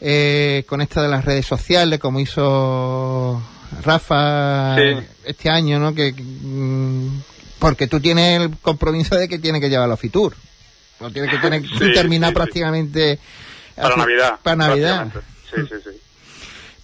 eh, 0.00 0.64
con 0.66 0.80
esta 0.80 1.02
de 1.02 1.08
las 1.08 1.24
redes 1.24 1.46
sociales, 1.46 1.98
como 1.98 2.20
hizo 2.20 3.42
Rafa 3.82 4.76
Sí. 4.76 5.06
este 5.24 5.50
año, 5.50 5.78
¿no? 5.78 5.94
Que, 5.94 6.12
mm, 6.12 7.22
porque 7.58 7.86
tú 7.86 8.00
tienes 8.00 8.40
el 8.40 8.56
compromiso 8.58 9.16
de 9.16 9.28
que 9.28 9.38
tiene 9.38 9.60
que 9.60 9.68
llevarlo 9.68 9.94
a 9.94 9.98
Fitur. 9.98 10.34
Lo 11.00 11.10
tiene 11.10 11.28
que 11.28 11.38
tener 11.38 11.62
Sí, 11.62 11.92
terminar 11.92 12.30
sí, 12.30 12.34
prácticamente 12.34 13.18
Para 13.74 13.96
Navidad. 13.96 14.38
Para 14.42 14.56
Navidad. 14.56 15.08
Sí, 15.54 15.60
sí, 15.68 15.74
sí. 15.84 15.90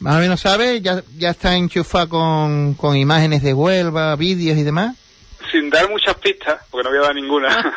Más 0.03 0.17
o 0.17 0.21
menos, 0.21 0.41
¿sabes? 0.41 0.83
Ya, 0.83 1.03
ya 1.17 1.31
está 1.31 1.55
enchufado 1.57 2.09
con, 2.09 2.75
con 2.75 2.97
imágenes 2.97 3.43
de 3.43 3.55
Huelva, 3.55 4.15
vídeos 4.17 4.59
y 4.59 4.63
demás. 4.63 4.97
Sin 5.51 5.71
dar 5.71 5.89
muchas 5.91 6.15
pistas, 6.17 6.61
porque 6.71 6.85
no 6.85 6.91
voy 6.91 6.99
a 6.99 7.07
dar 7.09 7.15
ninguna, 7.15 7.75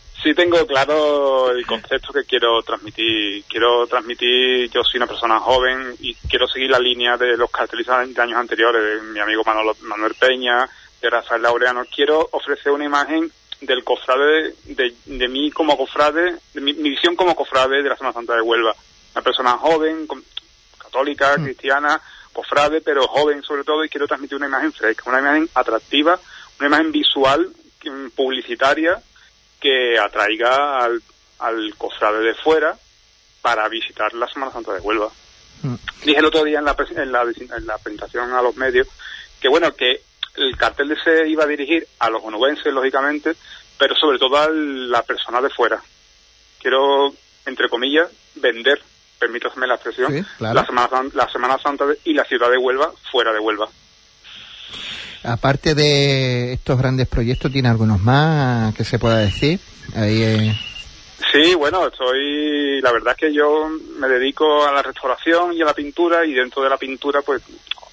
sí 0.22 0.34
tengo 0.34 0.66
claro 0.66 1.50
el 1.50 1.66
concepto 1.66 2.12
que 2.12 2.24
quiero 2.24 2.62
transmitir. 2.62 3.44
Quiero 3.48 3.86
transmitir, 3.86 4.70
yo 4.70 4.82
soy 4.82 4.98
una 4.98 5.06
persona 5.06 5.38
joven 5.40 5.94
y 6.00 6.14
quiero 6.28 6.46
seguir 6.48 6.70
la 6.70 6.78
línea 6.78 7.16
de 7.16 7.36
los 7.36 7.50
cartelistas 7.50 8.12
de 8.12 8.22
años 8.22 8.38
anteriores, 8.38 8.82
de 9.02 9.08
mi 9.12 9.20
amigo 9.20 9.42
Manolo- 9.44 9.76
Manuel 9.82 10.14
Peña, 10.14 10.68
de 11.02 11.10
Rafael 11.10 11.42
Laureano. 11.42 11.84
Quiero 11.94 12.28
ofrecer 12.32 12.72
una 12.72 12.84
imagen 12.86 13.30
del 13.60 13.84
cofrade, 13.84 14.54
de, 14.64 14.94
de 15.06 15.28
mí 15.28 15.50
como 15.50 15.76
cofrade, 15.76 16.36
de 16.54 16.60
mi, 16.60 16.72
mi 16.74 16.90
visión 16.90 17.14
como 17.16 17.34
cofrade 17.36 17.82
de 17.82 17.88
la 17.88 17.96
Semana 17.96 18.14
Santa 18.14 18.34
de 18.34 18.42
Huelva. 18.42 18.74
Una 19.14 19.22
persona 19.22 19.52
joven, 19.52 20.06
con- 20.06 20.22
católica, 20.96 21.36
cristiana, 21.36 22.00
cofrade, 22.32 22.80
pero 22.80 23.06
joven 23.06 23.42
sobre 23.42 23.64
todo, 23.64 23.84
y 23.84 23.88
quiero 23.88 24.06
transmitir 24.06 24.36
una 24.36 24.46
imagen 24.46 24.72
fresca, 24.72 25.04
una 25.06 25.20
imagen 25.20 25.48
atractiva, 25.54 26.18
una 26.58 26.68
imagen 26.68 26.92
visual, 26.92 27.50
mm, 27.84 28.08
publicitaria, 28.16 29.00
que 29.60 29.98
atraiga 29.98 30.78
al, 30.78 31.02
al 31.40 31.74
cofrade 31.76 32.20
de 32.20 32.34
fuera 32.34 32.76
para 33.42 33.68
visitar 33.68 34.12
la 34.14 34.26
Semana 34.28 34.52
Santa 34.52 34.72
de 34.72 34.80
Huelva. 34.80 35.10
Mm. 35.62 35.74
Dije 36.04 36.18
el 36.18 36.24
otro 36.24 36.44
día 36.44 36.60
en 36.60 36.64
la, 36.64 36.76
en 36.96 37.12
la, 37.12 37.22
en 37.22 37.66
la 37.66 37.78
presentación 37.78 38.32
a 38.32 38.42
los 38.42 38.56
medios 38.56 38.88
que, 39.40 39.48
bueno, 39.48 39.74
que 39.74 40.00
el 40.36 40.56
cartel 40.56 40.88
de 40.88 40.96
se 41.02 41.28
iba 41.28 41.44
a 41.44 41.46
dirigir 41.46 41.86
a 41.98 42.10
los 42.10 42.22
onubenses, 42.22 42.72
lógicamente, 42.72 43.34
pero 43.78 43.94
sobre 43.94 44.18
todo 44.18 44.38
a 44.38 44.48
la 44.50 45.02
persona 45.02 45.40
de 45.42 45.50
fuera. 45.50 45.82
Quiero, 46.58 47.12
entre 47.44 47.68
comillas, 47.68 48.10
vender, 48.34 48.82
permítaseme 49.18 49.66
la 49.66 49.74
expresión, 49.74 50.12
Sí, 50.12 50.22
claro. 50.38 50.54
la, 50.54 50.66
Semana, 50.66 51.02
la 51.14 51.28
Semana 51.30 51.58
Santa 51.58 51.84
y 52.04 52.12
la 52.14 52.24
ciudad 52.24 52.50
de 52.50 52.58
Huelva 52.58 52.92
fuera 53.10 53.32
de 53.32 53.38
Huelva. 53.40 53.68
Aparte 55.24 55.74
de 55.74 56.52
estos 56.52 56.78
grandes 56.78 57.08
proyectos, 57.08 57.50
¿tiene 57.50 57.68
algunos 57.68 58.00
más 58.00 58.74
que 58.74 58.84
se 58.84 58.98
pueda 58.98 59.18
decir? 59.18 59.58
Ahí, 59.94 60.22
eh, 60.22 60.54
Sí, 61.32 61.54
bueno, 61.54 61.86
estoy, 61.86 62.80
la 62.80 62.92
verdad 62.92 63.14
es 63.14 63.18
que 63.18 63.32
yo 63.34 63.68
me 63.98 64.08
dedico 64.08 64.66
a 64.66 64.72
la 64.72 64.82
restauración 64.82 65.52
y 65.54 65.62
a 65.62 65.64
la 65.64 65.74
pintura 65.74 66.24
y 66.24 66.32
dentro 66.32 66.62
de 66.62 66.68
la 66.70 66.76
pintura 66.76 67.22
pues 67.22 67.42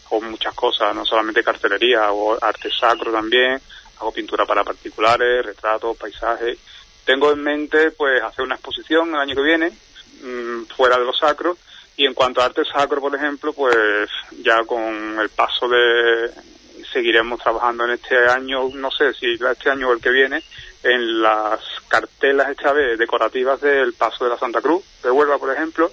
hago 0.06 0.22
muchas 0.22 0.54
cosas, 0.54 0.94
no 0.94 1.06
solamente 1.06 1.44
cartelería, 1.44 2.06
hago 2.06 2.38
arte 2.42 2.70
sacro 2.70 3.12
también, 3.12 3.60
hago 4.00 4.12
pintura 4.12 4.46
para 4.46 4.64
particulares, 4.64 5.46
retratos, 5.46 5.98
paisajes. 5.98 6.58
Tengo 7.06 7.32
en 7.32 7.42
mente 7.42 7.92
pues 7.92 8.22
hacer 8.22 8.46
una 8.46 8.56
exposición 8.56 9.10
el 9.10 9.22
año 9.22 9.36
que 9.36 9.42
viene 9.42 9.72
mm, 10.24 10.66
fuera 10.76 10.98
de 10.98 11.06
lo 11.06 11.14
sacro. 11.14 11.58
Y 11.96 12.06
en 12.08 12.14
cuanto 12.14 12.42
a 12.42 12.46
arte 12.46 12.64
sacro, 12.66 13.00
por 13.00 13.16
ejemplo, 13.16 13.54
pues 13.54 14.10
ya 14.42 14.64
con 14.66 15.20
el 15.20 15.30
paso 15.30 15.68
de 15.68 16.32
seguiremos 16.92 17.40
trabajando 17.40 17.86
en 17.86 17.92
este 17.92 18.18
año, 18.30 18.70
no 18.74 18.92
sé 18.92 19.14
si 19.14 19.34
este 19.34 19.70
año 19.70 19.90
o 19.90 19.94
el 19.94 20.02
que 20.02 20.12
viene, 20.12 20.44
en 20.84 21.22
las 21.22 21.60
cartelas 21.88 22.50
esta 22.50 22.74
vez 22.74 22.98
decorativas 22.98 23.62
del 23.62 23.94
Paso 23.94 24.26
de 24.26 24.32
la 24.32 24.38
Santa 24.38 24.62
Cruz, 24.62 24.84
de 25.02 25.10
Huelva, 25.10 25.38
por 25.38 25.52
ejemplo, 25.52 25.92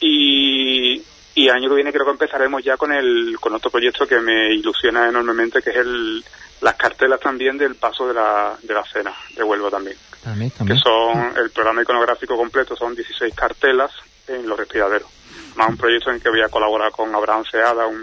y, 0.00 1.02
y 1.34 1.48
año 1.48 1.68
que 1.68 1.74
viene 1.74 1.92
creo 1.92 2.04
que 2.04 2.12
empezaremos 2.12 2.62
ya 2.62 2.76
con 2.76 2.92
el 2.92 3.36
con 3.40 3.54
otro 3.54 3.70
proyecto 3.70 4.06
que 4.06 4.20
me 4.20 4.54
ilusiona 4.54 5.08
enormemente, 5.08 5.62
que 5.62 5.70
es 5.70 5.76
el 5.76 6.24
las 6.60 6.76
cartelas 6.76 7.20
también 7.20 7.58
del 7.58 7.74
Paso 7.74 8.08
de 8.08 8.14
la, 8.14 8.56
de 8.62 8.74
la 8.74 8.84
Cena, 8.84 9.14
de 9.34 9.42
Huelva 9.42 9.70
también, 9.70 9.96
también, 10.26 10.50
que 10.50 10.76
son 10.76 11.36
el 11.36 11.50
programa 11.50 11.82
iconográfico 11.82 12.36
completo, 12.36 12.74
son 12.74 12.96
16 12.96 13.32
cartelas 13.34 13.92
en 14.26 14.48
los 14.48 14.58
respiraderos. 14.58 15.08
Más 15.54 15.68
un 15.68 15.76
proyecto 15.76 16.10
en 16.10 16.20
que 16.20 16.28
voy 16.28 16.42
a 16.42 16.48
colaborar 16.48 16.90
con 16.90 17.14
Abraham 17.14 17.44
Seada, 17.48 17.86
un, 17.86 17.96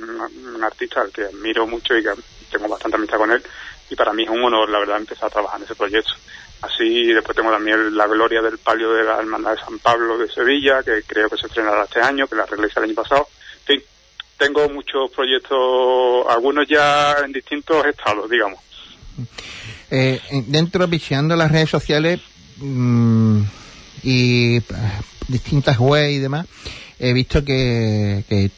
un 0.55 0.63
artista 0.63 1.01
al 1.01 1.11
que 1.11 1.26
admiro 1.26 1.67
mucho 1.67 1.97
y 1.97 2.01
que 2.01 2.11
tengo 2.49 2.69
bastante 2.69 2.95
amistad 2.97 3.17
con 3.17 3.32
él. 3.32 3.43
Y 3.89 3.95
para 3.95 4.13
mí 4.13 4.24
es 4.24 4.30
un 4.30 4.41
honor, 4.41 4.69
la 4.69 4.80
verdad, 4.80 4.97
empezar 4.97 5.28
a 5.28 5.32
trabajar 5.32 5.59
en 5.59 5.65
ese 5.65 5.76
proyecto. 5.76 6.13
Así, 6.61 7.11
después 7.11 7.36
tengo 7.36 7.51
también 7.51 7.95
la 7.95 8.07
gloria 8.07 8.41
del 8.41 8.57
palio 8.57 8.93
de 8.93 9.03
la 9.03 9.19
Hermandad 9.19 9.51
de 9.51 9.61
San 9.61 9.80
Pablo 9.80 10.17
de 10.17 10.30
Sevilla, 10.30 10.82
que 10.82 11.03
creo 11.03 11.30
que 11.30 11.36
se 11.36 11.47
estrenará 11.47 11.84
este 11.84 11.99
año, 11.99 12.26
que 12.26 12.38
la 12.38 12.43
arreglé 12.43 12.69
el 12.74 12.84
año 12.84 12.95
pasado. 12.95 13.28
En 13.59 13.65
fin, 13.65 13.84
tengo 14.38 14.69
muchos 14.69 15.11
proyectos, 15.11 16.26
algunos 16.30 16.65
ya 16.67 17.17
en 17.26 17.34
distintos 17.34 17.86
estados, 17.86 18.30
digamos. 18.30 18.61
Eh, 19.95 20.19
dentro, 20.47 20.87
visionando 20.87 21.35
las 21.35 21.51
redes 21.51 21.69
sociales 21.69 22.19
mm, 22.57 23.41
y 24.01 24.55
eh, 24.57 24.61
distintas 25.27 25.77
webs 25.79 26.13
y 26.13 26.17
demás, 26.17 26.47
he 26.99 27.13
visto 27.13 27.43
que, 27.45 28.23
que 28.27 28.49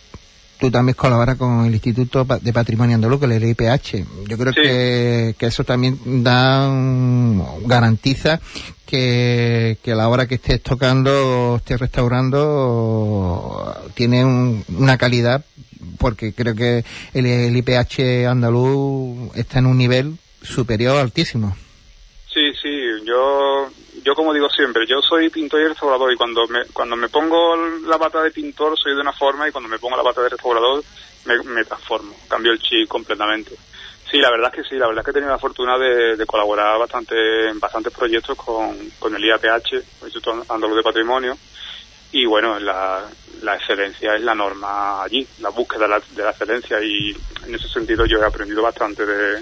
tú 0.58 0.72
también 0.72 0.96
colaboras 0.96 1.36
con 1.38 1.66
el 1.66 1.74
Instituto 1.74 2.24
de 2.42 2.54
Patrimonio 2.54 2.96
Andaluz, 2.96 3.20
que 3.20 3.26
es 3.26 3.32
el 3.34 3.50
IPH. 3.50 4.06
Yo 4.30 4.38
creo 4.38 4.54
Sí. 4.54 4.62
que, 4.64 5.36
que 5.38 5.46
eso 5.48 5.66
también 5.66 6.00
da 6.24 6.70
un- 6.70 7.44
garantiza 7.66 8.40
que, 8.86 9.78
que 9.84 9.92
a 9.92 9.96
la 9.96 10.08
hora 10.08 10.28
que 10.28 10.36
estés 10.36 10.62
tocando 10.64 11.12
o 11.52 11.56
estés 11.58 11.80
restaurando 11.82 13.76
tiene 13.94 14.24
un- 14.24 14.64
una 14.78 14.98
calidad 14.98 15.44
porque 15.98 16.34
creo 16.34 16.56
que 16.56 16.84
el, 17.14 17.26
el 17.26 17.58
IPH 17.58 18.28
andaluz 18.30 19.32
está 19.36 19.60
en 19.60 19.66
un 19.66 19.78
nivel 19.78 20.18
superior 20.46 20.98
altísimo. 20.98 21.56
Sí, 22.34 22.52
sí, 22.62 22.82
yo, 23.06 23.70
yo 24.04 24.14
como 24.14 24.34
digo 24.34 24.50
siempre, 24.50 24.86
yo 24.86 25.02
soy 25.02 25.30
pintor 25.30 25.62
y 25.62 25.68
restaurador 25.68 26.12
y 26.12 26.18
cuando 26.18 26.46
me, 26.48 26.66
cuando 26.74 26.98
me 26.98 27.08
pongo 27.08 27.56
la 27.88 27.98
bata 27.98 28.22
de 28.22 28.32
pintor 28.32 28.78
soy 28.78 28.94
de 28.94 29.00
una 29.00 29.14
forma 29.14 29.48
y 29.48 29.52
cuando 29.52 29.70
me 29.70 29.80
pongo 29.80 29.96
la 29.96 30.04
bata 30.04 30.22
de 30.22 30.30
restaurador 30.30 30.84
me, 31.26 31.64
transformo, 31.64 32.14
cambio 32.28 32.52
el 32.52 32.60
chip 32.60 32.88
completamente. 32.88 33.56
Sí, 34.12 34.18
la 34.18 34.30
verdad 34.30 34.52
es 34.54 34.62
que 34.62 34.70
sí, 34.70 34.76
la 34.76 34.88
verdad 34.88 35.00
es 35.00 35.06
que 35.06 35.12
he 35.12 35.14
tenido 35.14 35.32
la 35.32 35.40
fortuna 35.40 35.78
de, 35.78 36.26
colaborar 36.26 36.78
bastante 36.78 37.50
en 37.50 37.60
bastantes 37.60 37.94
proyectos 37.94 38.38
con, 38.38 38.92
con 39.00 39.16
el 39.16 39.24
IAPH, 39.24 39.74
el 39.74 39.84
Instituto 40.04 40.36
de 40.36 40.84
Patrimonio, 40.84 41.38
y 42.12 42.26
bueno, 42.26 42.60
la, 42.60 43.04
la 43.42 43.56
excelencia 43.56 44.16
es 44.16 44.22
la 44.22 44.36
norma 44.36 45.04
allí, 45.04 45.26
la 45.40 45.50
búsqueda 45.50 45.84
de 45.84 45.90
la, 45.90 46.02
de 46.12 46.24
la 46.24 46.30
excelencia 46.32 46.82
y 46.82 47.16
en 47.46 47.56
ese 47.56 47.68
sentido 47.68 48.06
yo 48.06 48.20
he 48.20 48.26
aprendido 48.26 48.62
bastante 48.62 49.06
de 49.06 49.42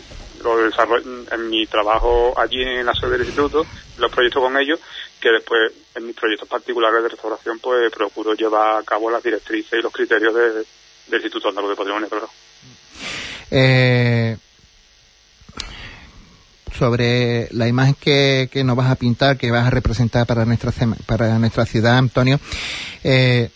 en 1.32 1.50
mi 1.50 1.66
trabajo 1.68 2.34
allí 2.38 2.62
en 2.62 2.86
la 2.86 2.94
sede 2.94 3.12
del 3.12 3.22
instituto, 3.22 3.66
los 3.98 4.12
proyectos 4.12 4.42
con 4.44 4.58
ellos, 4.58 4.80
que 5.20 5.30
después 5.32 5.72
en 5.96 6.08
mis 6.08 6.16
proyectos 6.16 6.48
particulares 6.48 7.02
de 7.04 7.10
restauración 7.10 7.60
pues 7.60 7.92
procuro 7.92 8.34
llevar 8.34 8.78
a 8.82 8.84
cabo 8.84 9.10
las 9.10 9.24
directrices 9.24 9.80
y 9.80 9.82
los 9.82 9.92
criterios 9.94 10.34
de- 10.34 10.54
del 10.54 10.66
Instituto 11.22 11.50
Andaluz 11.50 11.72
de 11.72 11.76
Patrimonio, 11.76 12.10
claro. 12.10 12.30
Eh, 13.52 14.38
sobre 16.78 17.48
la 17.52 17.68
imagen 17.68 17.96
que, 18.00 18.50
que 18.52 18.64
nos 18.64 18.76
vas 18.76 18.90
a 18.90 18.96
pintar, 18.96 19.38
que 19.38 19.52
vas 19.52 19.68
a 19.68 19.70
representar 19.70 20.26
para 20.26 20.44
nuestra 20.46 20.72
para 21.06 21.38
nuestra 21.38 21.66
ciudad, 21.66 21.98
Antonio, 21.98 22.40
eh, 23.04 23.50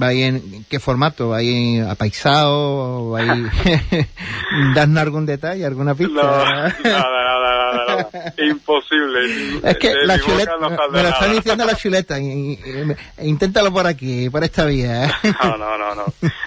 ¿va 0.00 0.08
ahí 0.08 0.22
en 0.22 0.64
qué 0.68 0.80
formato? 0.80 1.30
¿Va 1.30 1.38
ahí 1.38 1.80
apaisado? 1.80 3.10
¿Va 3.10 3.20
ahí... 3.20 3.46
¿Darnos 4.74 5.02
algún 5.02 5.26
detalle, 5.26 5.64
alguna 5.64 5.94
pista? 5.94 6.14
No, 6.14 6.22
nada, 6.22 6.76
nada, 6.82 7.42
nada, 7.42 7.86
nada. 7.86 8.34
Imposible. 8.38 9.60
Es 9.62 9.78
que 9.78 9.88
De 9.88 10.06
la 10.06 10.18
chuleta, 10.18 10.52
no 10.60 10.70
me 10.70 11.02
lo 11.02 11.08
están 11.08 11.32
diciendo 11.32 11.64
la 11.64 11.76
chuleta, 11.76 12.18
y, 12.18 12.58
inténtalo 13.22 13.72
por 13.72 13.86
aquí, 13.86 14.30
por 14.30 14.44
esta 14.44 14.64
vía. 14.66 15.06
¿eh? 15.06 15.12
No, 15.42 15.56
no, 15.56 15.78
no, 15.78 15.94
no. 15.94 16.04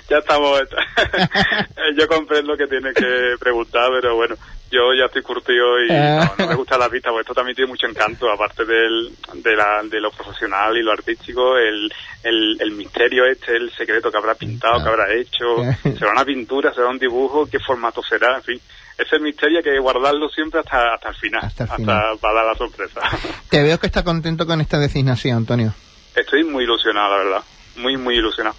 Ya 0.10 0.18
estamos. 0.18 0.62
yo 1.98 2.08
comprendo 2.08 2.56
que 2.58 2.68
tiene 2.68 2.94
que 2.94 3.36
preguntar, 3.40 3.90
pero 4.02 4.16
bueno, 4.16 4.36
yo 4.76 4.94
ya 4.94 5.06
estoy 5.06 5.22
curtido 5.22 5.80
y 5.84 5.88
no, 5.90 6.34
no 6.38 6.48
me 6.48 6.56
gusta 6.56 6.78
la 6.78 6.90
pista, 6.90 7.10
porque 7.10 7.22
esto 7.22 7.34
también 7.34 7.56
tiene 7.56 7.70
mucho 7.72 7.88
encanto, 7.88 8.30
aparte 8.32 8.66
del, 8.66 9.12
de, 9.36 9.56
la, 9.56 9.82
de 9.84 10.02
lo 10.02 10.12
profesional 10.12 10.76
y 10.78 10.84
lo 10.84 10.92
artístico, 10.92 11.58
el, 11.58 11.92
el, 12.24 12.58
el 12.60 12.72
misterio 12.72 13.26
este, 13.26 13.56
el 13.56 13.72
secreto 13.72 14.12
que 14.12 14.18
habrá 14.18 14.36
pintado, 14.36 14.84
que 14.84 14.90
habrá 14.90 15.14
hecho, 15.14 15.46
será 15.98 16.12
una 16.12 16.26
pintura, 16.26 16.74
será 16.74 16.88
un 16.90 17.00
dibujo, 17.00 17.46
qué 17.50 17.60
formato 17.60 18.02
será, 18.04 18.36
en 18.36 18.44
fin. 18.44 18.62
Ese 18.98 19.20
misterio 19.20 19.58
hay 19.58 19.64
que 19.64 19.80
guardarlo 19.80 20.30
siempre 20.30 20.62
hasta, 20.62 20.94
hasta 20.94 21.10
el 21.10 21.16
final, 21.16 21.42
Hasta 21.44 21.64
el 21.66 21.70
hasta, 21.70 21.78
final. 21.82 22.18
para 22.20 22.34
dar 22.34 22.46
la 22.46 22.56
sorpresa. 22.56 23.02
Te 23.50 23.62
veo 23.62 23.78
que 23.80 23.88
está 23.88 24.04
contento 24.04 24.46
con 24.46 24.62
esta 24.62 24.80
designación, 24.80 25.38
Antonio. 25.38 25.74
Estoy 26.16 26.44
muy 26.46 26.64
ilusionado, 26.64 27.18
la 27.18 27.24
verdad. 27.24 27.44
Muy, 27.76 27.98
muy 27.98 28.16
ilusionado. 28.16 28.56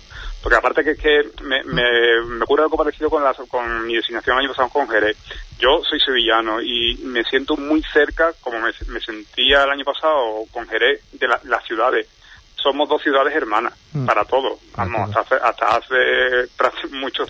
Porque 0.46 0.58
aparte 0.58 0.84
que 0.84 0.90
es 0.92 0.98
que 1.00 1.42
me, 1.42 1.64
me, 1.64 1.82
me 2.24 2.44
ocurre 2.44 2.62
algo 2.62 2.76
parecido 2.76 3.10
con, 3.10 3.24
la, 3.24 3.34
con 3.48 3.84
mi 3.84 3.96
designación 3.96 4.38
año 4.38 4.50
pasado 4.50 4.68
con 4.68 4.88
Jerez. 4.88 5.16
Yo 5.58 5.82
soy 5.82 5.98
sevillano 5.98 6.60
y 6.62 6.96
me 7.02 7.24
siento 7.24 7.56
muy 7.56 7.82
cerca, 7.92 8.32
como 8.42 8.60
me, 8.60 8.70
me 8.86 9.00
sentía 9.00 9.64
el 9.64 9.70
año 9.70 9.84
pasado 9.84 10.44
con 10.52 10.68
Jerez, 10.68 11.00
de 11.14 11.26
la- 11.26 11.40
las 11.46 11.64
ciudades. 11.64 12.06
Somos 12.54 12.88
dos 12.88 13.02
ciudades 13.02 13.34
hermanas, 13.34 13.74
Mm. 13.92 14.06
para 14.06 14.24
todo. 14.24 14.56
Vamos, 14.76 15.08
hasta 15.16 15.34
hace, 15.36 15.44
hasta 15.44 15.66
hace 15.78 16.86
muchos 16.92 17.28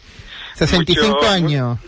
65 0.57 1.07
mucho- 1.17 1.29
años. 1.29 1.79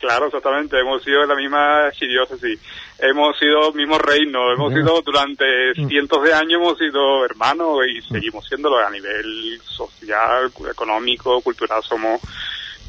Claro, 0.00 0.26
exactamente. 0.26 0.78
Hemos 0.78 1.02
sido 1.02 1.24
la 1.26 1.34
misma 1.34 1.86
archidiócesis. 1.86 2.60
Hemos 3.00 3.36
sido 3.38 3.72
mismo 3.72 3.98
reino. 3.98 4.52
Hemos 4.52 4.72
sido 4.72 5.02
durante 5.02 5.44
Mm. 5.76 5.88
cientos 5.88 6.22
de 6.22 6.34
años, 6.34 6.60
hemos 6.62 6.78
sido 6.78 7.24
hermanos 7.24 7.78
y 7.86 8.00
seguimos 8.02 8.46
siéndolo 8.46 8.78
a 8.78 8.90
nivel 8.90 9.60
social, 9.64 10.52
económico, 10.70 11.40
cultural. 11.40 11.82
Somos. 11.82 12.20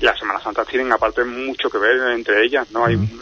Las 0.01 0.17
Semanas 0.17 0.43
Santas 0.43 0.65
tienen 0.67 0.91
aparte 0.93 1.23
mucho 1.25 1.69
que 1.69 1.77
ver 1.77 1.99
entre 2.11 2.45
ellas, 2.45 2.69
¿no? 2.71 2.85
Hay 2.85 2.95
Mm. 2.95 3.21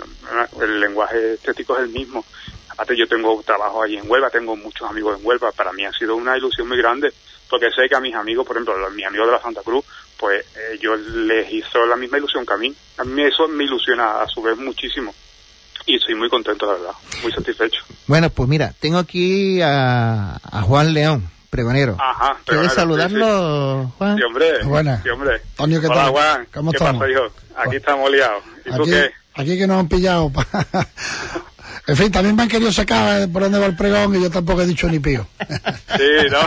el 0.62 0.80
lenguaje 0.80 1.34
estético 1.34 1.76
es 1.78 1.84
el 1.84 1.90
mismo. 1.90 2.24
Aparte 2.70 2.96
yo 2.96 3.08
tengo 3.08 3.42
trabajo 3.44 3.82
allí 3.82 3.98
en 3.98 4.10
Huelva, 4.10 4.30
tengo 4.30 4.56
muchos 4.56 4.88
amigos 4.88 5.18
en 5.20 5.26
Huelva. 5.26 5.52
Para 5.54 5.74
mí 5.74 5.84
ha 5.86 5.92
sido 5.94 6.16
una 6.16 6.38
ilusión 6.38 6.68
muy 6.68 6.78
grande 6.78 7.12
porque 7.50 7.72
sé 7.72 7.88
que 7.90 7.96
a 7.96 8.00
mis 8.00 8.14
amigos, 8.14 8.46
por 8.46 8.56
ejemplo, 8.58 8.76
mis 8.92 9.06
amigos 9.08 9.28
de 9.28 9.34
la 9.34 9.42
Santa 9.42 9.64
Cruz, 9.64 9.84
pues 10.20 10.46
eh, 10.56 10.78
yo 10.82 10.96
les 10.96 11.52
hizo 11.52 11.86
la 11.86 11.96
misma 11.96 12.18
ilusión 12.18 12.46
que 12.46 12.54
a 12.54 12.58
mí. 12.58 12.74
A 12.98 13.04
mí 13.04 13.22
eso 13.24 13.48
me 13.48 13.64
ilusiona 13.64 14.22
a 14.22 14.28
su 14.28 14.42
vez 14.42 14.58
muchísimo. 14.58 15.14
Y 15.86 15.96
estoy 15.96 16.16
muy 16.16 16.30
contento, 16.30 16.66
la 16.66 16.74
verdad, 16.74 16.92
muy 17.24 17.32
satisfecho. 17.32 17.82
Bueno, 18.08 18.30
pues 18.30 18.50
mira, 18.50 18.74
tengo 18.80 18.98
aquí 18.98 19.62
a, 19.62 20.36
a 20.44 20.62
Juan 20.64 20.94
León, 20.94 21.30
pregonero. 21.50 21.96
Ajá. 22.00 22.38
¿Quieres 22.46 22.74
saludarlo, 22.74 23.94
Juan? 23.98 24.16
Sí, 24.18 24.22
sí, 24.22 24.26
hombre. 24.26 24.64
Buena. 24.66 25.02
Sí, 25.02 25.10
hombre. 25.10 25.42
Antonio, 25.52 25.80
¿qué 25.80 25.88
Hola, 25.88 25.96
tal? 25.96 26.12
Juan. 26.12 26.48
¿Cómo 26.54 26.72
¿Qué 26.72 26.78
estamos? 26.78 27.00
pasa, 27.02 27.12
hijo? 27.12 27.24
Aquí 27.56 27.76
estamos 27.78 28.12
liados. 28.12 28.44
¿Y 28.66 28.70
tú 28.72 28.82
Aquí, 28.82 28.92
qué? 28.92 29.12
aquí 29.36 29.58
que 29.58 29.68
nos 29.68 29.80
han 29.80 29.88
pillado. 29.88 30.32
en 31.88 31.96
fin, 31.96 32.12
también 32.12 32.36
me 32.36 32.44
han 32.44 32.50
querido 32.50 32.72
sacar 32.72 33.22
eh, 33.22 33.28
por 33.30 33.44
dónde 33.44 33.60
va 33.60 33.66
el 33.66 33.76
pregón 33.76 34.14
y 34.16 34.22
yo 34.22 34.30
tampoco 34.30 34.62
he 34.62 34.66
dicho 34.68 34.90
ni 34.90 35.00
pío. 35.00 35.26
Sí, 35.40 36.28
¿no? 36.30 36.40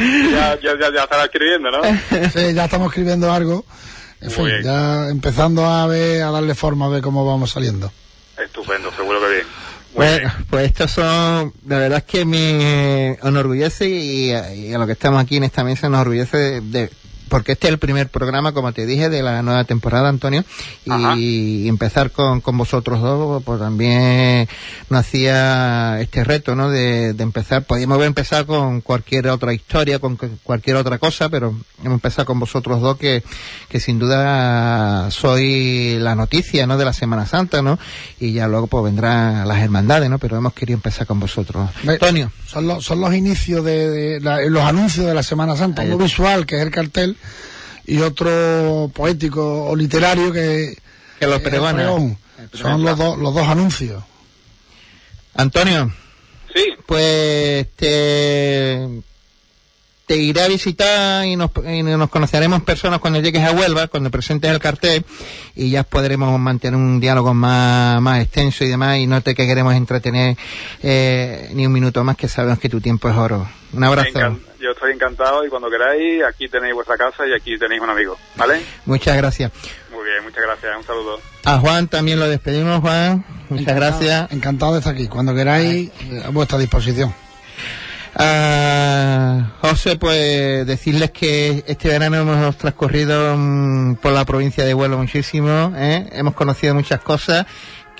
ya, 0.32 0.58
ya, 0.60 0.72
ya, 0.80 0.92
ya 0.92 1.02
estará 1.04 1.24
escribiendo, 1.24 1.70
¿no? 1.70 1.82
sí, 2.34 2.52
ya 2.52 2.64
estamos 2.64 2.88
escribiendo 2.88 3.32
algo. 3.32 3.64
En 4.20 4.28
Muy 4.28 4.34
fin, 4.36 4.44
bien. 4.46 4.62
ya 4.64 5.08
empezando 5.08 5.64
a 5.64 5.86
ver, 5.86 6.22
a 6.22 6.30
darle 6.30 6.54
forma, 6.54 6.86
a 6.86 6.88
ver 6.88 7.02
cómo 7.02 7.24
vamos 7.24 7.52
saliendo. 7.52 7.92
Estupendo, 8.42 8.92
seguro 8.92 9.20
que 9.20 9.28
bien. 9.34 9.46
Bueno, 9.94 10.32
pues 10.48 10.66
estos 10.66 10.90
son, 10.90 11.52
la 11.66 11.78
verdad 11.78 11.98
es 11.98 12.04
que 12.04 12.24
me 12.24 13.18
enorgullece 13.22 13.88
y, 13.88 14.30
y 14.30 14.72
a 14.74 14.78
lo 14.78 14.86
que 14.86 14.92
estamos 14.92 15.22
aquí 15.22 15.36
en 15.36 15.44
esta 15.44 15.64
mesa 15.64 15.88
nos 15.88 16.00
enorgullece 16.00 16.36
de, 16.38 16.60
de 16.60 16.90
porque 17.32 17.52
este 17.52 17.68
es 17.68 17.72
el 17.72 17.78
primer 17.78 18.10
programa, 18.10 18.52
como 18.52 18.74
te 18.74 18.84
dije, 18.84 19.08
de 19.08 19.22
la 19.22 19.40
nueva 19.40 19.64
temporada, 19.64 20.10
Antonio, 20.10 20.44
y, 20.84 21.66
empezar 21.66 22.10
con, 22.10 22.42
con, 22.42 22.58
vosotros 22.58 23.00
dos, 23.00 23.42
pues 23.42 23.58
también 23.58 24.46
nos 24.90 25.00
hacía 25.00 25.98
este 26.02 26.24
reto, 26.24 26.54
¿no? 26.54 26.68
De, 26.68 27.14
de, 27.14 27.22
empezar, 27.22 27.64
podíamos 27.64 27.94
haber 27.94 28.08
empezado 28.08 28.46
con 28.46 28.82
cualquier 28.82 29.28
otra 29.28 29.54
historia, 29.54 29.98
con 29.98 30.18
cualquier 30.42 30.76
otra 30.76 30.98
cosa, 30.98 31.30
pero 31.30 31.54
hemos 31.82 31.94
empezado 31.94 32.26
con 32.26 32.38
vosotros 32.38 32.82
dos, 32.82 32.98
que, 32.98 33.22
que 33.70 33.80
sin 33.80 33.98
duda 33.98 35.10
soy 35.10 35.96
la 36.00 36.14
noticia, 36.14 36.66
¿no? 36.66 36.76
De 36.76 36.84
la 36.84 36.92
Semana 36.92 37.24
Santa, 37.24 37.62
¿no? 37.62 37.78
Y 38.20 38.34
ya 38.34 38.46
luego 38.46 38.66
pues 38.66 38.84
vendrán 38.84 39.48
las 39.48 39.62
hermandades, 39.62 40.10
¿no? 40.10 40.18
Pero 40.18 40.36
hemos 40.36 40.52
querido 40.52 40.76
empezar 40.76 41.06
con 41.06 41.18
vosotros. 41.18 41.70
Antonio. 41.88 42.30
Son 42.46 42.66
los, 42.66 42.84
son 42.84 43.00
los 43.00 43.14
inicios 43.14 43.64
de, 43.64 43.88
de 43.88 44.20
la, 44.20 44.42
los 44.42 44.62
anuncios 44.62 45.06
de 45.06 45.14
la 45.14 45.22
Semana 45.22 45.56
Santa, 45.56 45.80
uno 45.84 45.96
visual, 45.96 46.44
que 46.44 46.56
es 46.56 46.62
el 46.62 46.70
cartel, 46.70 47.16
y 47.86 47.98
otro 47.98 48.90
poético 48.94 49.66
o 49.66 49.76
literario 49.76 50.32
que, 50.32 50.76
que 51.18 51.26
los 51.26 51.40
pregones. 51.40 52.16
Son 52.52 52.82
los, 52.82 52.98
dos 52.98 53.18
los 53.18 53.34
dos 53.34 53.48
anuncios. 53.48 54.02
Antonio. 55.34 55.92
Sí. 56.54 56.64
Pues 56.86 57.68
te, 57.76 58.86
te 60.06 60.16
iré 60.16 60.42
a 60.42 60.48
visitar 60.48 61.24
y 61.24 61.36
nos, 61.36 61.50
y 61.64 61.82
nos 61.82 62.10
conoceremos 62.10 62.62
personas 62.62 63.00
cuando 63.00 63.20
llegues 63.20 63.42
a 63.42 63.52
Huelva, 63.52 63.88
cuando 63.88 64.10
presentes 64.10 64.50
el 64.50 64.58
cartel 64.58 65.04
y 65.54 65.70
ya 65.70 65.84
podremos 65.84 66.38
mantener 66.38 66.76
un 66.76 67.00
diálogo 67.00 67.32
más, 67.32 68.02
más 68.02 68.22
extenso 68.22 68.64
y 68.64 68.68
demás 68.68 68.98
y 68.98 69.06
no 69.06 69.22
te 69.22 69.34
que 69.34 69.46
queremos 69.46 69.74
entretener 69.74 70.36
eh, 70.82 71.50
ni 71.54 71.64
un 71.64 71.72
minuto 71.72 72.04
más 72.04 72.16
que 72.16 72.28
sabemos 72.28 72.58
que 72.58 72.68
tu 72.68 72.80
tiempo 72.80 73.08
es 73.08 73.16
oro. 73.16 73.48
Un 73.72 73.84
abrazo 73.84 74.38
yo 74.62 74.70
estoy 74.70 74.92
encantado 74.92 75.44
y 75.44 75.48
cuando 75.48 75.68
queráis, 75.68 76.22
aquí 76.24 76.48
tenéis 76.48 76.74
vuestra 76.74 76.96
casa 76.96 77.26
y 77.26 77.34
aquí 77.34 77.58
tenéis 77.58 77.80
un 77.80 77.90
amigo, 77.90 78.16
¿vale? 78.36 78.62
Muchas 78.86 79.16
gracias. 79.16 79.50
Muy 79.90 80.04
bien, 80.04 80.22
muchas 80.22 80.42
gracias, 80.42 80.76
un 80.76 80.84
saludo. 80.84 81.20
A 81.44 81.58
Juan 81.58 81.88
también 81.88 82.20
lo 82.20 82.28
despedimos, 82.28 82.80
Juan. 82.80 83.24
Muchas 83.48 83.68
encantado, 83.68 83.98
gracias. 83.98 84.32
Encantado 84.32 84.72
de 84.72 84.78
estar 84.78 84.94
aquí, 84.94 85.08
cuando 85.08 85.34
queráis, 85.34 85.90
a 86.24 86.30
vuestra 86.30 86.58
disposición. 86.58 87.12
Uh, 88.14 89.42
José, 89.62 89.96
pues 89.96 90.66
decirles 90.66 91.10
que 91.12 91.64
este 91.66 91.88
verano 91.88 92.18
hemos 92.18 92.58
transcurrido 92.58 93.34
um, 93.34 93.96
por 93.96 94.12
la 94.12 94.26
provincia 94.26 94.66
de 94.66 94.74
Huelva 94.74 94.98
muchísimo, 94.98 95.72
¿eh? 95.76 96.10
hemos 96.12 96.34
conocido 96.34 96.74
muchas 96.74 97.00
cosas 97.00 97.46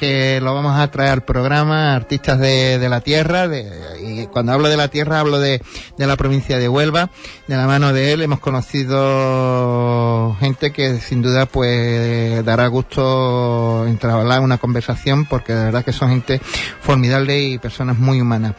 que 0.03 0.41
lo 0.41 0.53
vamos 0.53 0.77
a 0.77 0.91
traer 0.91 1.11
al 1.11 1.23
programa, 1.23 1.95
artistas 1.95 2.41
de, 2.41 2.81
de 2.81 2.89
la 2.89 3.03
tierra, 3.03 3.47
de, 3.47 3.71
y 4.03 4.27
cuando 4.27 4.51
hablo 4.51 4.69
de 4.69 4.77
la 4.77 4.89
tierra 4.89 5.21
hablo 5.21 5.39
de, 5.39 5.63
de, 5.97 6.07
la 6.09 6.17
provincia 6.17 6.59
de 6.59 6.69
Huelva, 6.69 7.11
de 7.47 7.57
la 7.57 7.69
mano 7.69 7.93
de 7.93 8.13
él 8.13 8.21
hemos 8.21 8.41
conocido 8.41 10.37
gente 10.41 10.73
que 10.73 10.99
sin 10.99 11.23
duda 11.23 11.47
pues 11.47 12.45
dará 12.45 12.67
gusto 12.67 13.87
entablar 13.87 14.41
una 14.41 14.59
conversación 14.59 15.25
porque 15.25 15.55
de 15.55 15.67
verdad 15.67 15.85
que 15.85 15.93
son 15.93 16.09
gente 16.09 16.41
formidable 16.81 17.41
y 17.41 17.59
personas 17.59 17.97
muy 17.97 18.21
humanas. 18.21 18.55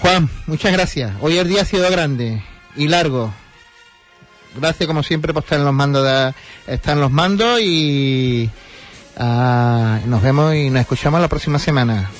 Juan, 0.00 0.28
muchas 0.48 0.72
gracias. 0.72 1.12
Hoy 1.20 1.38
el 1.38 1.46
día 1.46 1.62
ha 1.62 1.66
sido 1.66 1.88
grande 1.88 2.42
y 2.74 2.88
largo. 2.88 3.32
Gracias 4.56 4.88
como 4.88 5.04
siempre 5.04 5.32
por 5.32 5.44
estar 5.44 5.60
en 5.60 5.66
los 5.66 5.74
mandos 5.74 6.04
de, 6.04 6.34
estar 6.66 6.94
en 6.94 7.00
los 7.00 7.12
mandos 7.12 7.60
y 7.60 8.50
Uh, 9.16 10.06
nos 10.06 10.22
vemos 10.22 10.54
y 10.54 10.70
nos 10.70 10.80
escuchamos 10.80 11.20
la 11.20 11.28
próxima 11.28 11.58
semana. 11.58 12.10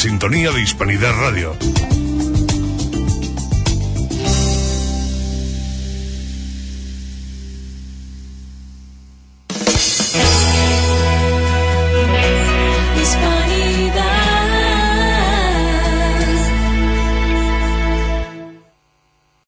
Sintonía 0.00 0.50
de 0.50 0.62
Hispanidad 0.62 1.12
Radio. 1.14 1.54